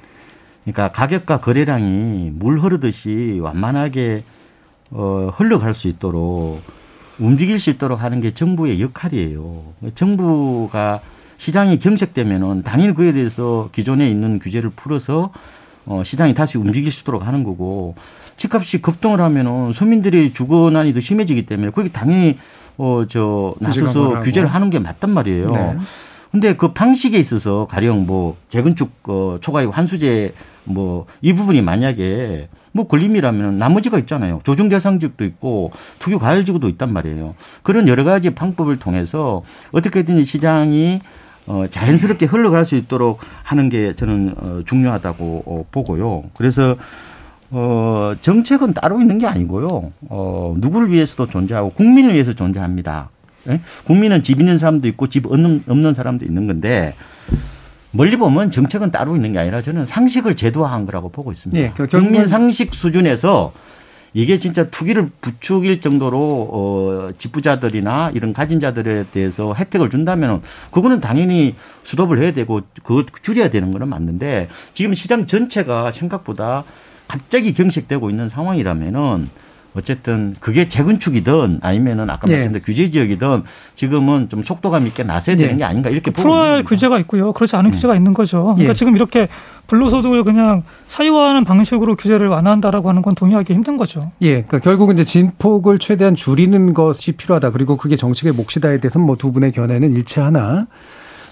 그러니까 0.63 0.91
가격과 0.91 1.41
거래량이 1.41 2.31
물 2.33 2.59
흐르듯이 2.59 3.39
완만하게 3.41 4.23
어, 4.91 5.29
흘러갈 5.36 5.73
수 5.73 5.88
있도록 5.88 6.61
움직일 7.19 7.59
수 7.59 7.69
있도록 7.69 8.01
하는 8.01 8.21
게 8.21 8.33
정부의 8.33 8.81
역할이에요. 8.81 9.63
정부가 9.93 11.01
시장이 11.38 11.79
경색되면은 11.79 12.63
당연히 12.63 12.93
그에 12.93 13.11
대해서 13.13 13.69
기존에 13.71 14.09
있는 14.09 14.39
규제를 14.39 14.71
풀어서 14.71 15.31
어, 15.86 16.01
시장이 16.03 16.33
다시 16.33 16.57
움직일 16.57 16.91
수 16.91 17.01
있도록 17.03 17.27
하는 17.27 17.43
거고 17.43 17.95
집값이 18.38 18.81
급등을 18.81 19.21
하면은 19.21 19.73
서민들의 19.73 20.33
주거난이 20.33 20.93
더 20.93 20.99
심해지기 20.99 21.45
때문에 21.45 21.71
그게 21.71 21.89
당연히 21.89 22.38
어, 22.77 23.05
저, 23.07 23.53
나서서 23.59 24.19
규제를 24.19 24.49
하는 24.49 24.69
게 24.69 24.79
맞단 24.79 25.09
말이에요. 25.09 25.49
네. 25.51 25.77
근데 26.31 26.55
그 26.55 26.73
방식에 26.73 27.17
있어서 27.17 27.65
가령 27.69 28.05
뭐 28.05 28.36
재건축 28.49 28.91
어, 29.07 29.38
초과이익 29.39 29.75
환수제 29.75 30.33
뭐 30.65 31.05
이 31.21 31.33
부분이 31.33 31.61
만약에 31.61 32.49
뭐 32.73 32.88
걸림이라면 32.88 33.57
나머지가 33.57 33.97
있잖아요. 33.99 34.41
조정 34.43 34.67
대상직도 34.67 35.23
있고 35.23 35.71
투기 35.99 36.17
과열지구도 36.17 36.67
있단 36.69 36.91
말이에요. 36.91 37.36
그런 37.63 37.88
여러 37.88 38.03
가지 38.03 38.31
방법을 38.31 38.79
통해서 38.79 39.43
어떻게든 39.71 40.23
시장이 40.25 40.99
어, 41.47 41.65
자연스럽게 41.69 42.25
흘러갈 42.25 42.65
수 42.65 42.75
있도록 42.75 43.19
하는 43.43 43.69
게 43.69 43.95
저는 43.95 44.33
어, 44.38 44.61
중요하다고 44.65 45.43
어, 45.45 45.65
보고요. 45.71 46.23
그래서 46.36 46.75
어, 47.58 48.14
정책은 48.20 48.74
따로 48.74 48.99
있는 48.99 49.18
게 49.18 49.26
아니고요. 49.26 49.93
어, 50.10 50.56
누구를 50.58 50.91
위해서도 50.91 51.28
존재하고 51.28 51.72
국민을 51.72 52.14
위해서 52.14 52.34
존재합니다. 52.34 53.10
예? 53.47 53.62
국민은 53.86 54.24
집 54.24 54.41
있는 54.41 54.58
사람도 54.58 54.89
있고 54.89 55.08
집 55.08 55.26
없는, 55.26 55.64
없는 55.66 55.93
사람도 55.93 56.26
있는 56.26 56.47
건데 56.47 56.95
멀리 57.91 58.18
보면 58.18 58.51
정책은 58.51 58.91
따로 58.91 59.16
있는 59.16 59.32
게 59.32 59.39
아니라 59.39 59.62
저는 59.62 59.86
상식을 59.86 60.36
제도화한 60.36 60.86
거라고 60.86 61.08
보고 61.10 61.32
있습니다. 61.32 61.62
예, 61.62 61.72
그 61.74 61.88
국민 61.88 62.28
상식 62.28 62.74
수준에서 62.74 63.53
이게 64.14 64.38
진짜 64.38 64.66
투기를 64.66 65.10
부추길 65.22 65.80
정도로 65.80 66.18
어 66.51 67.10
집부자들이나 67.18 68.12
이런 68.14 68.34
가진 68.34 68.60
자들에 68.60 69.06
대해서 69.14 69.53
혜택을 69.53 69.89
준다면 69.89 70.41
그거는 70.72 70.99
당연히 70.99 71.56
수도을 71.84 72.22
해야 72.22 72.32
되고 72.32 72.62
그거 72.84 73.06
줄여야 73.22 73.49
되는 73.49 73.72
거는 73.72 73.88
맞는데 73.88 74.49
지금 74.74 74.93
시장 74.93 75.26
전체가 75.26 75.91
생각보다 75.91 76.66
갑자기 77.08 77.53
경색되고 77.53 78.10
있는 78.10 78.30
상황이라면은 78.30 79.30
어쨌든 79.78 80.36
그게 80.39 80.70
재건축이든 80.70 81.60
아니면은 81.62 82.10
아까 82.10 82.28
네. 82.28 82.36
말씀드린 82.36 82.64
규제 82.64 82.89
지역이든 82.91 83.43
지금은 83.76 84.30
좀 84.30 84.41
속도감 84.41 84.88
있게 84.88 85.03
나서야 85.03 85.36
되는 85.36 85.51
네. 85.51 85.58
게 85.58 85.64
아닌가 85.66 85.89
이렇게 85.89 86.12
풀어야 86.12 86.53
할 86.53 86.64
규제가 86.64 86.97
있고요. 86.99 87.34
그렇지 87.34 87.58
않은 87.58 87.72
네. 87.72 87.76
규제가 87.76 87.93
있는 87.95 88.14
거죠. 88.14 88.43
그러니까 88.43 88.70
예. 88.70 88.74
지금 88.74 88.95
이렇게 88.95 89.28
불로소득을 89.68 90.24
그냥 90.24 90.64
사유화하는 90.88 91.43
방식으로 91.43 91.97
규제를 91.97 92.30
완화한다라고 92.30 92.88
하는 92.88 93.01
건 93.01 93.16
동의하기 93.16 93.53
힘든 93.53 93.76
거죠. 93.76 94.14
예. 94.22 94.43
그러니까 94.43 94.60
결국은 94.60 94.95
이제 94.95 95.03
진폭을 95.03 95.80
최대한 95.80 96.16
줄이는 96.16 96.74
것이 96.74 97.12
필요하다. 97.12 97.51
그리고 97.51 97.76
그게 97.76 97.97
정책의 97.97 98.32
몫이다에 98.34 98.80
대해서는 98.80 99.06
뭐 99.06 99.18
두 99.18 99.34
분의 99.34 99.51
견해는 99.51 99.93
일치하나 99.93 100.68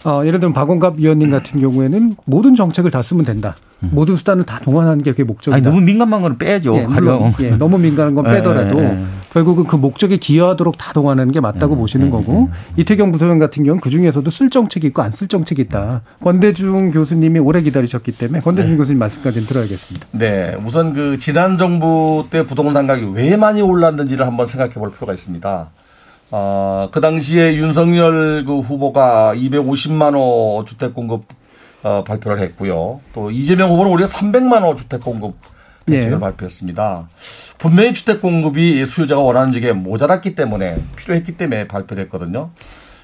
어, 0.04 0.22
예를 0.26 0.42
들면 0.42 0.54
박원갑 0.54 0.98
위원님 0.98 1.32
같은 1.32 1.62
경우에는 1.62 2.18
모든 2.26 2.56
정책을 2.56 2.92
다 2.92 3.02
쓰면 3.02 3.24
된다. 3.24 3.56
음. 3.84 3.90
모든 3.92 4.16
수단을 4.16 4.44
다 4.44 4.60
동원하는 4.64 5.04
게 5.04 5.12
그게 5.12 5.24
목적이다. 5.24 5.56
아니, 5.56 5.64
너무 5.64 5.82
민감한 5.82 6.22
거는 6.22 6.38
빼야죠. 6.38 6.76
예, 6.76 6.88
물론, 6.88 7.34
예, 7.40 7.52
너무 7.52 7.78
민감한 7.78 8.16
건 8.16 8.26
예, 8.30 8.32
빼더라도 8.32 8.80
예, 8.80 8.84
예. 8.86 9.04
결국은 9.34 9.64
그 9.66 9.76
목적에 9.76 10.18
기여하도록 10.18 10.78
다 10.78 10.94
동원하는 10.94 11.32
게 11.32 11.40
맞다고 11.40 11.74
예, 11.74 11.78
보시는 11.80 12.10
거고 12.12 12.50
이태경 12.78 13.12
부소장 13.12 13.40
같은 13.40 13.64
경우는 13.64 13.82
그 13.82 13.90
중에서도 13.90 14.30
쓸 14.30 14.50
정책이 14.50 14.88
있고 14.88 15.02
안 15.02 15.12
쓸 15.12 15.28
정책이 15.28 15.62
있다. 15.64 16.02
권대중 16.24 16.92
교수님이 16.92 17.40
오래 17.40 17.62
기다리셨기 17.62 18.14
때문에 18.14 18.42
권대중 18.42 18.72
네. 18.72 18.78
교수님 18.78 19.00
말씀까지는 19.00 19.48
들어야겠습니다. 19.48 20.08
네, 20.12 20.56
우선 20.66 20.94
그 20.94 21.18
지난 21.20 21.58
정부 21.58 22.26
때 22.30 22.46
부동산 22.46 22.88
가격이 22.88 23.12
왜 23.14 23.36
많이 23.38 23.62
올랐는지를 23.62 24.26
한번 24.26 24.48
생각해 24.48 24.74
볼 24.74 24.92
필요가 24.92 25.14
있습니다. 25.14 25.70
어, 26.32 26.90
그 26.92 27.00
당시에 27.00 27.56
윤석열 27.58 28.44
그 28.46 28.60
후보가 28.60 29.34
250만 29.36 30.14
호 30.16 30.64
주택 30.68 30.94
공급 30.96 31.26
어, 31.84 32.04
발표를 32.04 32.40
했고요. 32.40 33.02
또 33.14 33.30
이재명 33.30 33.70
후보는 33.72 33.92
우리가 33.92 34.10
300만 34.10 34.64
호 34.64 34.76
주택 34.76 35.02
공급 35.02 35.36
대책을 35.86 36.18
네. 36.18 36.20
발표했습니다. 36.20 37.10
분명히 37.58 37.94
주택 37.94 38.22
공급이 38.22 38.86
수요자가 38.86 39.22
원하는 39.22 39.52
지에 39.52 39.74
모자랐기 39.74 40.36
때문에 40.36 40.82
필요했기 40.96 41.38
때문에 41.38 41.68
발표를 41.68 42.04
했거든요. 42.04 42.52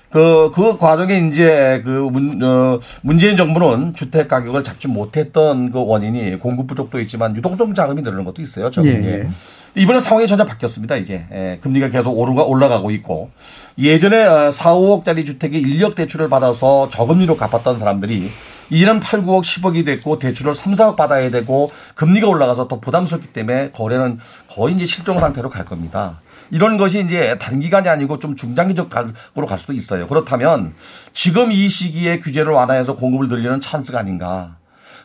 그, 0.09 0.51
그 0.55 0.77
과정에 0.77 1.19
이제 1.27 1.81
그 1.85 1.89
문, 1.89 2.41
어, 2.41 2.79
문재인 3.01 3.37
정부는 3.37 3.93
주택 3.93 4.27
가격을 4.27 4.63
잡지 4.63 4.87
못했던 4.87 5.71
그 5.71 5.85
원인이 5.85 6.39
공급 6.39 6.67
부족도 6.67 6.99
있지만 7.01 7.35
유동성 7.35 7.75
자금이 7.75 8.01
늘는 8.01 8.23
것도 8.23 8.41
있어요. 8.41 8.71
적응에. 8.71 9.05
예. 9.05 9.29
예. 9.77 9.81
이번에 9.81 9.99
상황이 9.99 10.27
전혀 10.27 10.45
바뀌었습니다. 10.45 10.95
이제 10.97 11.25
예, 11.31 11.59
금리가 11.61 11.89
계속 11.89 12.11
오르가 12.11 12.43
올라가고 12.43 12.91
있고 12.91 13.31
예전에 13.77 14.51
4, 14.51 14.73
어, 14.73 15.03
5억짜리 15.03 15.25
주택에 15.25 15.57
인력 15.57 15.95
대출을 15.95 16.29
받아서 16.29 16.89
저금리로 16.89 17.37
갚았던 17.37 17.79
사람들이 17.79 18.29
이는 18.71 18.99
8, 18.99 19.21
9억, 19.21 19.41
10억이 19.41 19.85
됐고 19.85 20.19
대출을 20.19 20.55
3, 20.55 20.73
4억 20.73 20.95
받아야 20.95 21.29
되고 21.31 21.71
금리가 21.95 22.27
올라가서 22.27 22.67
더 22.67 22.79
부담스럽기 22.79 23.27
때문에 23.27 23.71
거래는 23.71 24.19
거의 24.49 24.75
이제 24.75 24.85
실종 24.85 25.19
상태로 25.19 25.49
갈 25.49 25.65
겁니다. 25.65 26.21
이런 26.51 26.77
것이 26.77 27.03
이제 27.05 27.37
단기간이 27.39 27.89
아니고 27.89 28.19
좀 28.19 28.35
중장기적으로 28.35 29.47
갈 29.47 29.59
수도 29.59 29.73
있어요. 29.73 30.07
그렇다면 30.07 30.73
지금 31.13 31.51
이 31.51 31.69
시기에 31.69 32.19
규제를 32.19 32.51
완화해서 32.51 32.95
공급을 32.95 33.27
늘리는 33.27 33.61
찬스가 33.61 33.99
아닌가. 33.99 34.58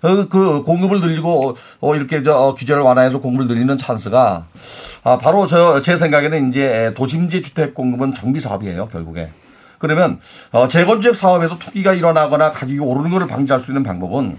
그, 0.04 0.28
그 0.28 0.62
공급을 0.62 1.00
늘리고 1.00 1.56
어 1.80 1.94
이렇게 1.96 2.22
저 2.22 2.34
어, 2.36 2.54
규제를 2.54 2.82
완화해서 2.82 3.20
공급을 3.20 3.46
늘리는 3.46 3.78
찬스가 3.78 4.46
아 5.02 5.18
바로 5.18 5.46
저 5.46 5.80
제 5.80 5.96
생각에는 5.96 6.48
이제 6.48 6.92
도심지 6.96 7.40
주택 7.42 7.74
공급은 7.74 8.12
정비 8.12 8.40
사업이에요 8.40 8.88
결국에. 8.88 9.30
그러면 9.78 10.18
어 10.52 10.68
재건축 10.68 11.14
사업에서 11.16 11.58
투기가 11.58 11.92
일어나거나 11.94 12.52
가격이 12.52 12.78
오르는 12.78 13.10
것을 13.10 13.26
방지할 13.26 13.60
수 13.60 13.70
있는 13.70 13.82
방법은 13.82 14.38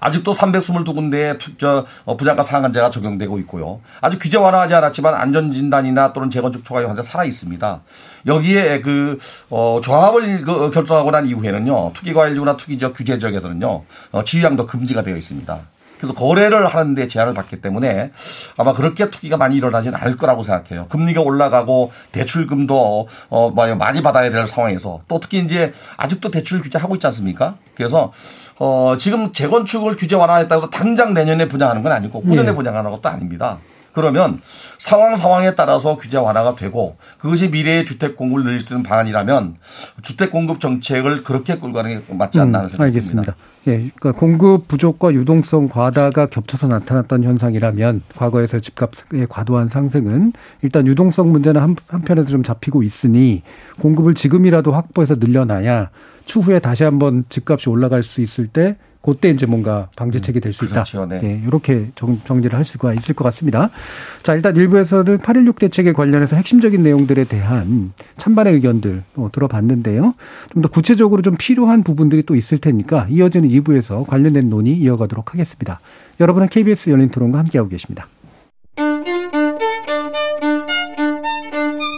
아직도 0.00 0.34
322군데에 0.34 1.38
저 1.58 1.86
어, 2.04 2.16
부장가 2.16 2.42
상한제가 2.42 2.90
적용되고 2.90 3.38
있고요. 3.40 3.80
아직 4.00 4.18
규제 4.18 4.38
완화하지 4.38 4.74
않았지만 4.74 5.14
안전진단이나 5.14 6.12
또는 6.12 6.30
재건축 6.30 6.64
초과이 6.64 6.84
현재 6.84 7.02
살아 7.02 7.24
있습니다. 7.24 7.80
여기에 8.26 8.80
그, 8.80 9.18
어, 9.50 9.80
조합을 9.82 10.42
그 10.42 10.70
결정하고 10.70 11.10
난 11.10 11.26
이후에는요, 11.26 11.92
투기과일지구나 11.94 12.56
투기지역 12.56 12.94
규제 12.94 13.18
지역에서는요, 13.18 13.84
어, 14.12 14.24
지휘양도 14.24 14.66
금지가 14.66 15.02
되어 15.02 15.16
있습니다. 15.16 15.60
그래서 16.00 16.14
거래를 16.14 16.66
하는데 16.66 17.08
제한을 17.08 17.34
받기 17.34 17.60
때문에 17.60 18.10
아마 18.56 18.72
그렇게 18.72 19.10
투기가 19.10 19.36
많이 19.36 19.56
일어나지는 19.56 19.98
않을 20.00 20.16
거라고 20.16 20.42
생각해요. 20.42 20.86
금리가 20.88 21.20
올라가고 21.20 21.92
대출금도 22.12 23.08
어 23.28 23.50
많이 23.50 24.02
받아야 24.02 24.30
될 24.30 24.48
상황에서 24.48 25.02
또 25.08 25.20
특히 25.20 25.40
이제 25.40 25.74
아직도 25.98 26.30
대출 26.30 26.62
규제하고 26.62 26.94
있지 26.94 27.06
않습니까? 27.06 27.56
그래서 27.74 28.12
어, 28.60 28.94
지금 28.98 29.32
재건축을 29.32 29.96
규제 29.96 30.14
완화했다고 30.14 30.68
당장 30.68 31.14
내년에 31.14 31.48
분양하는 31.48 31.82
건 31.82 31.92
아니고 31.92 32.20
후년에 32.20 32.50
네. 32.50 32.54
분양하는 32.54 32.90
것도 32.90 33.08
아닙니다. 33.08 33.58
그러면 33.92 34.40
상황 34.78 35.16
상황에 35.16 35.54
따라서 35.54 35.96
규제 35.96 36.18
완화가 36.18 36.54
되고 36.54 36.96
그것이 37.18 37.48
미래의 37.48 37.86
주택 37.86 38.16
공급을 38.16 38.44
늘릴 38.44 38.60
수 38.60 38.74
있는 38.74 38.82
방안이라면 38.82 39.56
주택 40.02 40.30
공급 40.30 40.60
정책을 40.60 41.24
그렇게 41.24 41.54
끌고 41.54 41.72
가는 41.72 41.98
게 42.06 42.14
맞지 42.14 42.38
않나 42.38 42.58
하는 42.58 42.70
음, 42.70 42.76
생각이 42.76 43.00
듭니다. 43.00 43.34
예, 43.66 43.90
그러니까 43.96 44.12
공급 44.12 44.68
부족과 44.68 45.12
유동성 45.12 45.70
과다가 45.70 46.26
겹쳐서 46.26 46.68
나타났던 46.68 47.24
현상이라면 47.24 48.02
과거에서 48.14 48.60
집값의 48.60 49.26
과도한 49.28 49.68
상승은 49.68 50.34
일단 50.62 50.86
유동성 50.86 51.32
문제는 51.32 51.60
한, 51.60 51.76
한편에서 51.88 52.28
좀 52.28 52.42
잡히고 52.42 52.82
있으니 52.82 53.42
공급을 53.80 54.14
지금이라도 54.14 54.70
확보해서 54.72 55.16
늘려놔야 55.16 55.90
추후에 56.24 56.58
다시 56.58 56.84
한번 56.84 57.24
집값이 57.28 57.68
올라갈 57.68 58.02
수 58.02 58.20
있을 58.20 58.46
때 58.46 58.76
그때 59.02 59.30
이제 59.30 59.46
뭔가 59.46 59.88
방지책이 59.96 60.40
될수 60.40 60.66
있다. 60.66 60.74
그렇죠. 60.74 61.06
네. 61.06 61.20
네. 61.20 61.42
이렇게 61.46 61.90
정, 61.94 62.20
정리를 62.26 62.54
할 62.54 62.64
수가 62.64 62.92
있을 62.92 63.14
것 63.14 63.24
같습니다. 63.24 63.70
자, 64.22 64.34
일단 64.34 64.54
일부에서는 64.56 65.18
8.16 65.18 65.58
대책에 65.58 65.92
관련해서 65.94 66.36
핵심적인 66.36 66.82
내용들에 66.82 67.24
대한 67.24 67.94
찬반의 68.18 68.54
의견들 68.54 69.02
들어봤는데요. 69.32 70.14
좀 70.52 70.62
더 70.62 70.68
구체적으로 70.68 71.22
좀 71.22 71.36
필요한 71.38 71.82
부분들이 71.82 72.22
또 72.24 72.36
있을 72.36 72.58
테니까 72.58 73.06
이어지는 73.08 73.48
2부에서 73.48 74.06
관련된 74.06 74.50
논의 74.50 74.74
이어가도록 74.74 75.32
하겠습니다. 75.32 75.80
여러분은 76.20 76.48
KBS 76.48 76.90
열린 76.90 77.08
토론과 77.08 77.38
함께하고 77.38 77.70
계십니다. 77.70 78.06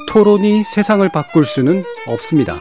토론이 0.08 0.62
세상을 0.62 1.08
바꿀 1.08 1.44
수는 1.44 1.82
없습니다. 2.06 2.60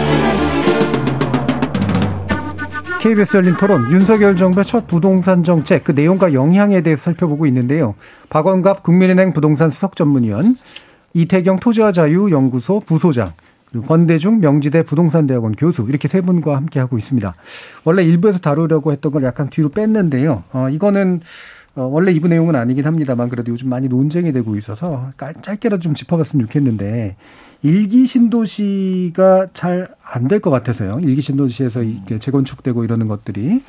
KBS 3.01 3.37
열린 3.37 3.57
토론 3.57 3.91
윤석열 3.91 4.35
정부의 4.35 4.63
첫 4.63 4.85
부동산 4.85 5.43
정책 5.43 5.83
그 5.83 5.91
내용과 5.91 6.33
영향에 6.33 6.81
대해서 6.81 7.01
살펴보고 7.05 7.47
있는데요. 7.47 7.95
박원갑 8.29 8.83
국민은행 8.83 9.33
부동산 9.33 9.71
수석 9.71 9.95
전문위원, 9.95 10.55
이태경 11.15 11.59
토지와 11.59 11.93
자유 11.93 12.29
연구소 12.29 12.79
부소장, 12.81 13.33
그리고 13.71 13.87
권대중 13.87 14.39
명지대 14.39 14.83
부동산대학원 14.83 15.53
교수 15.53 15.87
이렇게 15.89 16.07
세 16.07 16.21
분과 16.21 16.55
함께 16.55 16.79
하고 16.79 16.99
있습니다. 16.99 17.33
원래 17.85 18.03
일부에서 18.03 18.37
다루려고 18.37 18.91
했던 18.91 19.11
걸 19.11 19.23
약간 19.23 19.49
뒤로 19.49 19.69
뺐는데요. 19.69 20.43
어, 20.51 20.69
이거는 20.69 21.21
어, 21.73 21.89
원래 21.91 22.11
이부 22.11 22.27
내용은 22.27 22.55
아니긴 22.55 22.85
합니다만 22.85 23.29
그래도 23.29 23.51
요즘 23.51 23.69
많이 23.69 23.87
논쟁이 23.87 24.31
되고 24.31 24.55
있어서 24.57 25.11
짧게라도 25.41 25.81
좀 25.81 25.95
짚어봤으면 25.95 26.45
좋겠는데 26.45 27.15
일기 27.63 28.05
신도시가 28.07 29.47
잘 29.53 29.89
안 30.13 30.27
될 30.27 30.39
것 30.41 30.49
같아서요. 30.51 30.99
일기 31.03 31.21
신도시에서 31.21 31.83
이게 31.83 32.19
재건축되고 32.19 32.83
이러는 32.83 33.07
것들이 33.07 33.61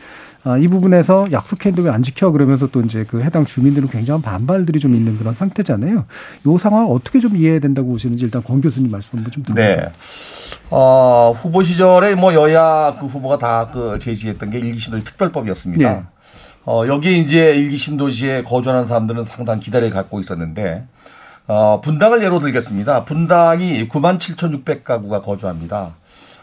아, 0.45 0.57
이 0.59 0.67
부분에서 0.67 1.27
약속했는데 1.31 1.89
왜 1.89 1.95
안 1.95 2.03
지켜 2.03 2.33
그러면서 2.33 2.67
또 2.67 2.81
이제 2.81 3.05
그 3.09 3.23
해당 3.23 3.45
주민들은 3.45 3.89
굉장한 3.89 4.23
반발들이 4.23 4.81
좀 4.81 4.97
있는 4.97 5.17
그런 5.19 5.35
상태잖아요. 5.35 6.05
이 6.45 6.59
상황을 6.59 6.89
어떻게 6.93 7.21
좀 7.21 7.37
이해해야 7.37 7.61
된다고 7.61 7.89
보시는지 7.93 8.25
일단 8.25 8.43
권 8.43 8.61
교수님 8.61 8.91
말씀 8.91 9.11
한번 9.19 9.31
좀 9.31 9.45
들어볼까요? 9.45 9.77
네. 9.77 9.93
어, 10.71 11.33
후보 11.37 11.63
시절에 11.63 12.15
뭐 12.17 12.35
여야 12.35 12.97
그 12.99 13.07
후보가 13.07 13.39
다 13.39 13.71
그 13.73 13.99
제시했던 14.01 14.51
게 14.51 14.59
일기 14.59 14.79
신도시 14.81 15.05
특별법이었습니다. 15.05 15.91
네. 15.93 16.03
어, 16.65 16.85
여기 16.89 17.21
이제 17.21 17.55
일기 17.57 17.77
신도시에 17.77 18.43
거주하는 18.43 18.87
사람들은 18.89 19.25
상당한 19.25 19.61
기대를 19.61 19.91
갖고 19.91 20.19
있었는데 20.19 20.85
어, 21.47 21.81
분당을 21.83 22.23
예로 22.23 22.41
들겠습니다. 22.41 23.05
분당이 23.05 23.89
9만 23.89 24.19
7,600가구가 24.19 25.23
거주합니다. 25.23 25.95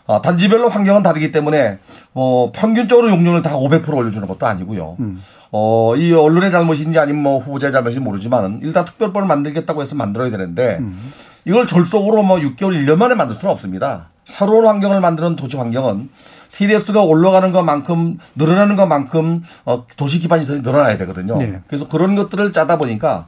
어, 0.06 0.22
단지별로 0.22 0.70
환경은 0.70 1.04
다르기 1.04 1.32
때문에 1.32 1.78
어, 2.16 2.52
평균적으로 2.54 3.10
용적률 3.10 3.44
다500% 3.44 3.94
올려주는 3.94 4.28
것도 4.28 4.48
아니고요. 4.48 4.98
음. 5.00 5.22
어, 5.52 5.96
이 5.96 6.12
언론의 6.14 6.52
잘못인지 6.52 6.98
아니면 6.98 7.22
뭐 7.22 7.40
후보자의 7.40 7.72
잘못인지 7.72 8.00
모르지만 8.00 8.60
일단 8.64 8.86
특별법을 8.86 9.28
만들겠다고 9.28 9.82
해서 9.82 9.96
만들어야 9.96 10.32
되는데 10.32 10.78
음. 10.80 11.00
이걸 11.46 11.68
졸속으로 11.68 12.24
뭐 12.24 12.38
6개월, 12.38 12.74
1년 12.74 12.98
만에 12.98 13.16
만들 13.16 13.36
수는 13.36 13.52
없습니다. 13.52 14.10
새로운 14.26 14.66
환경을 14.66 15.00
만드는 15.02 15.36
도시 15.36 15.58
환경은 15.58 16.10
세대수가 16.50 17.02
올라가는 17.02 17.52
것만큼 17.52 18.18
늘어나는 18.36 18.76
것만큼 18.76 19.44
어, 19.66 19.86
도시 19.98 20.20
기반 20.20 20.42
시설이 20.42 20.62
늘어나야 20.62 20.98
되거든요. 20.98 21.38
네. 21.38 21.60
그래서 21.68 21.88
그런 21.88 22.16
것들을 22.16 22.54
짜다 22.54 22.78
보니까 22.78 23.28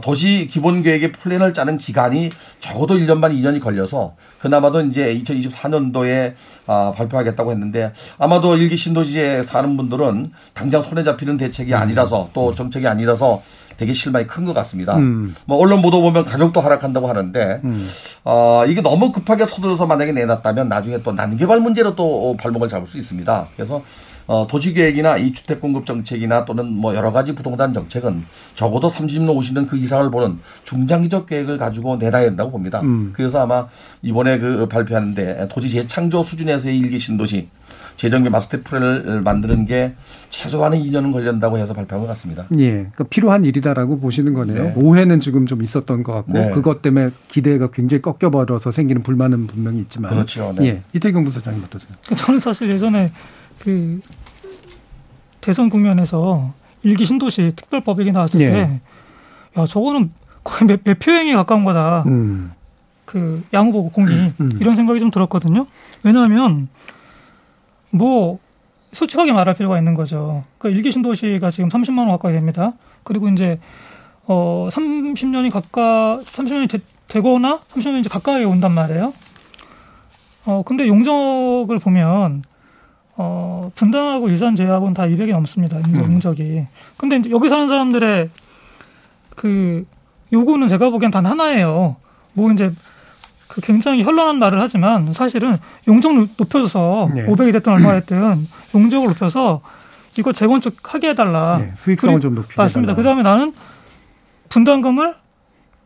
도시 0.00 0.46
기본 0.50 0.82
계획의 0.82 1.12
플랜을 1.12 1.54
짜는 1.54 1.78
기간이 1.78 2.30
적어도 2.60 2.94
1년 2.96 3.20
반 3.20 3.32
2년이 3.34 3.60
걸려서 3.60 4.14
그나마도 4.38 4.82
이제 4.82 5.14
2024년도에 5.24 6.34
아, 6.66 6.92
발표하겠다고 6.96 7.50
했는데 7.52 7.92
아마도 8.18 8.56
일기 8.56 8.76
신도시에 8.76 9.42
사는 9.44 9.76
분들은 9.76 10.32
당장 10.54 10.82
손에 10.82 11.02
잡히는 11.02 11.36
대책이 11.38 11.74
아니라서 11.74 12.30
또 12.34 12.50
정책이 12.52 12.86
아니라서 12.86 13.42
되게 13.76 13.94
실망이 13.94 14.26
큰 14.26 14.44
것 14.44 14.52
같습니다. 14.52 14.96
음. 14.96 15.34
뭐 15.46 15.56
언론 15.58 15.80
보도 15.80 16.02
보면 16.02 16.24
가격도 16.24 16.60
하락한다고 16.60 17.08
하는데 17.08 17.60
음. 17.64 17.88
어, 18.24 18.64
이게 18.66 18.82
너무 18.82 19.10
급하게 19.12 19.46
서둘러서 19.46 19.86
만약에 19.86 20.12
내놨다면 20.12 20.68
나중에 20.68 21.02
또 21.02 21.12
난개발 21.12 21.60
문제로 21.60 21.94
또 21.96 22.36
발목을 22.38 22.68
잡을 22.68 22.86
수 22.86 22.98
있습니다. 22.98 23.48
그래서 23.56 23.82
어, 24.30 24.46
도시계획이나 24.46 25.16
이 25.16 25.32
주택 25.32 25.60
공급 25.60 25.84
정책이나 25.84 26.44
또는 26.44 26.72
뭐 26.72 26.94
여러 26.94 27.10
가지 27.10 27.34
부동산 27.34 27.72
정책은 27.72 28.22
적어도 28.54 28.88
30년, 28.88 29.36
50년 29.36 29.66
그 29.66 29.76
이상을 29.76 30.08
보는 30.08 30.38
중장기적 30.62 31.26
계획을 31.26 31.58
가지고 31.58 31.96
내놔야 31.96 32.26
된다고 32.26 32.52
봅니다. 32.52 32.80
음. 32.82 33.12
그래서 33.12 33.40
아마 33.40 33.66
이번에 34.02 34.38
그 34.38 34.68
발표하는데 34.68 35.48
도시 35.50 35.68
재창조 35.70 36.22
수준에서의 36.22 36.78
일기 36.78 37.00
신도시 37.00 37.48
재정비 37.96 38.30
마스터 38.30 38.58
플랜을 38.62 39.20
만드는 39.22 39.66
게 39.66 39.94
최소한의 40.28 40.80
2년은 40.84 41.12
걸린다고 41.12 41.58
해서 41.58 41.74
발표한 41.74 42.06
것 42.06 42.12
같습니다. 42.12 42.46
예. 42.56 42.70
그러니까 42.70 43.04
필요한 43.10 43.44
일이다라고 43.44 43.98
보시는 43.98 44.32
거네요. 44.32 44.62
네. 44.62 44.72
오해는 44.76 45.18
지금 45.18 45.46
좀 45.46 45.60
있었던 45.60 46.04
것 46.04 46.12
같고 46.12 46.32
네. 46.32 46.50
그것 46.50 46.82
때문에 46.82 47.10
기대가 47.26 47.68
굉장히 47.72 48.00
꺾여버려서 48.00 48.70
생기는 48.70 49.02
불만은 49.02 49.48
분명히 49.48 49.80
있지만. 49.80 50.12
그렇죠. 50.12 50.54
네. 50.56 50.66
예. 50.66 50.82
이태경 50.92 51.24
부서장님 51.24 51.64
어떠세요? 51.64 51.96
저는 52.16 52.38
사실 52.38 52.70
예전에 52.70 53.10
그 53.60 54.00
대선 55.40 55.68
국면에서 55.68 56.52
일기 56.82 57.06
신도시 57.06 57.52
특별법이 57.56 58.10
나왔을 58.12 58.40
예. 58.40 58.50
때, 58.50 58.80
야 59.56 59.66
저거는 59.66 60.12
거의 60.44 60.66
매, 60.66 60.78
매표행에 60.82 61.34
가까운 61.34 61.64
거다. 61.64 62.04
음. 62.06 62.52
그 63.04 63.42
양후보 63.52 63.90
공이 63.90 64.12
음, 64.12 64.34
음. 64.40 64.58
이런 64.60 64.76
생각이 64.76 65.00
좀 65.00 65.10
들었거든요. 65.10 65.66
왜냐하면 66.04 66.68
뭐 67.90 68.38
솔직하게 68.92 69.32
말할 69.32 69.54
필요가 69.56 69.78
있는 69.78 69.94
거죠. 69.94 70.44
그 70.58 70.68
일기 70.68 70.92
신도시가 70.92 71.50
지금 71.50 71.68
30만 71.68 71.98
원 71.98 72.08
가까이 72.10 72.32
됩니다. 72.32 72.72
그리고 73.02 73.28
이제 73.28 73.58
어 74.26 74.68
30년이 74.70 75.50
가까 75.50 76.20
30년이 76.22 76.70
되, 76.70 76.78
되거나 77.08 77.60
30년이 77.72 78.00
이제 78.00 78.08
가까이 78.08 78.44
온단 78.44 78.72
말이에요. 78.72 79.12
어 80.46 80.62
근데 80.64 80.86
용적을 80.86 81.78
보면 81.78 82.44
어, 83.22 83.70
분당하고 83.74 84.30
일산 84.30 84.56
제약은 84.56 84.94
다 84.94 85.02
200이 85.02 85.32
넘습니다. 85.32 85.78
인적, 85.78 86.06
음. 86.06 86.12
인적이. 86.12 86.66
근데 86.96 87.16
이제 87.16 87.30
여기 87.30 87.50
사는 87.50 87.68
사람들의 87.68 88.30
그 89.36 89.86
요구는 90.32 90.68
제가 90.68 90.88
보기엔 90.88 91.10
단 91.10 91.26
하나예요. 91.26 91.96
뭐 92.32 92.50
이제 92.50 92.72
그 93.46 93.60
굉장히 93.60 94.02
현란한 94.02 94.38
말을 94.38 94.58
하지만 94.58 95.12
사실은 95.12 95.58
용적 95.86 96.14
높여줘서 96.38 97.10
네. 97.14 97.26
500이 97.26 97.52
됐든 97.52 97.72
얼마 97.74 97.92
됐든 98.00 98.48
용적을 98.74 99.08
높여서 99.08 99.60
이거 100.16 100.32
재건축하게 100.32 101.10
해달라. 101.10 101.58
네, 101.58 101.72
수익성을 101.76 102.20
좀 102.20 102.34
높이게 102.36 102.54
맞습니다. 102.56 102.94
그 102.94 103.02
다음에 103.02 103.22
나는 103.22 103.52
분담금을 104.48 105.14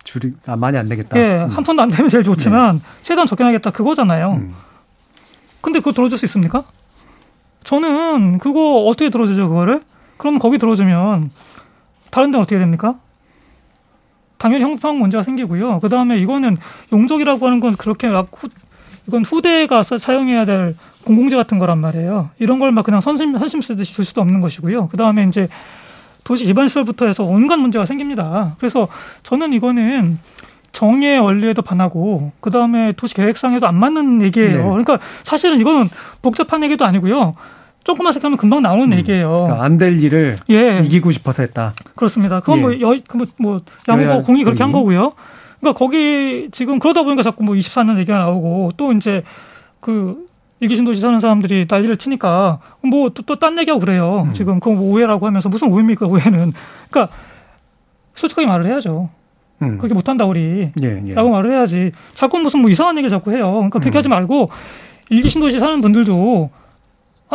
줄이 0.04 0.34
아, 0.46 0.54
많이 0.54 0.78
안 0.78 0.86
되겠다. 0.86 1.18
예, 1.18 1.42
음. 1.42 1.50
한 1.50 1.64
푼도 1.64 1.82
안 1.82 1.88
되면 1.88 2.08
제일 2.08 2.22
좋지만 2.22 2.78
네. 2.78 2.84
최대한 3.02 3.26
적게 3.26 3.42
하겠다 3.42 3.70
그거잖아요. 3.70 4.34
음. 4.34 4.54
근데 5.60 5.80
그거 5.80 5.92
들어줄 5.92 6.16
수 6.16 6.26
있습니까? 6.26 6.64
저는 7.64 8.38
그거 8.38 8.84
어떻게 8.84 9.10
들어주죠, 9.10 9.48
그거를? 9.48 9.82
그럼 10.16 10.38
거기 10.38 10.58
들어주면 10.58 11.30
다른 12.10 12.30
데는 12.30 12.40
어떻게 12.42 12.58
됩니까? 12.58 12.94
당연히 14.38 14.64
형평 14.64 14.98
문제가 14.98 15.22
생기고요. 15.22 15.80
그 15.80 15.88
다음에 15.88 16.18
이거는 16.18 16.58
용적이라고 16.92 17.46
하는 17.46 17.60
건 17.60 17.76
그렇게 17.76 18.08
막 18.08 18.28
후, 18.32 18.48
이건 19.08 19.24
후대가 19.24 19.82
사용해야 19.82 20.44
될 20.44 20.76
공공재 21.04 21.36
같은 21.36 21.58
거란 21.58 21.78
말이에요. 21.78 22.30
이런 22.38 22.58
걸 22.58 22.70
막 22.70 22.84
그냥 22.84 23.00
선심, 23.00 23.38
선심 23.38 23.60
쓰듯이 23.62 23.92
줄 23.94 24.04
수도 24.04 24.20
없는 24.20 24.40
것이고요. 24.40 24.88
그 24.88 24.96
다음에 24.96 25.24
이제 25.24 25.48
도시 26.24 26.44
기반 26.44 26.68
시설부터 26.68 27.06
해서 27.06 27.24
온갖 27.24 27.56
문제가 27.56 27.86
생깁니다. 27.86 28.56
그래서 28.58 28.88
저는 29.22 29.52
이거는 29.52 30.18
정의 30.72 31.18
원리에도 31.20 31.62
반하고 31.62 32.32
그 32.40 32.50
다음에 32.50 32.92
도시 32.92 33.14
계획상에도 33.14 33.66
안 33.66 33.76
맞는 33.76 34.22
얘기예요. 34.22 34.50
네. 34.50 34.62
그러니까 34.62 34.98
사실은 35.22 35.60
이거는 35.60 35.88
복잡한 36.22 36.62
얘기도 36.64 36.84
아니고요. 36.84 37.34
조금만 37.84 38.12
생각하면 38.12 38.38
금방 38.38 38.62
나오는 38.62 38.90
음. 38.90 38.98
얘기예요. 38.98 39.30
그러니까 39.30 39.64
안될 39.64 40.00
일을 40.02 40.38
예. 40.50 40.80
이기고 40.84 41.12
싶어서 41.12 41.42
했다. 41.42 41.74
그렇습니다. 41.94 42.40
그건 42.40 42.60
뭐 42.62 42.72
예. 42.72 42.78
뭐, 42.78 42.94
여, 42.94 42.98
뭐, 43.14 43.26
뭐 43.38 43.60
양호가 43.88 44.22
공이 44.22 44.42
그렇게 44.42 44.62
한 44.62 44.72
거고요. 44.72 45.12
그러니까 45.60 45.78
거기 45.78 46.48
지금 46.52 46.78
그러다 46.78 47.02
보니까 47.02 47.22
자꾸 47.22 47.44
뭐 47.44 47.54
24년 47.54 47.98
얘기가 47.98 48.18
나오고 48.18 48.72
또 48.76 48.92
이제 48.92 49.22
그 49.80 50.26
일기신도시 50.60 51.00
사는 51.00 51.20
사람들이 51.20 51.66
난리를 51.68 51.96
치니까 51.98 52.58
뭐 52.82 53.10
또 53.10 53.36
딴 53.36 53.58
얘기하고 53.58 53.80
그래요. 53.80 54.24
음. 54.28 54.32
지금 54.32 54.60
그거 54.60 54.74
뭐 54.76 54.92
오해라고 54.94 55.26
하면서 55.26 55.48
무슨 55.50 55.70
오해입니까 55.70 56.06
오해는. 56.06 56.52
그러니까 56.90 57.14
솔직하게 58.14 58.46
말을 58.46 58.66
해야죠. 58.66 59.10
음. 59.62 59.76
그렇게 59.78 59.94
못한다 59.94 60.24
우리. 60.24 60.70
예, 60.82 61.02
예. 61.06 61.14
라고 61.14 61.28
말을 61.30 61.52
해야지. 61.52 61.92
자꾸 62.14 62.38
무슨 62.38 62.60
뭐 62.60 62.70
이상한 62.70 62.96
얘기 62.98 63.10
자꾸 63.10 63.32
해요. 63.32 63.52
그러니까 63.52 63.78
그렇게 63.78 63.96
음. 63.96 63.98
하지 63.98 64.08
말고 64.08 64.50
일기신도시 65.10 65.58
사는 65.58 65.80
분들도 65.82 66.50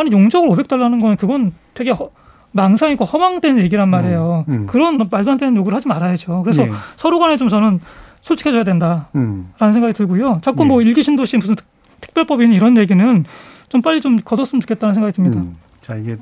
아니 0.00 0.10
용적을 0.10 0.48
500달러는 0.48 1.00
건 1.00 1.16
그건 1.16 1.52
되게 1.74 1.90
허, 1.90 2.10
망상이고 2.52 3.04
허망된 3.04 3.58
얘기란 3.60 3.88
음, 3.88 3.90
말이에요. 3.90 4.44
음, 4.48 4.54
음. 4.54 4.66
그런 4.66 4.98
말도 5.10 5.30
안 5.30 5.38
되는 5.38 5.56
요구를 5.56 5.76
하지 5.76 5.88
말아야죠. 5.88 6.42
그래서 6.42 6.62
예. 6.66 6.70
서로 6.96 7.18
간에 7.18 7.36
좀 7.36 7.48
저는 7.48 7.80
솔직해져야 8.22 8.64
된다라는 8.64 9.04
음. 9.14 9.52
생각이 9.58 9.92
들고요. 9.92 10.40
자꾸 10.42 10.64
예. 10.64 10.68
뭐 10.68 10.82
일기 10.82 11.02
신도시 11.02 11.36
무슨 11.36 11.54
특별법이니 12.00 12.54
이런 12.54 12.76
얘기는 12.76 13.24
좀 13.68 13.82
빨리 13.82 14.00
좀 14.00 14.18
걷었으면 14.20 14.60
좋겠다는 14.62 14.94
생각이 14.94 15.14
듭니다. 15.14 15.38
음. 15.38 15.56
자 15.82 15.94
이게 15.96 16.16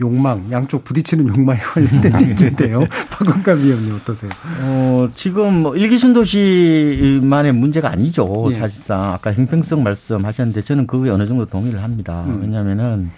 욕망, 0.00 0.50
양쪽 0.50 0.84
부딪히는 0.84 1.34
욕망에 1.34 1.58
관련된 1.58 2.30
얘기인데요. 2.30 2.80
박원갑 3.10 3.58
위원님 3.58 3.94
어떠세요? 3.94 4.30
어, 4.60 5.08
지금 5.14 5.62
뭐 5.62 5.76
일기 5.76 5.98
신도시만의 5.98 7.52
문제가 7.52 7.90
아니죠. 7.90 8.48
예. 8.50 8.54
사실상 8.54 9.14
아까 9.14 9.32
형평성 9.32 9.82
말씀하셨는데 9.82 10.60
저는 10.60 10.86
그거에 10.86 11.10
어느 11.10 11.26
정도 11.26 11.46
동의를 11.46 11.82
합니다. 11.82 12.24
음. 12.26 12.42
왜냐하면은 12.42 13.10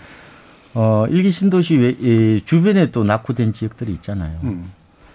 어, 0.74 1.06
일기 1.10 1.32
신도시 1.32 1.76
외, 1.76 2.40
주변에 2.44 2.92
또 2.92 3.02
낙후된 3.02 3.52
지역들이 3.52 3.92
있잖아요. 3.94 4.38
음. 4.44 4.70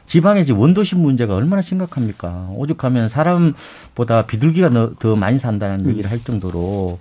지방의 0.06 0.46
지금 0.46 0.60
원도심 0.60 1.00
문제가 1.00 1.34
얼마나 1.34 1.62
심각합니까? 1.62 2.50
오죽하면 2.56 3.08
사람보다 3.08 4.26
비둘기가 4.26 4.96
더 5.00 5.16
많이 5.16 5.40
산다는 5.40 5.86
음. 5.86 5.92
얘기를 5.92 6.12
할 6.12 6.20
정도로 6.20 7.00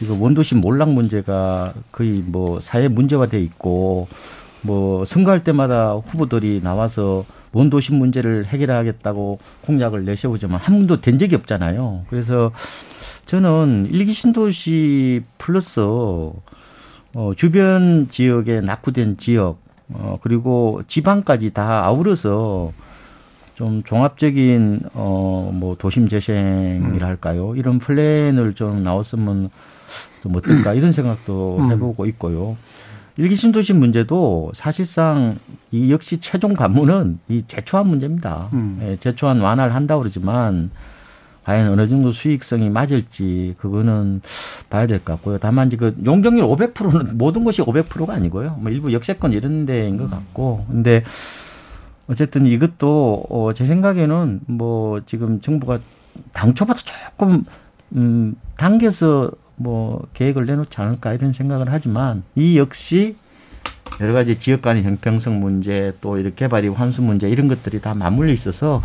지금 0.00 0.20
원도심 0.20 0.62
몰락 0.62 0.92
문제가 0.92 1.74
거의 1.92 2.22
뭐 2.26 2.58
사회 2.58 2.88
문제화돼 2.88 3.38
있고 3.42 4.08
뭐 4.62 5.04
선거할 5.04 5.44
때마다 5.44 5.92
후보들이 5.92 6.60
나와서 6.62 7.26
원도심 7.52 7.96
문제를 7.98 8.46
해결하겠다고 8.46 9.38
공약을 9.62 10.06
내세우지만 10.06 10.58
한 10.58 10.78
번도 10.78 11.02
된 11.02 11.18
적이 11.18 11.34
없잖아요. 11.36 12.06
그래서 12.08 12.50
저는 13.26 13.88
일기 13.90 14.14
신도시 14.14 15.22
플러스 15.36 15.80
어 15.80 17.32
주변 17.36 18.08
지역에 18.08 18.62
낙후된 18.62 19.18
지역 19.18 19.58
어 19.92 20.18
그리고 20.22 20.82
지방까지 20.88 21.50
다 21.52 21.84
아우러서 21.84 22.72
좀 23.54 23.82
종합적인 23.82 24.80
어 24.94 25.50
뭐 25.52 25.76
도심 25.76 26.08
재생이랄까요 26.08 27.54
이런 27.56 27.78
플랜을 27.80 28.54
좀 28.54 28.82
나왔으면 28.82 29.50
좀 30.22 30.36
어떨까 30.36 30.74
이런 30.74 30.92
생각도 30.92 31.58
음. 31.60 31.70
해보고 31.70 32.06
있고요. 32.06 32.56
일기 33.16 33.36
신도시 33.36 33.72
문제도 33.74 34.50
사실상 34.54 35.38
이 35.70 35.90
역시 35.92 36.18
최종 36.18 36.54
관문은 36.54 37.18
이 37.28 37.42
제초한 37.46 37.86
문제입니다. 37.86 38.48
음. 38.52 38.78
예, 38.82 38.96
제초한 38.96 39.40
완화를 39.40 39.74
한다고 39.74 40.00
그러지만 40.02 40.70
과연 41.44 41.68
어느 41.72 41.88
정도 41.88 42.12
수익성이 42.12 42.70
맞을지 42.70 43.54
그거는 43.58 44.20
봐야 44.70 44.86
될 44.86 44.98
것 45.00 45.14
같고요. 45.14 45.38
다만 45.38 45.66
이제 45.66 45.76
그 45.76 45.94
용적률 46.04 46.44
500%는 46.46 47.18
모든 47.18 47.44
것이 47.44 47.62
500%가 47.62 48.12
아니고요. 48.14 48.56
뭐 48.60 48.70
일부 48.70 48.92
역세권 48.92 49.32
이런 49.32 49.66
데인 49.66 49.96
것 49.98 50.08
같고. 50.10 50.66
근데 50.70 51.02
어쨌든 52.08 52.46
이것도 52.46 53.24
어 53.28 53.52
제 53.52 53.66
생각에는 53.66 54.40
뭐 54.46 55.00
지금 55.06 55.40
정부가 55.40 55.80
당초부터 56.32 56.80
조금 56.80 57.44
음 57.94 58.34
당겨서 58.56 59.30
뭐 59.60 60.06
계획을 60.14 60.46
내놓지 60.46 60.80
않을까 60.80 61.12
이런 61.12 61.34
생각을 61.34 61.66
하지만 61.70 62.22
이 62.34 62.58
역시 62.58 63.14
여러 64.00 64.14
가지 64.14 64.38
지역 64.38 64.62
간의 64.62 64.84
형평성 64.84 65.38
문제 65.38 65.92
또 66.00 66.16
이렇게 66.16 66.46
개발이 66.46 66.68
환수 66.68 67.02
문제 67.02 67.28
이런 67.28 67.46
것들이 67.46 67.80
다 67.82 67.92
맞물려 67.94 68.32
있어서 68.32 68.82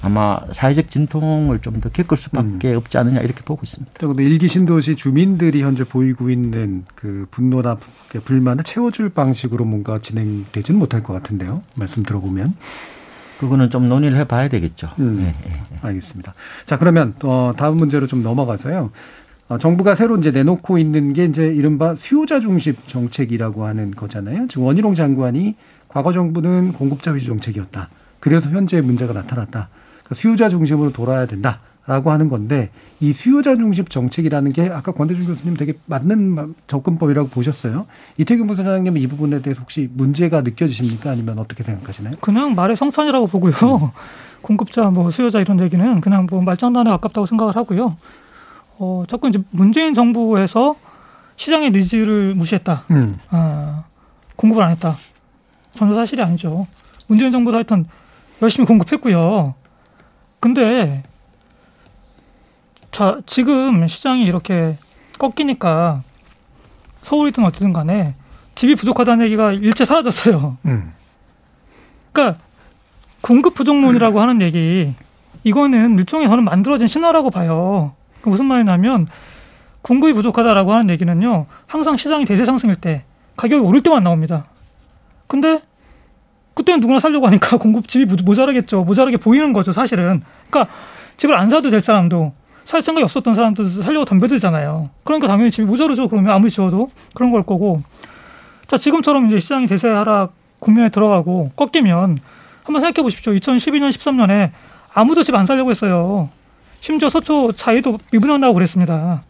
아마 0.00 0.38
사회적 0.52 0.90
진통을 0.90 1.60
좀 1.60 1.80
더 1.80 1.88
겪을 1.88 2.16
수밖에 2.16 2.72
음. 2.72 2.76
없지 2.76 2.98
않느냐 2.98 3.20
이렇게 3.20 3.42
보고 3.42 3.62
있습니다. 3.64 3.92
그런데 3.98 4.22
일기 4.24 4.46
신도시 4.46 4.94
주민들이 4.94 5.62
현재 5.62 5.82
보이고 5.82 6.30
있는 6.30 6.84
그 6.94 7.26
분노나 7.32 7.78
불만을 8.24 8.62
채워줄 8.62 9.08
방식으로 9.10 9.64
뭔가 9.64 9.98
진행되지는 9.98 10.78
못할 10.78 11.02
것 11.02 11.12
같은데요. 11.14 11.62
말씀 11.74 12.04
들어보면. 12.04 12.54
그거는 13.40 13.70
좀 13.70 13.88
논의를 13.88 14.16
해봐야 14.18 14.48
되겠죠. 14.48 14.90
음. 15.00 15.16
네, 15.24 15.34
네, 15.44 15.62
네. 15.68 15.78
알겠습니다. 15.82 16.34
자 16.64 16.78
그러면 16.78 17.14
어, 17.24 17.52
다음 17.56 17.76
문제로 17.76 18.06
좀 18.06 18.22
넘어가서요. 18.22 18.92
어, 19.52 19.58
정부가 19.58 19.94
새로 19.94 20.16
이제 20.16 20.30
내놓고 20.30 20.78
있는 20.78 21.12
게 21.12 21.26
이제 21.26 21.46
이른바 21.46 21.94
수요자 21.94 22.40
중심 22.40 22.74
정책이라고 22.86 23.66
하는 23.66 23.90
거잖아요. 23.90 24.48
지금 24.48 24.64
원희룡 24.64 24.94
장관이 24.94 25.56
과거 25.88 26.10
정부는 26.10 26.72
공급자 26.72 27.10
위주 27.10 27.26
정책이었다. 27.26 27.90
그래서 28.18 28.48
현재 28.48 28.80
문제가 28.80 29.12
나타났다. 29.12 29.68
그러니까 30.04 30.14
수요자 30.14 30.48
중심으로 30.48 30.92
돌아야 30.92 31.26
된다. 31.26 31.60
라고 31.84 32.12
하는 32.12 32.28
건데 32.28 32.70
이 33.00 33.12
수요자 33.12 33.56
중심 33.56 33.84
정책이라는 33.84 34.52
게 34.52 34.70
아까 34.70 34.92
권대중 34.92 35.26
교수님 35.26 35.56
되게 35.56 35.74
맞는 35.86 36.54
접근법이라고 36.68 37.28
보셨어요. 37.28 37.86
이태균 38.18 38.46
부소장님은 38.46 39.00
이 39.00 39.06
부분에 39.08 39.42
대해서 39.42 39.60
혹시 39.60 39.90
문제가 39.92 40.42
느껴지십니까? 40.42 41.10
아니면 41.10 41.40
어떻게 41.40 41.64
생각하시나요? 41.64 42.14
그냥 42.20 42.54
말의 42.54 42.76
성찬이라고 42.76 43.26
보고요. 43.26 43.52
음. 43.52 43.90
공급자, 44.42 44.84
뭐 44.90 45.10
수요자 45.10 45.40
이런 45.40 45.60
얘기는 45.60 46.00
그냥 46.00 46.26
뭐 46.30 46.40
말장난에 46.40 46.88
가깝다고 46.90 47.26
생각을 47.26 47.56
하고요. 47.56 47.96
어, 48.78 49.04
자꾸 49.08 49.28
이제 49.28 49.40
문재인 49.50 49.94
정부에서 49.94 50.76
시장의 51.36 51.70
needs를 51.70 52.34
무시했다. 52.34 52.84
음. 52.90 53.18
아, 53.30 53.84
공급을 54.36 54.62
안 54.62 54.70
했다. 54.70 54.96
전혀 55.74 55.94
사실이 55.94 56.22
아니죠. 56.22 56.66
문재인 57.06 57.30
정부도 57.30 57.56
하여튼 57.56 57.86
열심히 58.40 58.66
공급했고요. 58.66 59.54
근데 60.40 61.02
자, 62.90 63.20
지금 63.26 63.86
시장이 63.86 64.22
이렇게 64.22 64.76
꺾이니까 65.18 66.02
서울이든 67.02 67.44
어디든 67.44 67.72
간에 67.72 68.14
집이 68.54 68.74
부족하다는 68.74 69.24
얘기가 69.26 69.52
일체 69.52 69.84
사라졌어요. 69.84 70.58
음. 70.66 70.92
그러니까 72.12 72.40
공급 73.22 73.54
부족론이라고 73.54 74.20
하는 74.20 74.42
얘기 74.42 74.94
이거는 75.44 75.98
일종의 75.98 76.28
저는 76.28 76.44
만들어진 76.44 76.86
신화라고 76.86 77.30
봐요. 77.30 77.94
그 78.22 78.28
무슨 78.28 78.46
말이냐면 78.46 79.06
공급이 79.82 80.12
부족하다라고 80.12 80.72
하는 80.72 80.90
얘기는요. 80.90 81.46
항상 81.66 81.96
시장이 81.96 82.24
대세 82.24 82.44
상승일 82.44 82.76
때 82.76 83.04
가격이 83.36 83.62
오를 83.64 83.82
때만 83.82 84.02
나옵니다. 84.04 84.44
근데 85.26 85.60
그때는 86.54 86.80
누구나 86.80 87.00
살려고 87.00 87.26
하니까 87.26 87.56
공급 87.58 87.88
집이 87.88 88.22
모자라겠죠. 88.22 88.84
모자라게 88.84 89.16
보이는 89.16 89.52
거죠, 89.52 89.72
사실은. 89.72 90.22
그러니까 90.48 90.72
집을 91.16 91.34
안 91.34 91.50
사도 91.50 91.70
될 91.70 91.80
사람도 91.80 92.32
살 92.64 92.80
생각이 92.80 93.02
없었던 93.04 93.34
사람도 93.34 93.82
살려고 93.82 94.04
덤벼들잖아요. 94.04 94.90
그러니까 95.04 95.26
당연히 95.26 95.50
집이 95.50 95.66
모자르죠. 95.66 96.08
그러면 96.08 96.32
아무리 96.32 96.50
지어도 96.50 96.90
그런 97.14 97.32
걸 97.32 97.42
거고. 97.42 97.82
자, 98.68 98.78
지금처럼 98.78 99.26
이제 99.26 99.38
시장이 99.38 99.66
대세 99.66 99.88
하락 99.88 100.32
국면에 100.60 100.90
들어가고 100.90 101.50
꺾이면 101.56 102.18
한번 102.62 102.80
생각해 102.80 103.02
보십시오. 103.02 103.32
2012년, 103.32 103.90
13년에 103.90 104.50
아무도 104.94 105.24
집 105.24 105.34
안 105.34 105.46
살려고 105.46 105.70
했어요. 105.70 106.28
심지어 106.82 107.08
서초 107.08 107.52
자이도 107.52 107.96
미분양 108.10 108.40
나고 108.40 108.54
그랬습니다. 108.54 109.22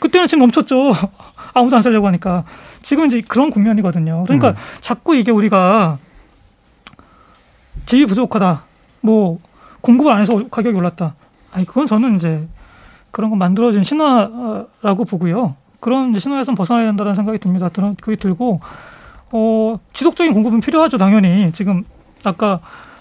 그때는 0.00 0.26
지금 0.26 0.40
멈췄죠. 0.40 0.92
아무도 1.54 1.76
안 1.76 1.82
살려고 1.82 2.08
하니까. 2.08 2.42
지금 2.82 3.06
이제 3.06 3.22
그런 3.26 3.48
국면이거든요. 3.48 4.24
그러니까 4.24 4.50
음. 4.50 4.54
자꾸 4.80 5.14
이게 5.14 5.30
우리가 5.30 5.98
집이 7.86 8.06
부족하다. 8.06 8.64
뭐 9.02 9.38
공급을 9.82 10.12
안 10.12 10.20
해서 10.20 10.36
가격이 10.48 10.76
올랐다. 10.76 11.14
아니 11.52 11.64
그건 11.64 11.86
저는 11.86 12.16
이제 12.16 12.44
그런 13.12 13.30
거 13.30 13.36
만들어진 13.36 13.84
신화라고 13.84 15.04
보고요. 15.08 15.54
그런 15.78 16.18
신화에서 16.18 16.56
벗어나야 16.56 16.86
된다는 16.86 17.14
생각이 17.14 17.38
듭니다. 17.38 17.68
그게 18.00 18.16
들고 18.16 18.60
어 19.30 19.78
지속적인 19.92 20.32
공급은 20.32 20.60
필요하죠 20.60 20.98
당연히 20.98 21.52
지금 21.52 21.84
아까 22.24 22.58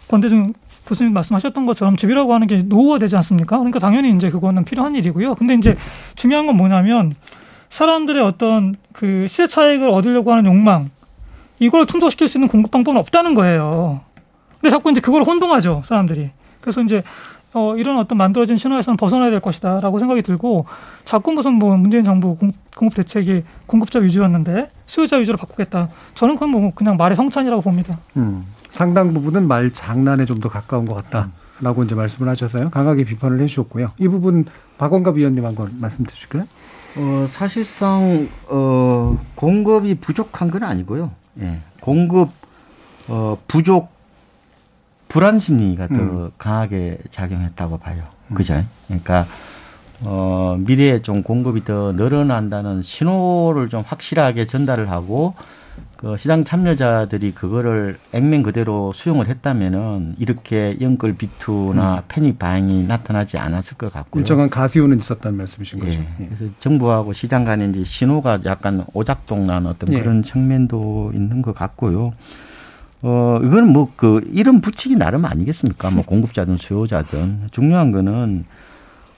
권대중 0.07 0.53
교수님 0.85 1.13
말씀하셨던 1.13 1.65
것처럼 1.65 1.97
집이라고 1.97 2.33
하는 2.33 2.47
게 2.47 2.57
노후화 2.63 2.99
되지 2.99 3.15
않습니까? 3.17 3.57
그러니까 3.57 3.79
당연히 3.79 4.11
이제 4.15 4.29
그거는 4.29 4.65
필요한 4.65 4.95
일이고요. 4.95 5.35
근데 5.35 5.53
이제 5.53 5.75
중요한 6.15 6.45
건 6.45 6.57
뭐냐면 6.57 7.15
사람들의 7.69 8.21
어떤 8.23 8.75
그 8.91 9.27
시세 9.27 9.47
차익을 9.47 9.89
얻으려고 9.89 10.31
하는 10.31 10.45
욕망 10.45 10.91
이걸 11.59 11.85
충족시킬 11.87 12.27
수 12.27 12.37
있는 12.37 12.47
공급 12.47 12.71
방법은 12.71 12.99
없다는 12.99 13.33
거예요. 13.33 14.01
근데 14.59 14.69
자꾸 14.69 14.91
이제 14.91 15.01
그걸 15.01 15.23
혼동하죠 15.23 15.81
사람들이. 15.85 16.31
그래서 16.61 16.81
이제 16.81 17.03
어, 17.53 17.75
이런 17.77 17.97
어떤 17.97 18.17
만들어진 18.17 18.57
신호에서는 18.57 18.97
벗어나야 18.97 19.29
될 19.29 19.39
것이다 19.39 19.79
라고 19.79 19.99
생각이 19.99 20.23
들고 20.23 20.65
자꾸 21.05 21.31
무슨 21.31 21.53
뭐 21.53 21.77
문재인 21.77 22.03
정부 22.03 22.35
공급 22.75 22.95
대책이 22.95 23.43
공급자 23.67 23.99
위주였는데 23.99 24.71
수요자 24.85 25.17
위주로 25.17 25.37
바꾸겠다. 25.37 25.89
저는 26.15 26.35
그건 26.35 26.49
뭐 26.49 26.71
그냥 26.73 26.97
말의 26.97 27.15
성찬이라고 27.15 27.61
봅니다. 27.61 27.99
음, 28.17 28.45
상당 28.73 29.13
부분은 29.13 29.47
말 29.47 29.71
장난에 29.71 30.25
좀 30.25 30.39
더 30.41 30.49
가까운 30.49 30.85
것 30.85 30.95
같다라고 30.95 31.83
이제 31.83 31.95
말씀을 31.95 32.27
하셔서요. 32.27 32.69
강하게 32.71 33.05
비판을 33.05 33.39
해주셨고요. 33.41 33.91
이 33.97 34.07
부분 34.07 34.45
박원갑 34.77 35.15
위원님 35.15 35.45
한번 35.45 35.69
말씀 35.79 36.05
주실까요? 36.05 36.45
어, 36.97 37.25
사실상 37.29 38.27
어, 38.47 39.17
공급이 39.35 39.95
부족한 39.95 40.51
건 40.51 40.63
아니고요. 40.63 41.11
예. 41.41 41.59
공급 41.79 42.29
어, 43.07 43.37
부족 43.47 43.91
불안 45.07 45.37
심리가 45.39 45.87
더 45.87 45.93
음. 45.95 46.31
강하게 46.37 46.97
작용했다고 47.09 47.77
봐요. 47.77 48.03
음. 48.29 48.35
그죠? 48.35 48.63
그러니까 48.87 49.27
어, 50.01 50.57
미래에 50.59 51.01
좀 51.03 51.23
공급이 51.23 51.63
더 51.63 51.93
늘어난다는 51.93 52.81
신호를 52.81 53.69
좀 53.69 53.83
확실하게 53.85 54.47
전달을 54.47 54.89
하고 54.89 55.35
그 55.97 56.17
시장 56.17 56.43
참여자들이 56.43 57.31
그거를 57.31 57.97
액면 58.11 58.43
그대로 58.43 58.91
수용을 58.93 59.27
했다면은 59.27 60.15
이렇게 60.19 60.77
연끌 60.81 61.15
비투나 61.15 61.95
음. 61.95 62.01
패닉 62.09 62.37
반응이 62.37 62.87
나타나지 62.87 63.37
않았을 63.37 63.77
것 63.77 63.91
같고요. 63.93 64.19
일정한 64.19 64.49
가시오는 64.49 64.99
있었다는 64.99 65.37
말씀이신 65.37 65.79
거죠. 65.79 65.91
예. 65.93 66.07
예. 66.19 66.25
그래서 66.25 66.51
정부하고 66.59 67.13
시장 67.13 67.45
간에 67.45 67.67
이제 67.67 67.85
신호가 67.85 68.39
약간 68.45 68.85
오작동난 68.93 69.65
어떤 69.65 69.93
예. 69.93 69.99
그런 69.99 70.23
측면도 70.23 71.11
있는 71.13 71.41
것 71.41 71.55
같고요. 71.55 72.13
어, 73.01 73.39
이거는 73.41 73.71
뭐그 73.71 74.29
이름 74.31 74.61
붙이기 74.61 74.95
나름 74.95 75.25
아니겠습니까? 75.25 75.89
뭐 75.89 76.03
공급자든 76.03 76.57
수요자든 76.57 77.49
중요한 77.51 77.91
거는 77.91 78.45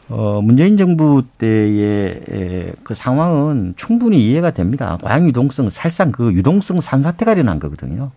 어, 0.09 0.39
문재인 0.41 0.77
정부 0.77 1.23
때의 1.37 2.73
그 2.83 2.93
상황은 2.93 3.73
충분히 3.75 4.23
이해가 4.29 4.51
됩니다. 4.51 4.97
과잉 5.01 5.27
유동성, 5.27 5.69
살상 5.69 6.11
그 6.11 6.31
유동성 6.33 6.79
산사태가 6.81 7.33
일어난 7.33 7.59
거거든요. 7.59 8.11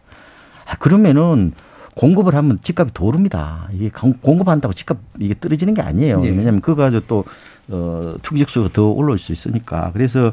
아, 0.67 0.77
그러면은 0.77 1.53
공급을 1.97 2.35
하면 2.35 2.59
집값이 2.63 2.93
도 2.95 3.07
오릅니다. 3.07 3.69
이게 3.73 3.91
공급한다고 4.21 4.75
집값 4.75 4.99
이게 5.19 5.35
떨어지는 5.41 5.75
게 5.75 5.83
아니에요. 5.83 6.23
예. 6.25 6.29
왜냐하면 6.31 6.61
그거 6.61 6.83
가지고 6.83 7.05
또, 7.09 7.25
어, 7.71 8.13
투기적수가 8.23 8.69
더 8.73 8.89
올라올 8.91 9.19
수 9.19 9.33
있으니까. 9.33 9.91
그래서 9.95 10.33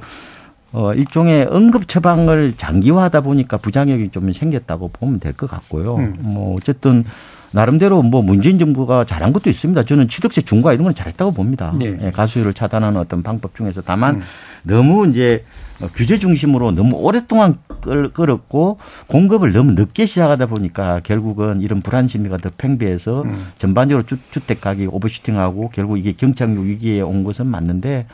어, 0.74 0.94
일종의 0.94 1.48
응급 1.54 1.88
처방을 1.88 2.54
장기화하다 2.58 3.22
보니까 3.22 3.58
부작용이 3.58 4.10
좀 4.12 4.32
생겼다고 4.34 4.90
보면 4.90 5.20
될 5.22 5.34
것 5.34 5.50
같고요. 5.50 5.96
음. 5.96 6.18
뭐 6.20 6.56
어쨌든 6.56 7.06
나름대로 7.52 8.02
뭐 8.02 8.22
문재인 8.22 8.60
정부가 8.60 9.06
잘한 9.06 9.34
것도 9.34 9.50
있습니다. 9.50 9.84
저는 9.84 10.08
취득세 10.08 10.42
중과 10.42 10.74
이런 10.74 10.84
건 10.84 10.96
잘했다고 10.96 11.32
봅니다. 11.32 11.74
네. 11.78 11.98
예, 12.02 12.12
가수율을 12.12 12.54
차단하는 12.54 13.00
어떤 13.00 13.24
방법 13.24 13.56
중에서 13.56 13.82
다만 13.82 14.16
음. 14.16 14.22
너무 14.64 15.08
이제 15.08 15.46
규제 15.94 16.18
중심으로 16.18 16.72
너무 16.72 16.96
오랫동안 16.96 17.58
끌었고 18.14 18.80
공급을 19.08 19.52
너무 19.52 19.74
늦게 19.74 20.06
시작하다 20.06 20.48
보니까 20.48 21.02
결국은 21.04 21.62
이런 21.62 21.82
불안 21.82 22.08
심리가 22.08 22.38
더 22.38 22.50
팽배해서 22.58 23.24
음. 23.24 23.48
전반적으로 23.58 24.06
주, 24.06 24.18
택 24.48 24.62
가격이 24.62 24.88
오버슈팅하고 24.88 25.70
결국 25.74 25.98
이게 25.98 26.14
경착륙 26.14 26.66
위기에 26.66 27.02
온 27.02 27.24
것은 27.24 27.46
맞는데 27.46 28.08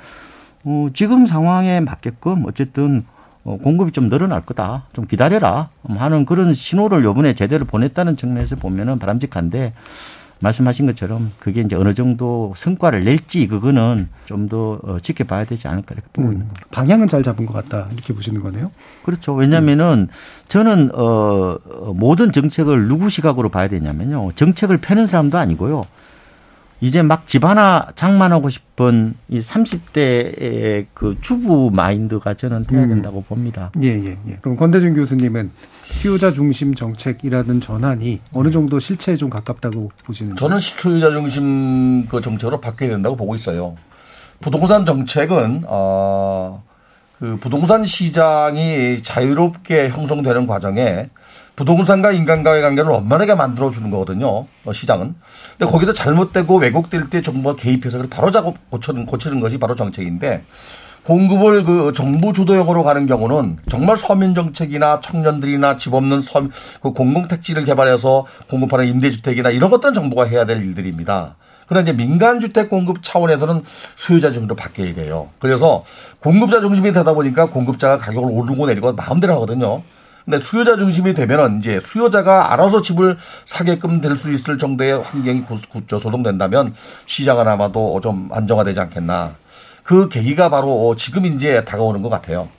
어, 0.63 0.87
지금 0.93 1.25
상황에 1.25 1.79
맞게끔 1.79 2.45
어쨌든 2.45 3.05
어, 3.43 3.57
공급이 3.57 3.91
좀 3.91 4.09
늘어날 4.09 4.45
거다. 4.45 4.83
좀 4.93 5.07
기다려라. 5.07 5.69
하는 5.87 6.25
그런 6.25 6.53
신호를 6.53 7.03
요번에 7.03 7.33
제대로 7.33 7.65
보냈다는 7.65 8.17
측면에서 8.17 8.55
보면은 8.55 8.99
바람직한데 8.99 9.73
말씀하신 10.41 10.87
것처럼 10.87 11.31
그게 11.39 11.61
이제 11.61 11.75
어느 11.75 11.93
정도 11.93 12.53
성과를 12.55 13.03
낼지 13.03 13.47
그거는 13.47 14.09
좀더 14.25 14.79
어, 14.83 14.97
지켜봐야 14.99 15.45
되지 15.45 15.67
않을까 15.67 15.93
이렇게 15.93 16.07
보고 16.11 16.27
음, 16.27 16.33
있는 16.33 16.47
거예요. 16.47 16.65
방향은 16.71 17.07
잘 17.07 17.21
잡은 17.23 17.45
것 17.45 17.53
같다 17.53 17.87
이렇게 17.93 18.13
보시는 18.13 18.41
거네요. 18.41 18.71
그렇죠. 19.03 19.33
왜냐하면은 19.33 20.07
저는 20.47 20.91
어 20.95 21.57
모든 21.93 22.31
정책을 22.31 22.87
누구 22.87 23.09
시각으로 23.09 23.49
봐야 23.49 23.67
되냐면요. 23.67 24.31
정책을 24.33 24.77
펴는 24.79 25.05
사람도 25.05 25.37
아니고요. 25.37 25.85
이제 26.81 27.01
막 27.03 27.27
집 27.27 27.45
하나 27.45 27.87
장만하고 27.95 28.49
싶은 28.49 29.13
이 29.29 29.39
30대의 29.39 30.87
그 30.93 31.15
주부 31.21 31.69
마인드가 31.71 32.33
저는 32.33 32.63
돼야 32.63 32.83
음. 32.83 32.89
된다고 32.89 33.19
음. 33.19 33.23
봅니다. 33.27 33.71
예, 33.81 33.87
예, 33.87 34.17
예. 34.27 34.37
그럼 34.41 34.57
권대중 34.57 34.93
교수님은 34.95 35.51
수요자 35.85 36.33
중심 36.33 36.73
정책이라는 36.75 37.61
전환이 37.61 38.19
어느 38.33 38.49
정도 38.51 38.79
실체에 38.79 39.15
좀 39.15 39.29
가깝다고 39.29 39.91
보시는 40.03 40.35
저는 40.35 40.59
수요자 40.59 41.11
중심 41.11 42.07
그 42.07 42.19
정책으로 42.19 42.59
바뀌어야 42.59 42.89
된다고 42.91 43.15
보고 43.15 43.35
있어요. 43.35 43.75
부동산 44.41 44.83
정책은 44.85 45.63
어, 45.67 46.63
그 47.19 47.37
부동산 47.39 47.85
시장이 47.85 49.03
자유롭게 49.03 49.89
형성되는 49.89 50.47
과정에 50.47 51.09
부동산과 51.55 52.11
인간과의 52.11 52.61
관계를 52.61 52.89
원만하게 52.91 53.35
만들어주는 53.35 53.89
거거든요. 53.89 54.45
어, 54.65 54.73
시장은. 54.73 55.15
근데 55.57 55.71
거기서 55.71 55.93
잘못되고 55.93 56.57
왜곡될 56.57 57.09
때 57.09 57.21
정부가 57.21 57.55
개입해서 57.55 57.97
그걸 57.97 58.09
바로 58.09 58.31
작업 58.31 58.55
고치는, 58.69 59.05
고치는 59.05 59.39
것이 59.39 59.57
바로 59.57 59.75
정책인데 59.75 60.43
공급을 61.03 61.63
그 61.63 61.93
정부 61.93 62.31
주도형으로 62.31 62.83
가는 62.83 63.07
경우는 63.07 63.57
정말 63.69 63.97
서민 63.97 64.35
정책이나 64.35 65.01
청년들이나 65.01 65.77
집 65.77 65.93
없는 65.93 66.21
서, 66.21 66.43
그 66.81 66.91
공공 66.91 67.27
택지를 67.27 67.65
개발해서 67.65 68.27
공급하는 68.49 68.87
임대주택이나 68.87 69.49
이런 69.49 69.71
것들은 69.71 69.93
정부가 69.93 70.25
해야 70.25 70.45
될 70.45 70.63
일들입니다. 70.63 71.35
그러나 71.67 71.83
이제 71.83 71.93
민간 71.93 72.39
주택 72.39 72.69
공급 72.69 73.01
차원에서는 73.01 73.63
수요자 73.95 74.31
중심으로 74.31 74.55
바뀌어야 74.55 74.93
돼요. 74.93 75.29
그래서 75.39 75.85
공급자 76.19 76.59
중심이 76.59 76.91
되다 76.91 77.13
보니까 77.13 77.47
공급자가 77.49 77.97
가격을 77.97 78.29
오르고 78.29 78.67
내리고 78.67 78.91
마음대로 78.93 79.35
하거든요. 79.35 79.81
근데 80.25 80.39
수요자 80.39 80.77
중심이 80.77 81.13
되면은 81.13 81.59
이제 81.59 81.79
수요자가 81.83 82.53
알아서 82.53 82.81
집을 82.81 83.17
사게끔 83.45 84.01
될 84.01 84.15
수 84.15 84.31
있을 84.31 84.57
정도의 84.57 85.01
환경이 85.01 85.43
구조 85.43 85.99
조성된다면 85.99 86.75
시장은 87.05 87.47
아마도 87.47 87.99
좀 88.01 88.29
안정화되지 88.31 88.79
않겠나. 88.79 89.35
그 89.83 90.09
계기가 90.09 90.49
바로 90.49 90.95
지금 90.95 91.25
이제 91.25 91.65
다가오는 91.65 92.01
것 92.01 92.09
같아요. 92.09 92.49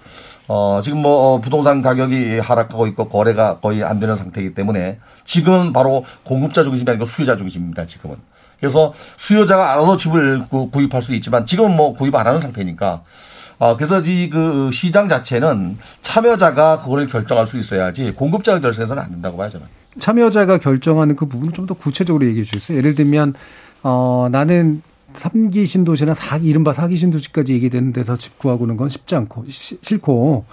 어, 0.48 0.80
지금 0.82 0.98
뭐 1.02 1.34
어, 1.34 1.40
부동산 1.40 1.82
가격이 1.82 2.40
하락하고 2.40 2.86
있고 2.88 3.08
거래가 3.08 3.60
거의 3.60 3.84
안 3.84 4.00
되는 4.00 4.16
상태이기 4.16 4.54
때문에 4.54 4.98
지금은 5.24 5.72
바로 5.72 6.04
공급자 6.24 6.64
중심이 6.64 6.90
아니고 6.90 7.04
수요자 7.04 7.36
중심입니다. 7.36 7.86
지금은. 7.86 8.16
그래서 8.58 8.92
수요자가 9.16 9.72
알아서 9.72 9.96
집을 9.96 10.46
구입할 10.48 11.02
수 11.02 11.14
있지만 11.14 11.46
지금은 11.46 11.76
뭐 11.76 11.94
구입 11.94 12.14
안 12.14 12.26
하는 12.26 12.40
상태니까 12.40 13.02
어, 13.62 13.76
그래서 13.76 14.00
이 14.00 14.28
그 14.28 14.70
시장 14.72 15.08
자체는 15.08 15.78
참여자가 16.00 16.78
그거를 16.78 17.06
결정할 17.06 17.46
수 17.46 17.60
있어야지 17.60 18.10
공급자가 18.10 18.58
결정해서는 18.58 19.00
안 19.00 19.10
된다고 19.12 19.36
저는. 19.48 19.66
참여자가 20.00 20.58
결정하는 20.58 21.14
그 21.14 21.26
부분을 21.26 21.52
좀 21.52 21.66
더 21.68 21.74
구체적으로 21.74 22.26
얘기해 22.26 22.44
주세요. 22.44 22.76
예를 22.76 22.96
들면 22.96 23.34
어, 23.84 24.26
나는 24.32 24.82
3기 25.14 25.68
신도시나 25.68 26.14
4기, 26.14 26.46
이른바 26.46 26.72
4기 26.72 26.96
신도시까지 26.98 27.52
얘기되는 27.52 27.92
데서 27.92 28.16
집 28.16 28.36
구하고는 28.38 28.76
건 28.76 28.88
쉽지 28.88 29.14
않고, 29.14 29.44
시, 29.48 29.78
싫고, 29.80 30.44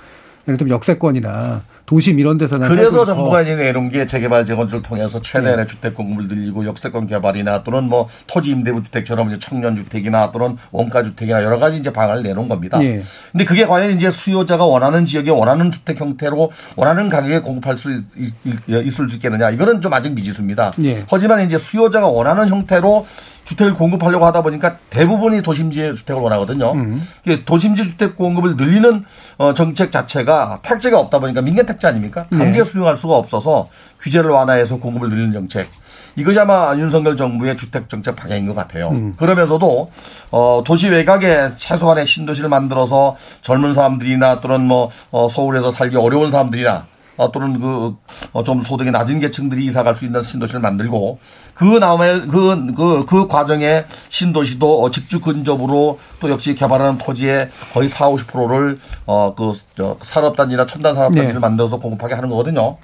예를 0.47 0.57
들면 0.59 0.75
역세권이나 0.75 1.63
도심 1.89 2.19
이런 2.19 2.37
데서 2.37 2.59
그래서 2.59 3.03
정부가 3.03 3.41
이제 3.41 3.55
내놓은 3.55 3.89
게 3.89 4.05
재개발 4.05 4.45
재건축을 4.45 4.83
통해서 4.83 5.19
최대한의 5.19 5.65
네. 5.65 5.73
주택 5.73 5.95
공급을 5.95 6.27
늘리고 6.27 6.63
역세권 6.67 7.07
개발이나 7.07 7.63
또는 7.63 7.85
뭐 7.85 8.07
토지 8.27 8.51
임대부 8.51 8.83
주택처럼 8.83 9.29
이제 9.29 9.39
청년 9.39 9.75
주택이나 9.75 10.31
또는 10.31 10.55
원가 10.69 11.01
주택이나 11.01 11.43
여러 11.43 11.57
가지 11.57 11.77
이제 11.77 11.91
방안을 11.91 12.21
내놓은 12.21 12.47
겁니다. 12.47 12.77
네. 12.77 13.01
근데 13.31 13.43
그게 13.43 13.65
과연 13.65 13.89
이제 13.89 14.11
수요자가 14.11 14.65
원하는 14.65 15.03
지역에 15.03 15.31
원하는 15.31 15.71
주택 15.71 15.99
형태로 15.99 16.51
원하는 16.75 17.09
가격에 17.09 17.39
공급할 17.39 17.79
수 17.79 17.91
있, 17.91 18.35
을수 18.69 19.07
있겠느냐 19.15 19.49
이거는 19.49 19.81
좀 19.81 19.91
아직 19.91 20.13
미지수입니다. 20.13 20.73
네. 20.77 21.03
하지만 21.09 21.43
이제 21.43 21.57
수요자가 21.57 22.05
원하는 22.05 22.49
형태로 22.49 23.07
주택을 23.49 23.73
공급하려고 23.73 24.27
하다 24.27 24.43
보니까 24.43 24.77
대부분이 24.91 25.41
도심지의 25.41 25.95
주택을 25.95 26.21
원하거든요. 26.21 26.71
음. 26.73 27.01
도심지 27.45 27.83
주택 27.83 28.15
공급을 28.15 28.55
늘리는 28.55 29.03
어, 29.39 29.53
정책 29.55 29.91
자체가 29.91 30.59
택지가 30.61 30.99
없다 30.99 31.17
보니까 31.17 31.41
민간 31.41 31.65
택지 31.65 31.87
아닙니까? 31.87 32.27
강제 32.29 32.59
네. 32.59 32.63
수용할 32.63 32.95
수가 32.95 33.15
없어서 33.15 33.69
규제를 34.01 34.29
완화해서 34.29 34.77
공급을 34.77 35.09
늘리는 35.09 35.33
정책. 35.33 35.67
이것이 36.15 36.37
아마 36.39 36.75
윤석열 36.75 37.15
정부의 37.15 37.57
주택 37.57 37.89
정책 37.89 38.15
방향인 38.15 38.45
것 38.45 38.53
같아요. 38.53 38.89
음. 38.89 39.15
그러면서도 39.17 39.91
어, 40.29 40.61
도시 40.63 40.89
외곽에 40.89 41.49
최소한의 41.57 42.05
신도시를 42.05 42.49
만들어서 42.49 43.15
젊은 43.41 43.73
사람들이나 43.73 44.41
또는 44.41 44.65
뭐 44.65 44.91
어, 45.09 45.27
서울에서 45.27 45.71
살기 45.71 45.97
어려운 45.97 46.29
사람들이나 46.29 46.85
어, 47.19 47.29
또는 47.33 47.59
그좀 47.59 47.97
어, 48.31 48.63
소득이 48.63 48.91
낮은 48.91 49.19
계층들이 49.19 49.65
이사 49.65 49.83
갈 49.83 49.99
수 49.99 50.05
있는 50.05 50.23
신도시를 50.23 50.61
만들고 50.61 51.19
그 51.53 51.79
다음에 51.81 52.21
그, 52.21 52.73
그, 52.73 53.05
그 53.05 53.27
과정에 53.27 53.83
신도시도 54.07 54.83
어, 54.83 54.89
직주 54.89 55.19
근접으로 55.19 55.99
또 56.21 56.29
역시 56.29 56.55
개발하는 56.55 56.97
토지의 56.97 57.49
거의 57.73 57.89
4, 57.89 58.09
50%를 58.09 58.79
어, 59.05 59.35
그, 59.35 59.51
저, 59.75 59.97
산업단지나 60.01 60.65
첨단 60.65 60.95
산업단지를 60.95 61.33
네. 61.33 61.39
만들어서 61.39 61.77
공급하게 61.77 62.13
하는 62.13 62.29
거거든요. 62.29 62.77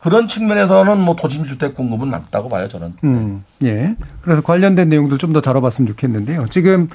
그런 0.00 0.26
측면에서는 0.26 0.98
뭐 0.98 1.14
도심 1.14 1.44
주택 1.44 1.76
공급은 1.76 2.08
맞다고 2.08 2.48
봐요, 2.48 2.66
저는. 2.66 2.94
음, 3.04 3.44
예. 3.62 3.94
그래서 4.22 4.40
관련된 4.40 4.88
내용들 4.88 5.18
좀더 5.18 5.40
다뤄봤으면 5.40 5.86
좋겠는데요. 5.86 6.46
지금 6.50 6.88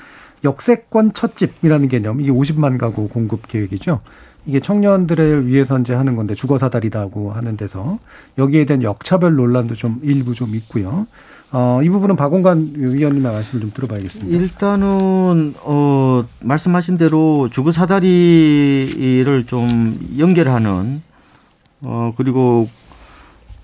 역세권 0.44 1.14
첫집이라는 1.14 1.88
개념, 1.88 2.20
이게 2.20 2.32
50만 2.32 2.78
가구 2.78 3.08
공급 3.08 3.48
계획이죠. 3.48 4.02
이게 4.46 4.60
청년들을 4.60 5.48
위해서 5.48 5.78
이제 5.80 5.94
하는 5.94 6.16
건데 6.16 6.36
주거 6.36 6.58
사다리다고 6.58 7.32
하는 7.32 7.58
데서 7.58 8.00
여기에 8.38 8.66
대한 8.66 8.84
역차별 8.84 9.36
논란도 9.36 9.76
좀 9.76 10.00
일부 10.04 10.34
좀 10.34 10.56
있고요. 10.56 11.06
어, 11.54 11.82
이 11.84 11.90
부분은 11.90 12.16
박원관 12.16 12.74
위원님의 12.76 13.32
말씀을 13.32 13.62
좀 13.62 13.72
들어봐야겠습니다. 13.74 14.38
일단은 14.38 15.54
어, 15.64 16.26
말씀하신 16.40 16.98
대로 16.98 17.50
주거 17.52 17.72
사다리를 17.72 19.44
좀 19.48 20.16
연결하는 20.18 21.02
어, 21.82 22.14
그리고 22.16 22.70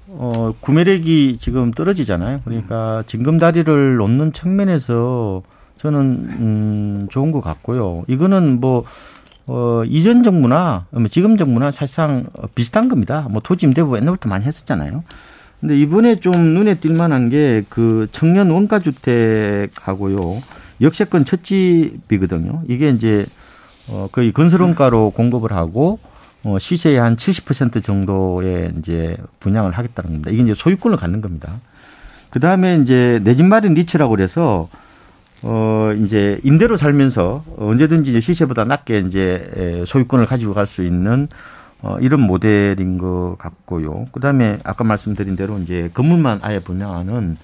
어, 0.09 0.53
구매력이 0.59 1.37
지금 1.39 1.71
떨어지잖아요. 1.71 2.41
그러니까 2.43 3.03
징검다리를 3.07 3.95
놓는 3.95 4.33
측면에서 4.33 5.43
저는 5.77 5.99
음, 6.39 7.07
좋은 7.09 7.31
것 7.31 7.41
같고요. 7.41 8.03
이거는 8.07 8.59
뭐 8.59 8.83
어, 9.47 9.83
이전 9.85 10.23
정부나 10.23 10.85
뭐 10.91 11.07
지금 11.07 11.37
정부나 11.37 11.71
사실상 11.71 12.25
비슷한 12.53 12.89
겁니다. 12.89 13.27
뭐 13.29 13.41
토지 13.41 13.65
임대부 13.65 13.95
옛날부터 13.97 14.27
많이 14.29 14.45
했었잖아요. 14.45 15.03
근데 15.61 15.77
이번에 15.79 16.17
좀 16.17 16.33
눈에 16.33 16.75
띌 16.75 16.97
만한 16.97 17.29
게 17.29 17.63
그 17.69 18.07
청년 18.11 18.49
원가 18.51 18.79
주택하고요. 18.79 20.41
역세권 20.81 21.25
첫집이거든요. 21.25 22.63
이게 22.67 22.89
이제 22.89 23.25
어 23.89 24.07
거의 24.11 24.31
건설 24.33 24.61
원가로 24.61 25.11
공급을 25.11 25.53
하고 25.53 25.99
어 26.43 26.59
시세의 26.59 26.97
한 26.99 27.15
70% 27.15 27.81
정도의 27.83 28.73
이제 28.79 29.17
분양을 29.39 29.71
하겠다는 29.71 30.09
겁니다. 30.11 30.29
이게 30.31 30.43
이제 30.43 30.53
소유권을 30.53 30.97
갖는 30.97 31.21
겁니다. 31.21 31.59
그 32.29 32.39
다음에 32.39 32.75
이제 32.75 33.19
내 33.23 33.33
집 33.33 33.45
마련 33.45 33.73
리츠라고 33.73 34.11
그래서 34.11 34.67
어, 35.43 35.91
이제 36.03 36.39
임대로 36.43 36.77
살면서 36.77 37.43
언제든지 37.57 38.09
이제 38.09 38.19
시세보다 38.19 38.63
낮게 38.65 38.99
이제 38.99 39.83
소유권을 39.85 40.25
가지고 40.25 40.53
갈 40.53 40.65
수 40.65 40.83
있는 40.83 41.27
어, 41.81 41.97
이런 42.01 42.21
모델인 42.21 42.97
것 42.97 43.35
같고요. 43.37 44.07
그 44.11 44.19
다음에 44.19 44.57
아까 44.63 44.83
말씀드린 44.83 45.35
대로 45.35 45.59
이제 45.59 45.91
건물만 45.93 46.39
아예 46.41 46.59
분양하는 46.59 47.37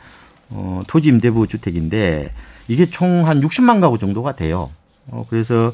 어, 0.49 0.81
토지 0.87 1.09
임대부 1.09 1.45
주택인데 1.47 2.33
이게 2.67 2.85
총 2.87 3.27
한 3.27 3.41
60만 3.41 3.79
가구 3.79 3.97
정도가 3.99 4.35
돼요. 4.35 4.71
어, 5.07 5.25
그래서 5.29 5.71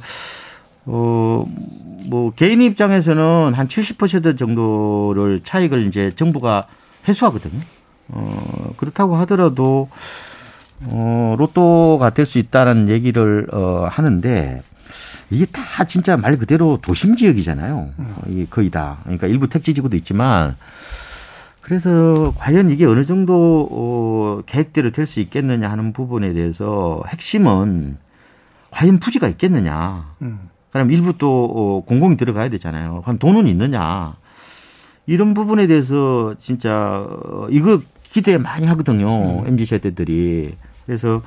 어, 0.86 1.45
뭐 2.07 2.32
개인 2.36 2.61
입장에서는 2.61 3.53
한 3.53 3.67
70% 3.67 4.38
정도를 4.38 5.39
차익을 5.43 5.88
이제 5.88 6.11
정부가 6.15 6.67
회수하거든요. 7.07 7.61
어, 8.09 8.74
그렇다고 8.78 9.15
하더라도 9.17 9.89
어, 10.86 11.36
로또가 11.38 12.11
될 12.11 12.25
수 12.25 12.39
있다는 12.39 12.89
얘기를 12.89 13.47
어, 13.51 13.88
하는데 13.91 14.61
이게 15.32 15.45
다 15.45 15.84
진짜 15.86 16.17
말 16.17 16.38
그대로 16.38 16.80
도심 16.82 17.15
지역이잖아요. 17.15 17.89
음. 17.99 18.15
이게 18.27 18.45
거의 18.49 18.69
다. 18.69 18.97
그러니까 19.03 19.27
일부 19.27 19.47
택지 19.47 19.73
지구도 19.73 19.95
있지만 19.97 20.55
그래서 21.61 22.34
과연 22.38 22.69
이게 22.71 22.86
어느 22.86 23.05
정도 23.05 23.67
어, 23.71 24.41
계획대로 24.45 24.91
될 24.91 25.05
수 25.05 25.19
있겠느냐 25.19 25.69
하는 25.69 25.93
부분에 25.93 26.34
대해서 26.34 27.03
핵심은 27.07 27.97
과연 28.71 28.99
부지가 28.99 29.27
있겠느냐. 29.27 30.05
음. 30.21 30.49
그럼 30.71 30.91
일부 30.91 31.17
또 31.17 31.45
어, 31.45 31.84
공공이 31.88 32.17
들어가야 32.17 32.49
되잖아요. 32.49 33.01
그럼 33.03 33.17
돈은 33.19 33.47
있느냐. 33.47 34.13
이런 35.07 35.34
부분에 35.34 35.65
대해서 35.67 36.36
진짜 36.39 37.05
어, 37.07 37.47
이거 37.49 37.82
기대 38.03 38.38
많이 38.38 38.65
하거든요. 38.67 39.41
음. 39.41 39.47
MZ 39.47 39.65
세대들이. 39.65 40.55
그래서 40.89 41.21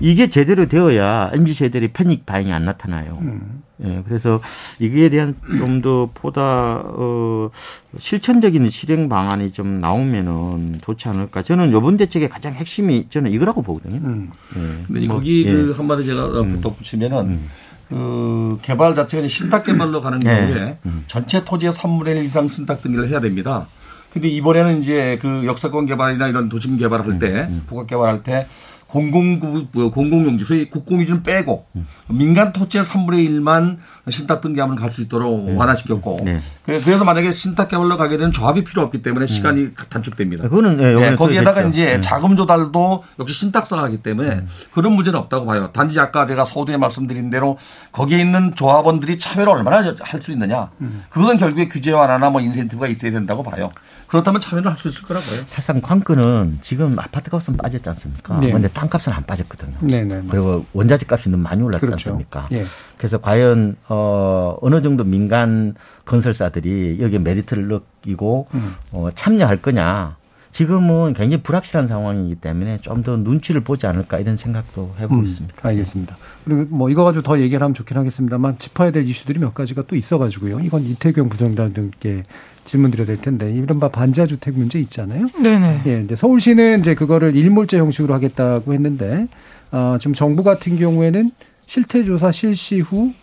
이게 0.00 0.30
제대로 0.30 0.66
되어야 0.68 1.32
MZ 1.34 1.52
세대의 1.52 1.88
패닉 1.92 2.24
바잉이 2.24 2.50
안 2.50 2.64
나타나요. 2.64 3.18
음. 3.20 3.62
예, 3.84 4.02
그래서 4.06 4.40
이거에 4.78 5.10
대한 5.10 5.34
좀 5.58 5.82
더 5.82 6.08
보다 6.14 6.80
어 6.84 7.50
실천적인 7.98 8.70
실행 8.70 9.08
방안이 9.08 9.52
좀 9.52 9.80
나오면은 9.80 10.78
좋지 10.82 11.08
않을까. 11.08 11.42
저는 11.42 11.72
요번 11.72 11.96
대책의 11.98 12.28
가장 12.30 12.54
핵심이 12.54 13.06
저는 13.10 13.32
이거라고 13.32 13.62
보거든요. 13.62 13.96
음. 13.96 14.30
예. 14.56 14.84
근데 14.86 15.06
뭐, 15.08 15.16
거기 15.16 15.44
예. 15.44 15.52
그 15.52 15.74
한마디 15.76 16.06
제가 16.06 16.40
음. 16.40 16.60
덧붙이면은 16.60 17.18
음. 17.26 17.48
그 17.88 18.58
개발 18.62 18.94
자체가 18.94 19.28
신탁 19.28 19.64
개발로 19.64 20.00
가는 20.00 20.20
네. 20.20 20.46
경우에 20.46 20.78
음. 20.86 21.04
전체 21.06 21.44
토지의 21.44 21.72
3분의 21.72 22.16
1 22.16 22.24
이상 22.24 22.48
신탁 22.48 22.80
등기를 22.80 23.08
해야 23.08 23.20
됩니다. 23.20 23.66
근데 24.12 24.28
이번에는 24.28 24.78
이제 24.78 25.18
그 25.20 25.44
역사권 25.46 25.86
개발이나 25.86 26.28
이런 26.28 26.48
도심 26.48 26.76
개발할 26.76 27.18
때, 27.18 27.46
음. 27.48 27.62
부각 27.66 27.86
개발할 27.88 28.22
때 28.22 28.46
공공 28.92 29.68
뭐 29.72 29.90
공공용지 29.90 30.44
소위 30.44 30.68
국공유지는 30.68 31.22
빼고 31.22 31.64
음. 31.76 31.86
민간 32.10 32.52
토지의 32.52 32.84
3분의 32.84 33.26
1만 33.26 33.78
신탁 34.10 34.40
등기함을 34.40 34.76
갈 34.76 34.90
수 34.92 35.00
있도록 35.00 35.44
네. 35.46 35.54
완화시켰고 35.56 36.20
네. 36.24 36.40
그, 36.66 36.80
그래서 36.84 37.04
만약에 37.04 37.30
신탁 37.32 37.68
계열로 37.68 37.96
가게 37.96 38.16
되는 38.16 38.32
조합이 38.32 38.64
필요 38.64 38.82
없기 38.82 39.02
때문에 39.02 39.26
시간이 39.26 39.60
음. 39.62 39.74
단축됩니다. 39.88 40.48
그거는 40.48 40.76
네, 40.76 40.92
네, 40.94 41.16
거기에다가 41.16 41.62
이제 41.62 41.94
네. 41.94 42.00
자금 42.00 42.34
조달도 42.36 43.04
역시 43.20 43.38
신탁서를 43.38 43.82
하기 43.84 43.98
때문에 44.02 44.28
음. 44.30 44.48
그런 44.74 44.92
문제는 44.94 45.18
없다고 45.18 45.46
봐요. 45.46 45.70
단지 45.72 45.98
아까 46.00 46.26
제가 46.26 46.44
소두에 46.44 46.76
말씀드린 46.76 47.30
대로 47.30 47.56
거기에 47.92 48.18
있는 48.20 48.54
조합원들이 48.54 49.18
참여를 49.18 49.52
얼마나 49.52 49.94
할 50.00 50.22
수 50.22 50.32
있느냐. 50.32 50.68
음. 50.80 51.04
그건 51.08 51.38
결국에 51.38 51.68
규제 51.68 51.90
완화나 51.92 52.28
뭐 52.30 52.40
인센티브가 52.40 52.86
있어야 52.88 53.10
된다고 53.12 53.42
봐요. 53.42 53.70
그렇다면 54.08 54.40
참여를 54.40 54.70
할 54.70 54.76
수 54.78 54.88
있을 54.88 55.02
거라고요. 55.04 55.40
사실상 55.46 55.80
관건은 55.80 56.58
지금 56.60 56.98
아파트 56.98 57.30
값은 57.30 57.56
빠졌지 57.56 57.88
않습니까? 57.88 58.38
네. 58.40 58.50
근데 58.52 58.68
땅값은 58.68 59.12
안 59.12 59.22
빠졌거든요. 59.24 59.76
네, 59.80 60.02
네, 60.04 60.16
네. 60.20 60.26
그리고 60.28 60.66
원자재 60.72 61.06
값이 61.08 61.30
너무 61.30 61.42
많이 61.44 61.62
올랐지 61.62 61.86
그렇죠. 61.86 62.10
않습니까? 62.10 62.48
예. 62.52 62.66
그래서 63.02 63.18
과연 63.18 63.74
어 63.88 64.56
어느 64.60 64.80
정도 64.80 65.02
민간 65.02 65.74
건설사들이 66.04 66.98
여기에 67.00 67.18
메리트를 67.18 67.66
느끼고 67.66 68.46
음. 68.54 68.74
어 68.92 69.08
참여할 69.12 69.60
거냐? 69.60 70.14
지금은 70.52 71.12
굉장히 71.14 71.42
불확실한 71.42 71.88
상황이기 71.88 72.36
때문에 72.36 72.78
좀 72.80 73.02
더 73.02 73.16
눈치를 73.16 73.62
보지 73.62 73.88
않을까 73.88 74.20
이런 74.20 74.36
생각도 74.36 74.92
해보고 75.00 75.16
음, 75.16 75.24
있습니다. 75.24 75.68
알겠습니다. 75.68 76.16
그리고 76.44 76.76
뭐 76.76 76.90
이거 76.90 77.02
가지고 77.02 77.22
더 77.24 77.40
얘기를 77.40 77.60
하면 77.60 77.74
좋긴 77.74 77.96
하겠습니다만 77.96 78.60
짚어야 78.60 78.92
될 78.92 79.04
이슈들이 79.08 79.40
몇 79.40 79.52
가지가 79.52 79.82
또 79.88 79.96
있어가지고요. 79.96 80.60
이건 80.60 80.84
이태경 80.84 81.28
부총장님께 81.28 82.22
질문 82.66 82.92
드려야 82.92 83.08
될 83.08 83.16
텐데 83.16 83.50
이른바 83.50 83.88
반자 83.88 84.26
주택 84.26 84.56
문제 84.56 84.78
있잖아요. 84.78 85.26
네네. 85.42 85.82
예, 85.86 86.02
이제 86.02 86.14
서울시는 86.14 86.78
이제 86.80 86.94
그거를 86.94 87.34
일몰제 87.34 87.78
형식으로 87.78 88.14
하겠다고 88.14 88.72
했는데 88.74 89.26
어, 89.72 89.96
지금 89.98 90.14
정부 90.14 90.44
같은 90.44 90.76
경우에는 90.76 91.32
실태 91.72 92.04
조사 92.04 92.30
실시 92.30 92.80
후 92.80 93.14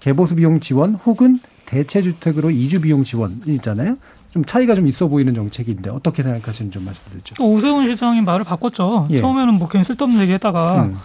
개보수 0.00 0.34
비용 0.34 0.60
지원 0.60 0.92
혹은 0.94 1.40
대체 1.64 2.02
주택으로 2.02 2.50
이주 2.50 2.82
비용 2.82 3.02
지원 3.02 3.40
있잖아요. 3.46 3.94
좀 4.30 4.44
차이가 4.44 4.74
좀 4.74 4.86
있어 4.88 5.08
보이는 5.08 5.32
정책인데 5.32 5.88
어떻게 5.88 6.22
생각하시는지 6.22 6.74
좀 6.74 6.84
말씀드리죠. 6.84 7.42
오세훈 7.42 7.88
시장이 7.88 8.20
말을 8.20 8.44
바꿨죠. 8.44 9.08
예. 9.08 9.22
처음에는 9.22 9.54
뭐 9.54 9.70
괜히 9.70 9.84
쓸데없는 9.84 10.20
얘기 10.20 10.34
했다가 10.34 10.82
음. 10.82 10.98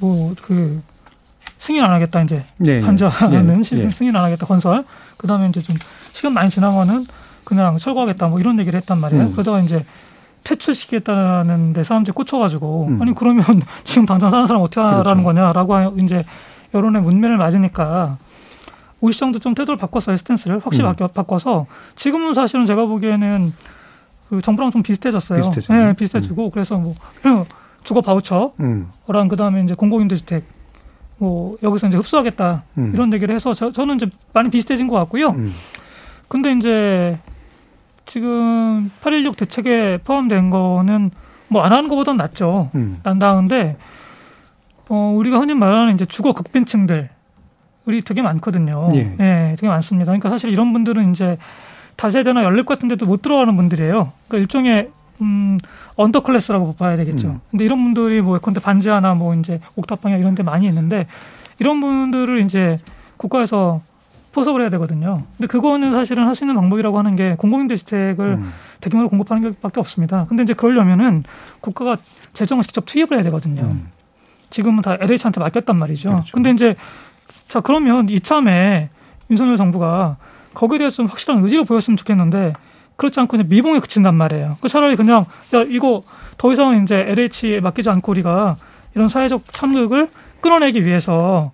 뭐그 0.00 0.82
승인 1.58 1.84
안 1.84 1.92
하겠다 1.92 2.22
이제 2.22 2.44
네, 2.56 2.80
반자는 2.80 3.62
네. 3.62 3.76
네. 3.76 3.90
승인 3.90 4.16
안 4.16 4.24
하겠다 4.24 4.46
건설. 4.46 4.84
그다음에 5.18 5.48
이제 5.48 5.62
좀 5.62 5.76
시간 6.12 6.32
많이 6.32 6.50
지나면은 6.50 7.06
그냥 7.44 7.78
철거하겠다 7.78 8.26
뭐 8.26 8.40
이런 8.40 8.58
얘기를 8.58 8.76
했단 8.80 9.00
말이에요. 9.00 9.26
음. 9.26 9.32
그러다가 9.32 9.60
이제 9.60 9.84
퇴출시키겠다는 10.46 11.72
데 11.72 11.82
사람들이 11.82 12.12
꽂혀가지고 12.14 12.86
음. 12.88 13.02
아니 13.02 13.14
그러면 13.14 13.44
지금 13.84 14.06
당장 14.06 14.30
사는 14.30 14.46
사람 14.46 14.62
어떻게 14.62 14.80
하라는 14.80 15.22
그렇죠. 15.22 15.22
거냐라고 15.24 15.98
이제 16.00 16.18
여론의 16.72 17.02
문매를 17.02 17.36
맞으니까 17.36 18.16
오 19.00 19.10
시장도 19.10 19.40
좀 19.40 19.54
태도를 19.54 19.76
바꿨어요 19.76 20.16
스탠스를 20.16 20.60
확실히 20.60 20.88
음. 20.88 20.94
바꿔서 21.12 21.66
지금은 21.96 22.32
사실은 22.34 22.64
제가 22.64 22.86
보기에는 22.86 23.52
그 24.30 24.40
정부랑 24.40 24.70
좀 24.70 24.82
비슷해졌어요. 24.82 25.40
비슷해지 25.42 25.72
네, 25.72 25.92
비슷해지고 25.94 26.46
음. 26.46 26.50
그래서 26.50 26.76
뭐 26.78 26.94
주거 27.82 28.00
바우처랑 28.00 28.52
음. 28.60 28.88
그다음에 29.28 29.62
이제 29.62 29.74
공공임대주택 29.74 30.44
뭐 31.18 31.56
여기서 31.62 31.88
이제 31.88 31.96
흡수하겠다 31.96 32.62
음. 32.78 32.92
이런 32.94 33.12
얘기를 33.12 33.34
해서 33.34 33.54
저, 33.54 33.72
저는 33.72 33.96
이제 33.96 34.06
많이 34.32 34.50
비슷해진 34.50 34.88
것 34.88 34.96
같고요. 34.96 35.30
음. 35.30 35.54
근데 36.28 36.52
이제 36.52 37.18
지금 38.06 38.90
816 39.02 39.36
대책에 39.36 39.98
포함된 40.04 40.50
거는 40.50 41.10
뭐 41.48 41.62
안 41.62 41.72
하는 41.72 41.88
것보다는 41.88 42.18
낫죠. 42.18 42.70
음. 42.74 43.00
난다는데 43.02 43.76
어 44.88 45.12
우리가 45.16 45.38
흔히 45.38 45.54
말하는 45.54 45.94
이제 45.94 46.04
주거 46.04 46.32
극빈층들 46.32 47.08
우리 47.86 48.02
되게 48.02 48.22
많거든요. 48.22 48.88
예. 48.94 49.04
네, 49.16 49.54
되게 49.56 49.68
많습니다. 49.68 50.06
그러니까 50.06 50.28
사실 50.28 50.50
이런 50.50 50.72
분들은 50.72 51.12
이제 51.12 51.38
다세대나 51.96 52.42
연립 52.44 52.66
같은 52.66 52.88
데도 52.88 53.06
못 53.06 53.22
들어가는 53.22 53.54
분들이에요. 53.56 54.12
그러니까 54.28 54.38
일종의 54.38 54.90
음, 55.20 55.58
언더클래스라고 55.96 56.74
봐야 56.74 56.96
되겠죠. 56.96 57.28
음. 57.28 57.40
근데 57.50 57.64
이런 57.64 57.82
분들이 57.82 58.20
뭐 58.20 58.36
예컨대 58.36 58.60
반지하나 58.60 59.14
뭐 59.14 59.34
이제 59.34 59.60
옥탑방이나 59.76 60.20
이런 60.20 60.34
데 60.34 60.42
많이 60.42 60.66
있는데 60.66 61.06
이런 61.58 61.80
분들을 61.80 62.40
이제 62.44 62.78
국가에서 63.16 63.80
포섭을 64.36 64.60
해야 64.60 64.68
되거든요. 64.70 65.22
근데 65.38 65.46
그거는 65.46 65.92
사실은 65.92 66.26
할 66.26 66.34
수 66.34 66.44
있는 66.44 66.54
방법이라고 66.56 66.98
하는 66.98 67.16
게 67.16 67.34
공공임대주택을 67.38 68.26
음. 68.26 68.52
대규모로 68.82 69.08
공급하는 69.08 69.42
게밖에 69.42 69.80
없습니다. 69.80 70.26
근데 70.28 70.42
이제 70.42 70.52
그러려면은 70.52 71.24
국가가 71.62 71.96
재정을 72.34 72.62
직접 72.62 72.84
투입을 72.84 73.14
해야 73.14 73.22
되거든요. 73.24 73.62
음. 73.62 73.88
지금은 74.50 74.82
다 74.82 74.98
LH한테 75.00 75.40
맡겼단 75.40 75.78
말이죠. 75.78 76.10
그렇죠. 76.10 76.32
근데 76.32 76.50
이제 76.50 76.76
자 77.48 77.60
그러면 77.60 78.10
이참에 78.10 78.90
윤석열 79.30 79.56
정부가 79.56 80.16
거기에 80.52 80.78
대해서 80.78 80.96
좀 80.96 81.06
확실한 81.06 81.42
의지를 81.42 81.64
보였으면 81.64 81.96
좋겠는데 81.96 82.52
그렇지 82.96 83.18
않고 83.18 83.30
그냥 83.32 83.46
미봉에 83.48 83.80
그친단 83.80 84.14
말이에요. 84.14 84.58
그 84.60 84.68
차라리 84.68 84.96
그냥 84.96 85.24
야 85.54 85.62
이거 85.66 86.02
더 86.36 86.52
이상 86.52 86.82
이제 86.82 86.94
LH에 86.94 87.60
맡기지 87.60 87.88
않고 87.88 88.12
우리가 88.12 88.56
이런 88.94 89.08
사회적 89.08 89.44
참극을 89.46 90.10
끌어내기 90.42 90.84
위해서 90.84 91.52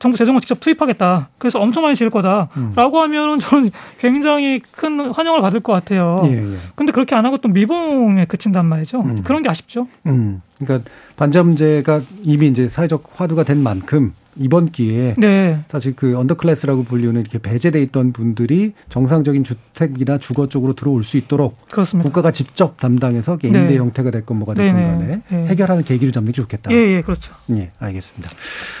정부 0.00 0.16
재정을 0.16 0.40
직접 0.40 0.58
투입하겠다. 0.60 1.28
그래서 1.38 1.60
엄청 1.60 1.84
많이 1.84 1.94
지을 1.94 2.10
거다라고 2.10 2.48
음. 2.56 3.02
하면은 3.02 3.38
저는 3.38 3.70
굉장히 3.98 4.60
큰 4.72 5.12
환영을 5.12 5.40
받을 5.40 5.60
것 5.60 5.74
같아요. 5.74 6.22
예, 6.24 6.54
예. 6.54 6.56
근데 6.74 6.90
그렇게 6.90 7.14
안 7.14 7.26
하고 7.26 7.36
또 7.36 7.48
미봉에 7.48 8.24
그친단 8.24 8.66
말이죠. 8.66 9.02
음. 9.02 9.22
그런 9.22 9.42
게 9.42 9.50
아쉽죠. 9.50 9.86
음. 10.06 10.40
그러니까 10.58 10.90
반자 11.16 11.42
문제가 11.42 12.00
이미 12.22 12.48
이제 12.48 12.68
사회적 12.70 13.10
화두가 13.14 13.44
된 13.44 13.62
만큼 13.62 14.14
이번 14.40 14.72
기회에 14.72 15.14
네. 15.18 15.62
사실 15.70 15.94
그 15.94 16.16
언더클래스라고 16.16 16.84
불리는 16.84 17.20
이렇게 17.20 17.38
배제돼 17.38 17.82
있던 17.82 18.12
분들이 18.12 18.72
정상적인 18.88 19.44
주택이나 19.44 20.16
주거 20.16 20.48
쪽으로 20.48 20.72
들어올 20.72 21.04
수 21.04 21.18
있도록 21.18 21.68
그렇습니다. 21.68 22.08
국가가 22.08 22.30
직접 22.32 22.78
담당해서 22.78 23.38
임대 23.44 23.60
네. 23.60 23.76
형태가 23.76 24.10
됐건 24.10 24.38
뭐가 24.38 24.54
됐건. 24.54 24.74
간에 24.74 25.22
네. 25.28 25.46
해결하는 25.46 25.84
계기를 25.84 26.12
잡는 26.12 26.32
게 26.32 26.40
좋겠다. 26.40 26.72
예, 26.72 26.76
예, 26.76 27.00
그렇죠. 27.02 27.32
예, 27.50 27.70
알겠습니다. 27.78 28.30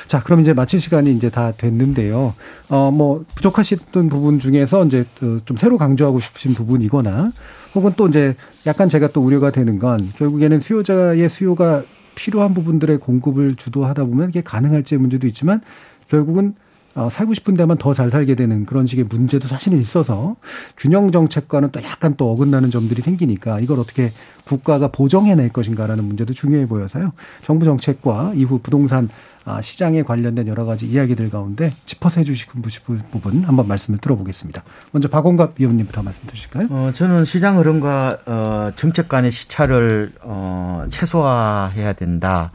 자, 0.06 0.22
그럼 0.22 0.40
이제 0.40 0.54
마칠 0.54 0.80
시간이 0.80 1.12
이제 1.12 1.28
다 1.28 1.52
됐는데요. 1.52 2.34
어, 2.70 2.90
뭐 2.90 3.24
부족하셨던 3.34 4.08
부분 4.08 4.38
중에서 4.38 4.86
이제 4.86 5.04
좀 5.44 5.56
새로 5.58 5.76
강조하고 5.76 6.20
싶으신 6.20 6.54
부분이거나 6.54 7.32
혹은 7.74 7.92
또 7.96 8.08
이제 8.08 8.34
약간 8.66 8.88
제가 8.88 9.08
또 9.08 9.20
우려가 9.20 9.50
되는 9.50 9.78
건 9.78 10.10
결국에는 10.16 10.60
수요자의 10.60 11.28
수요가 11.28 11.82
필요한 12.20 12.52
부분들의 12.52 12.98
공급을 12.98 13.56
주도하다 13.56 14.04
보면 14.04 14.28
이게 14.28 14.42
가능할지의 14.42 15.00
문제도 15.00 15.26
있지만 15.26 15.62
결국은 16.08 16.48
어, 16.48 16.54
살고 16.94 17.34
싶은 17.34 17.54
데만 17.54 17.78
더 17.78 17.94
잘 17.94 18.10
살게 18.10 18.34
되는 18.34 18.66
그런 18.66 18.86
식의 18.86 19.04
문제도 19.04 19.46
사실은 19.46 19.80
있어서 19.80 20.36
균형 20.76 21.12
정책과는 21.12 21.70
또 21.70 21.82
약간 21.82 22.14
또 22.16 22.30
어긋나는 22.32 22.70
점들이 22.70 23.02
생기니까 23.02 23.60
이걸 23.60 23.78
어떻게 23.78 24.10
국가가 24.44 24.88
보정해낼 24.88 25.50
것인가라는 25.50 26.04
문제도 26.04 26.32
중요해 26.32 26.66
보여서요. 26.66 27.12
정부 27.42 27.64
정책과 27.64 28.32
이후 28.34 28.58
부동산 28.62 29.08
아, 29.44 29.62
시장에 29.62 30.02
관련된 30.02 30.46
여러 30.48 30.64
가지 30.66 30.86
이야기들 30.86 31.30
가운데 31.30 31.72
짚어서 31.86 32.20
해주시고 32.20 32.68
싶은 32.68 33.00
부분 33.10 33.44
한번 33.44 33.66
말씀을 33.68 33.98
들어보겠습니다. 33.98 34.62
먼저 34.92 35.08
박원갑 35.08 35.54
위원님부터 35.58 36.02
말씀 36.02 36.26
주실까요? 36.28 36.66
어, 36.70 36.90
저는 36.94 37.24
시장 37.24 37.58
흐름과 37.58 38.18
어, 38.26 38.70
정책 38.76 39.08
간의 39.08 39.32
시차를 39.32 40.12
어, 40.22 40.84
최소화해야 40.90 41.94
된다. 41.94 42.50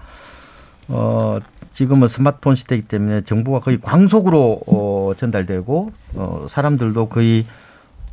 어, 0.88 1.40
지금은 1.76 2.08
스마트폰 2.08 2.56
시대이기 2.56 2.88
때문에 2.88 3.22
정보가 3.26 3.60
거의 3.60 3.82
광속으로 3.82 4.62
어, 4.66 5.12
전달되고 5.18 5.92
어, 6.16 6.46
사람들도 6.48 7.10
거의 7.10 7.46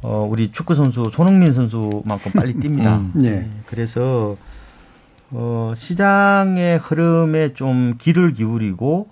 어, 0.03 0.27
우리 0.29 0.51
축구 0.51 0.75
선수 0.75 1.05
손흥민 1.13 1.53
선수만큼 1.53 2.33
빨리 2.35 2.55
뜁니다. 2.55 2.99
음, 3.15 3.25
예. 3.25 3.47
그래서 3.67 4.37
어, 5.31 5.73
시장의 5.77 6.79
흐름에 6.79 7.55
좀 7.55 7.95
귀를 8.01 8.33
기울이고 8.33 9.09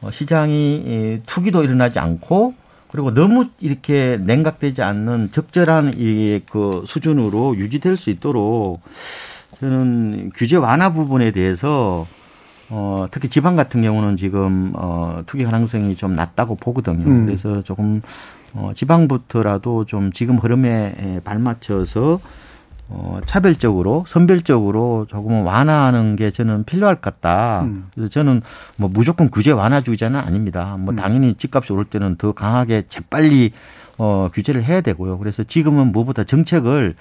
어, 0.00 0.10
시장이 0.10 1.20
투기도 1.24 1.62
일어나지 1.62 2.00
않고 2.00 2.54
그리고 2.90 3.14
너무 3.14 3.46
이렇게 3.60 4.18
냉각되지 4.20 4.82
않는 4.82 5.30
적절한 5.30 5.92
이 5.98 6.40
그 6.50 6.82
수준으로 6.84 7.56
유지될 7.56 7.96
수 7.96 8.10
있도록 8.10 8.80
저는 9.60 10.32
규제 10.34 10.56
완화 10.56 10.92
부분에 10.92 11.30
대해서 11.30 12.08
어, 12.70 13.06
특히 13.10 13.28
지방 13.28 13.56
같은 13.56 13.82
경우는 13.82 14.16
지금 14.16 14.72
어, 14.74 15.22
투기 15.26 15.44
가능성이 15.44 15.96
좀 15.96 16.14
낮다고 16.14 16.56
보거든요. 16.56 17.04
음. 17.06 17.26
그래서 17.26 17.62
조금 17.62 18.00
어, 18.54 18.70
지방부터라도 18.74 19.84
좀 19.84 20.12
지금 20.12 20.36
흐름에 20.38 21.20
발맞춰서 21.24 22.20
어, 22.88 23.18
차별적으로 23.24 24.04
선별적으로 24.06 25.06
조금은 25.08 25.42
완화하는 25.42 26.16
게 26.16 26.30
저는 26.30 26.64
필요할 26.64 26.96
것 26.96 27.02
같다. 27.20 27.62
음. 27.62 27.86
그래서 27.94 28.10
저는 28.10 28.42
뭐 28.76 28.90
무조건 28.92 29.30
규제 29.30 29.50
완화주의자는 29.52 30.20
아닙니다. 30.20 30.76
뭐 30.78 30.92
음. 30.92 30.96
당연히 30.96 31.34
집값이 31.34 31.72
오를 31.72 31.84
때는 31.86 32.16
더 32.16 32.32
강하게 32.32 32.82
재빨리 32.88 33.52
어, 33.96 34.28
규제를 34.32 34.64
해야 34.64 34.80
되고요. 34.80 35.18
그래서 35.18 35.42
지금은 35.42 35.92
무엇보다 35.92 36.24
정책을 36.24 36.94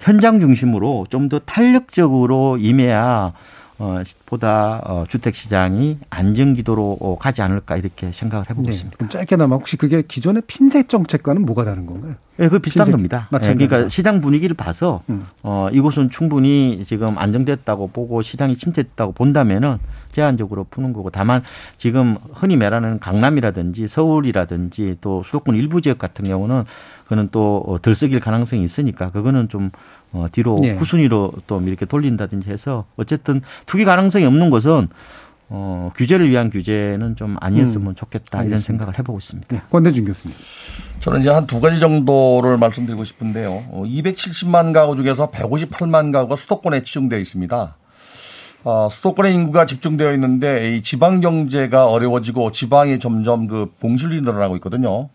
현장 0.00 0.40
중심으로 0.40 1.06
좀 1.10 1.28
더 1.28 1.38
탄력적으로 1.40 2.56
임해야 2.58 3.32
어, 3.80 4.02
보다 4.26 4.82
어, 4.84 5.04
주택 5.08 5.34
시장이 5.34 5.96
안정 6.10 6.52
기도로 6.52 6.98
어, 7.00 7.16
가지 7.18 7.40
않을까 7.40 7.78
이렇게 7.78 8.12
생각을 8.12 8.50
해보고 8.50 8.66
네. 8.66 8.72
있습니다. 8.72 8.98
그럼 8.98 9.08
짧게나마 9.08 9.56
혹시 9.56 9.78
그게 9.78 10.02
기존의 10.02 10.42
핀셋 10.46 10.90
정책과는 10.90 11.46
뭐가 11.46 11.64
다른 11.64 11.86
건가요? 11.86 12.14
네, 12.36 12.50
그 12.50 12.58
비슷한 12.58 12.90
겁니다. 12.90 13.28
네, 13.32 13.38
그러니까 13.38 13.88
시장 13.88 14.20
분위기를 14.20 14.54
봐서 14.54 15.02
음. 15.08 15.22
어, 15.42 15.68
이곳은 15.72 16.10
충분히 16.10 16.84
지금 16.86 17.16
안정됐다고 17.16 17.88
보고 17.88 18.20
시장이 18.20 18.56
침체됐다고 18.56 19.12
본다면은 19.12 19.78
제한적으로 20.12 20.64
푸는 20.64 20.92
거고 20.92 21.08
다만 21.08 21.42
지금 21.78 22.18
흔히 22.34 22.56
말하는 22.56 22.98
강남이라든지 22.98 23.88
서울이라든지 23.88 24.98
또 25.00 25.22
수도권 25.22 25.56
일부 25.56 25.80
지역 25.80 25.98
같은 25.98 26.26
경우는 26.26 26.64
그는 27.10 27.28
또 27.32 27.64
어, 27.66 27.82
들썩일 27.82 28.20
가능성이 28.20 28.62
있으니까 28.62 29.10
그거는 29.10 29.48
좀 29.48 29.72
어, 30.12 30.26
뒤로 30.30 30.56
네. 30.62 30.74
후순위로 30.74 31.32
또 31.48 31.60
이렇게 31.60 31.84
돌린다든지 31.84 32.48
해서 32.48 32.84
어쨌든 32.96 33.42
투기 33.66 33.84
가능성이 33.84 34.24
없는 34.26 34.48
것은 34.50 34.86
어, 35.48 35.90
규제를 35.96 36.30
위한 36.30 36.50
규제는 36.50 37.16
좀 37.16 37.36
아니었으면 37.40 37.88
음. 37.88 37.94
좋겠다 37.96 38.38
알겠습니다. 38.38 38.46
이런 38.48 38.60
생각을 38.60 38.96
해보고 39.00 39.18
있습니다. 39.18 39.48
네. 39.56 39.60
권대중 39.72 40.04
교수님. 40.04 40.36
저는 41.00 41.22
이제 41.22 41.30
한 41.30 41.48
두 41.48 41.60
가지 41.60 41.80
정도를 41.80 42.56
말씀드리고 42.58 43.02
싶은데요. 43.02 43.64
어, 43.70 43.82
270만 43.84 44.72
가구 44.72 44.94
중에서 44.94 45.32
158만 45.32 46.12
가구가 46.12 46.36
수도권에 46.36 46.84
집중되어 46.84 47.18
있습니다. 47.18 47.76
어, 48.62 48.88
수도권의 48.92 49.34
인구가 49.34 49.66
집중되어 49.66 50.12
있는데 50.12 50.76
이 50.76 50.82
지방 50.84 51.20
경제가 51.20 51.88
어려워지고 51.88 52.52
지방이 52.52 53.00
점점 53.00 53.48
그 53.48 53.72
봉실이 53.80 54.20
늘어나고 54.20 54.54
있거든요. 54.58 55.08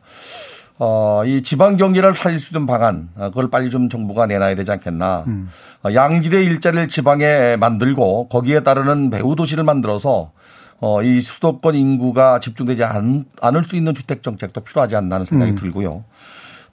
어, 0.78 1.24
이 1.26 1.42
지방 1.42 1.78
경기를 1.78 2.14
살릴 2.16 2.40
수 2.40 2.54
있는 2.54 2.68
방안, 2.68 3.10
어, 3.16 3.30
그걸 3.30 3.50
빨리 3.50 3.70
좀 3.70 3.88
정부가 3.88 4.26
내놔야 4.26 4.56
되지 4.56 4.72
않겠나. 4.72 5.24
음. 5.28 5.50
어, 5.84 5.94
양질의 5.94 6.46
일자리를 6.46 6.90
지방에 6.90 7.56
만들고 7.56 8.28
거기에 8.28 8.62
따르는 8.62 9.10
배후 9.10 9.36
도시를 9.36 9.64
만들어서 9.64 10.32
어, 10.82 11.02
이 11.02 11.22
수도권 11.22 11.76
인구가 11.76 12.40
집중되지 12.40 12.84
않, 12.84 13.26
않을 13.42 13.64
수 13.64 13.78
있는 13.78 13.94
주택 13.94 14.22
정책도 14.22 14.62
필요하지 14.62 14.98
않나는 14.98 15.26
생각이 15.26 15.52
음. 15.52 15.56
들고요. 15.56 16.04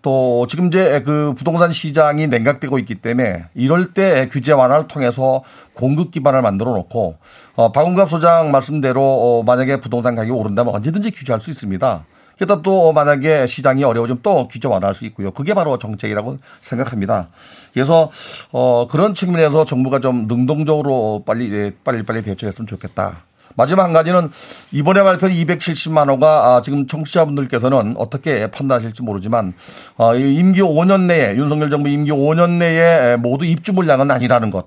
또 0.03 0.49
지금 0.49 0.67
이제 0.67 1.01
그 1.03 1.33
부동산 1.39 1.71
시장이 1.71 2.27
냉각되고 2.27 2.77
있기 2.81 2.97
때문에 2.97 3.45
이럴 3.55 3.93
때 3.93 4.29
규제 4.33 4.53
완화를 4.53 4.89
통해서 4.89 5.45
공급 5.75 6.11
기반을 6.11 6.43
만들어 6.43 6.73
놓고 6.73 7.17
어, 7.55 7.71
박은갑 7.71 8.11
소장 8.11 8.51
말씀대로 8.51 9.01
어, 9.01 9.43
만약에 9.45 9.81
부동산 9.81 10.17
가격이 10.17 10.37
오른다면 10.37 10.75
언제든지 10.75 11.13
규제할 11.13 11.41
수 11.41 11.51
있습니다. 11.51 12.05
게다가 12.43 12.63
또 12.63 12.93
만약에 12.93 13.47
시장이 13.47 13.85
어려워지면 13.85 14.21
또 14.23 14.49
규제 14.49 14.67
완화할 14.67 14.95
수 14.95 15.07
있고요. 15.07 15.31
그게 15.31 15.55
바로 15.55 15.79
정책이라고 15.79 16.39
생각합니다. 16.61 17.29
그래서 17.73 18.11
어 18.51 18.89
그런 18.91 19.15
측면에서 19.15 19.65
정부가 19.65 20.01
좀 20.01 20.27
능동적으로 20.27 21.23
빨리 21.25 21.53
예, 21.53 21.73
빨리 21.85 22.03
빨리 22.03 22.23
대처했으면 22.23 22.67
좋겠다. 22.67 23.23
마지막 23.55 23.85
한 23.85 23.93
가지는 23.93 24.31
이번에 24.73 25.03
발표한 25.03 25.37
270만 25.37 26.09
호가 26.09 26.57
아, 26.57 26.63
지금 26.63 26.87
청취자분들께서는 26.87 27.95
어떻게 27.99 28.51
판단하실지 28.51 29.03
모르지만 29.03 29.53
아, 29.99 30.15
임기 30.15 30.63
5년 30.63 31.03
내에 31.03 31.37
윤석열 31.37 31.71
정부 31.71 31.91
임기 31.91 32.11
5년 32.11 32.59
내에 32.59 33.17
모두 33.17 33.45
입주 33.45 33.73
물량은 33.73 34.11
아니라는 34.11 34.51
것. 34.51 34.67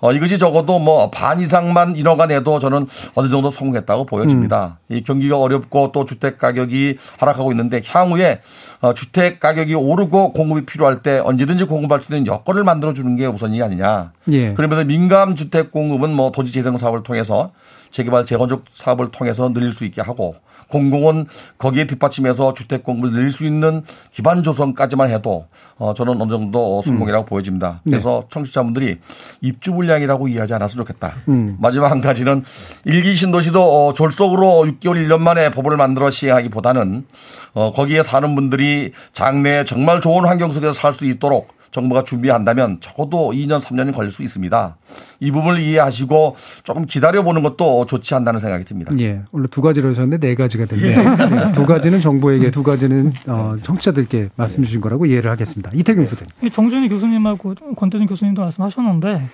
어, 0.00 0.12
이것이 0.12 0.38
적어도 0.38 0.78
뭐 0.78 1.10
반 1.10 1.40
이상만 1.40 1.96
인허가 1.96 2.26
내도 2.26 2.58
저는 2.58 2.86
어느 3.14 3.28
정도 3.28 3.50
성공했다고 3.50 4.06
보여집니다. 4.06 4.78
음. 4.90 4.96
이 4.96 5.02
경기가 5.02 5.38
어렵고 5.38 5.90
또 5.92 6.04
주택 6.04 6.38
가격이 6.38 6.98
하락하고 7.18 7.50
있는데 7.52 7.82
향후에 7.84 8.40
어, 8.80 8.94
주택 8.94 9.40
가격이 9.40 9.74
오르고 9.74 10.32
공급이 10.32 10.64
필요할 10.66 11.02
때 11.02 11.18
언제든지 11.18 11.64
공급할 11.64 12.00
수 12.02 12.12
있는 12.12 12.26
여건을 12.26 12.62
만들어 12.64 12.94
주는 12.94 13.16
게 13.16 13.26
우선이 13.26 13.60
아니냐. 13.62 14.12
예. 14.30 14.54
그러면서 14.54 14.84
민감 14.84 15.34
주택 15.34 15.72
공급은 15.72 16.14
뭐 16.14 16.30
도시 16.30 16.52
재생 16.52 16.78
사업을 16.78 17.02
통해서 17.02 17.50
재개발 17.90 18.26
재건축 18.26 18.64
사업을 18.72 19.10
통해서 19.10 19.48
늘릴 19.52 19.72
수 19.72 19.84
있게 19.84 20.02
하고 20.02 20.36
공공은 20.68 21.26
거기에 21.58 21.86
뒷받침해서 21.86 22.54
주택 22.54 22.82
공급을 22.82 23.12
늘릴 23.12 23.32
수 23.32 23.44
있는 23.44 23.82
기반 24.12 24.42
조성까지만 24.42 25.08
해도 25.10 25.46
어 25.76 25.94
저는 25.94 26.20
어느 26.20 26.30
정도 26.30 26.82
성공이라고 26.82 27.24
음. 27.24 27.26
보여집니다. 27.26 27.80
네. 27.84 27.92
그래서 27.92 28.22
네. 28.22 28.26
청취자분들이 28.30 28.98
입주 29.40 29.72
물량이라고 29.72 30.28
이해하지 30.28 30.54
않았으면 30.54 30.84
좋겠다. 30.86 31.14
음. 31.28 31.56
마지막 31.58 31.90
한 31.90 32.00
가지는 32.00 32.44
일기 32.84 33.16
신도시도 33.16 33.60
어 33.88 33.94
졸속으로 33.94 34.66
6개월 34.66 35.06
1년 35.06 35.20
만에 35.20 35.50
법을 35.50 35.76
만들어 35.76 36.10
시행하기보다는 36.10 37.06
어 37.54 37.72
거기에 37.72 38.02
사는 38.02 38.34
분들이 38.34 38.92
장래에 39.12 39.64
정말 39.64 40.00
좋은 40.00 40.24
환경 40.26 40.52
속에서 40.52 40.72
살 40.72 40.92
수 40.98 41.04
있도록 41.04 41.56
정부가 41.70 42.04
준비한다면 42.04 42.78
적어도 42.80 43.32
2년, 43.32 43.60
3년이 43.60 43.94
걸릴 43.94 44.10
수 44.10 44.22
있습니다. 44.22 44.76
이 45.20 45.30
부분을 45.30 45.60
이해하시고 45.60 46.36
조금 46.64 46.86
기다려보는 46.86 47.42
것도 47.42 47.86
좋지 47.86 48.14
않다는 48.14 48.40
생각이 48.40 48.64
듭니다. 48.64 48.92
예. 48.98 49.22
원래 49.32 49.46
두 49.50 49.60
가지로 49.62 49.90
하셨는데 49.90 50.26
네 50.26 50.34
가지가 50.34 50.66
됐네요. 50.66 51.16
네. 51.16 51.52
두 51.52 51.66
가지는 51.66 52.00
정부에게, 52.00 52.50
두 52.50 52.62
가지는 52.62 53.12
어, 53.26 53.56
청취자들께 53.62 54.30
말씀 54.36 54.62
주신 54.62 54.80
거라고 54.80 55.06
이해를 55.06 55.30
하겠습니다. 55.30 55.70
이태경 55.74 56.06
부대님. 56.06 56.50
정준희 56.50 56.88
교수님하고 56.88 57.54
권태준 57.76 58.06
교수님도 58.06 58.42
말씀하셨는데 58.42 59.28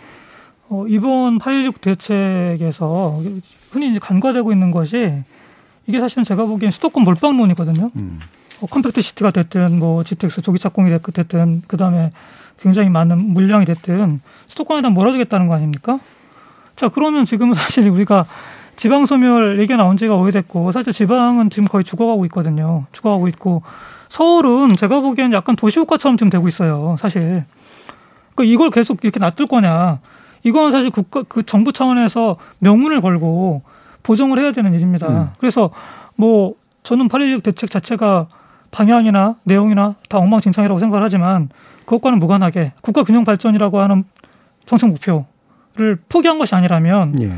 어, 0.71 0.87
이번 0.89 1.39
8.16 1.39 1.81
대책에서 1.81 3.21
흔히 3.71 3.91
이제 3.91 3.99
간과되고 3.99 4.53
있는 4.53 4.71
것이 4.71 5.13
이게 5.87 6.01
사실은 6.01 6.25
제가 6.25 6.47
보기엔 6.47 6.73
수도권 6.73 7.05
몰빵론이거든요. 7.05 7.91
음. 7.97 8.19
뭐 8.61 8.69
컴팩트 8.69 9.03
시티가 9.03 9.31
됐든 9.31 9.79
뭐 9.79 10.05
GTX 10.05 10.43
조기 10.43 10.59
착공이 10.59 10.91
됐든 11.13 11.63
그다음에 11.67 12.13
굉장히 12.61 12.89
많은 12.89 13.19
물량이 13.19 13.65
됐든 13.67 14.21
수도권에다 14.47 14.91
몰아주겠다는 14.91 15.49
거 15.49 15.55
아닙니까? 15.55 15.99
자 16.77 16.89
그러면 16.89 17.25
지금 17.25 17.53
사실 17.55 17.89
우리가 17.89 18.27
지방 18.77 19.07
소멸 19.07 19.61
얘기가 19.61 19.77
나온 19.77 19.97
지가 19.97 20.17
오래됐고 20.17 20.73
사실 20.73 20.93
지방은 20.93 21.51
지금 21.51 21.69
거의 21.69 21.85
죽어가고 21.85 22.25
있거든요. 22.27 22.87
죽어가고 22.93 23.29
있고 23.29 23.63
서울은 24.09 24.77
제가 24.77 25.01
보기엔 25.01 25.33
약간 25.33 25.57
도시국가처럼 25.57 26.17
지금 26.17 26.31
되고 26.31 26.47
있어요. 26.49 26.97
사실. 26.99 27.45
그 28.35 28.45
이걸 28.45 28.71
계속 28.71 29.05
이렇게 29.05 29.21
놔둘 29.21 29.47
거냐? 29.47 30.01
이건 30.43 30.73
사실 30.73 30.91
국가 30.91 31.23
그 31.23 31.45
정부 31.45 31.73
차원에서 31.73 32.37
명분을 32.59 33.01
걸고 33.01 33.63
보정을 34.03 34.39
해야 34.39 34.53
되는 34.53 34.75
일입니다. 34.75 35.09
음. 35.09 35.29
그래서 35.39 35.71
뭐 36.17 36.55
저는 36.83 37.09
8.16 37.09 37.43
대책 37.43 37.71
자체가 37.71 38.27
방향이나 38.75 39.37
내용이나 39.45 39.95
다 40.09 40.19
엉망진창이라고 40.19 40.81
생각을 40.81 41.05
하지만 41.05 41.49
그것과는 41.85 42.19
무관하게 42.19 42.73
국가 42.81 43.05
균형 43.05 43.25
발전이라고 43.25 43.79
하는 43.81 44.03
정책 44.67 44.89
목표를 44.89 45.99
포기한 46.09 46.39
것이 46.41 46.57
아니라면 46.57 47.23
예. 47.23 47.33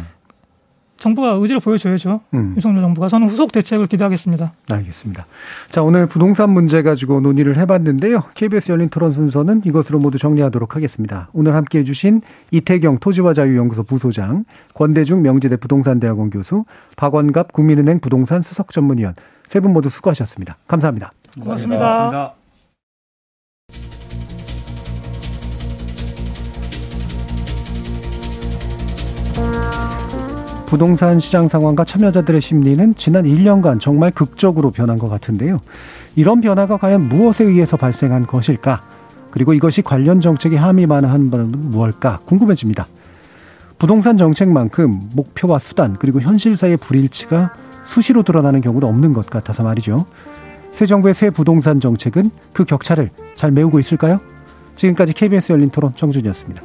정부가 0.99 1.33
의지를 1.33 1.61
보여줘야죠. 1.61 2.21
음. 2.33 2.55
윤석열 2.57 2.81
정부가 2.81 3.09
저는 3.09 3.29
후속 3.29 3.53
대책을 3.53 3.87
기대하겠습니다. 3.87 4.55
알겠습니다. 4.71 5.27
자 5.69 5.83
오늘 5.83 6.07
부동산 6.07 6.49
문제 6.49 6.81
가지고 6.81 7.21
논의를 7.21 7.59
해봤는데요. 7.59 8.23
KBS 8.33 8.73
열린 8.73 8.89
토론 8.89 9.13
순서는 9.13 9.61
이것으로 9.67 9.99
모두 9.99 10.17
정리하도록 10.17 10.75
하겠습니다. 10.75 11.29
오늘 11.35 11.55
함께해 11.55 11.85
주신 11.85 12.23
이태경 12.51 13.01
토지와자유연구소 13.01 13.83
부소장, 13.83 14.47
권대중 14.73 15.21
명지대 15.21 15.57
부동산대학원 15.57 16.31
교수, 16.31 16.65
박원갑 16.97 17.53
국민은행 17.53 18.01
부동산 18.01 18.41
수석전문위원 18.41 19.15
세 19.49 19.61
분 19.61 19.75
모두 19.75 19.91
수고하셨습니다. 19.91 20.57
감사합니다. 20.67 21.13
고맙습니다. 21.43 21.79
고맙습니다. 21.79 22.35
부동산 30.67 31.21
시장 31.21 31.47
상황과 31.47 31.85
참여자들의 31.85 32.41
심리는 32.41 32.95
지난 32.97 33.25
1년간 33.25 33.81
정말 33.81 34.11
극적으로 34.11 34.73
변한 34.73 34.99
것 34.99 35.09
같은데요. 35.09 35.61
이런 36.17 36.41
변화가 36.41 36.79
과연 36.79 37.09
무엇에 37.09 37.45
의해서 37.45 37.77
발생한 37.77 38.27
것일까? 38.27 38.83
그리고 39.31 39.53
이것이 39.55 39.83
관련 39.83 40.21
정책에 40.21 40.57
함이 40.57 40.87
많은 40.87 41.31
바는 41.31 41.53
무엇일까 41.71 42.21
궁금해집니다. 42.27 42.87
부동산 43.79 44.17
정책만큼 44.17 45.11
목표와 45.15 45.59
수단 45.59 45.97
그리고 45.99 46.21
현실 46.21 46.57
사이의 46.57 46.79
불일치가 46.79 47.53
수시로 47.85 48.23
드러나는 48.23 48.61
경우도 48.61 48.89
없는 48.89 49.13
것 49.13 49.27
같아서 49.27 49.63
말이죠. 49.63 50.07
새 50.77 50.85
정부의 50.85 51.15
새 51.15 51.31
부동산 51.31 51.81
정책은 51.81 52.31
그 52.53 52.67
격차를 52.67 53.09
잘 53.35 53.51
메우고 53.51 53.81
있을까요? 53.81 54.21
지금까지 54.75 55.15
KBS 55.15 55.53
열린 55.53 55.71
토론 55.71 55.95
정준이었습니다. 55.95 56.63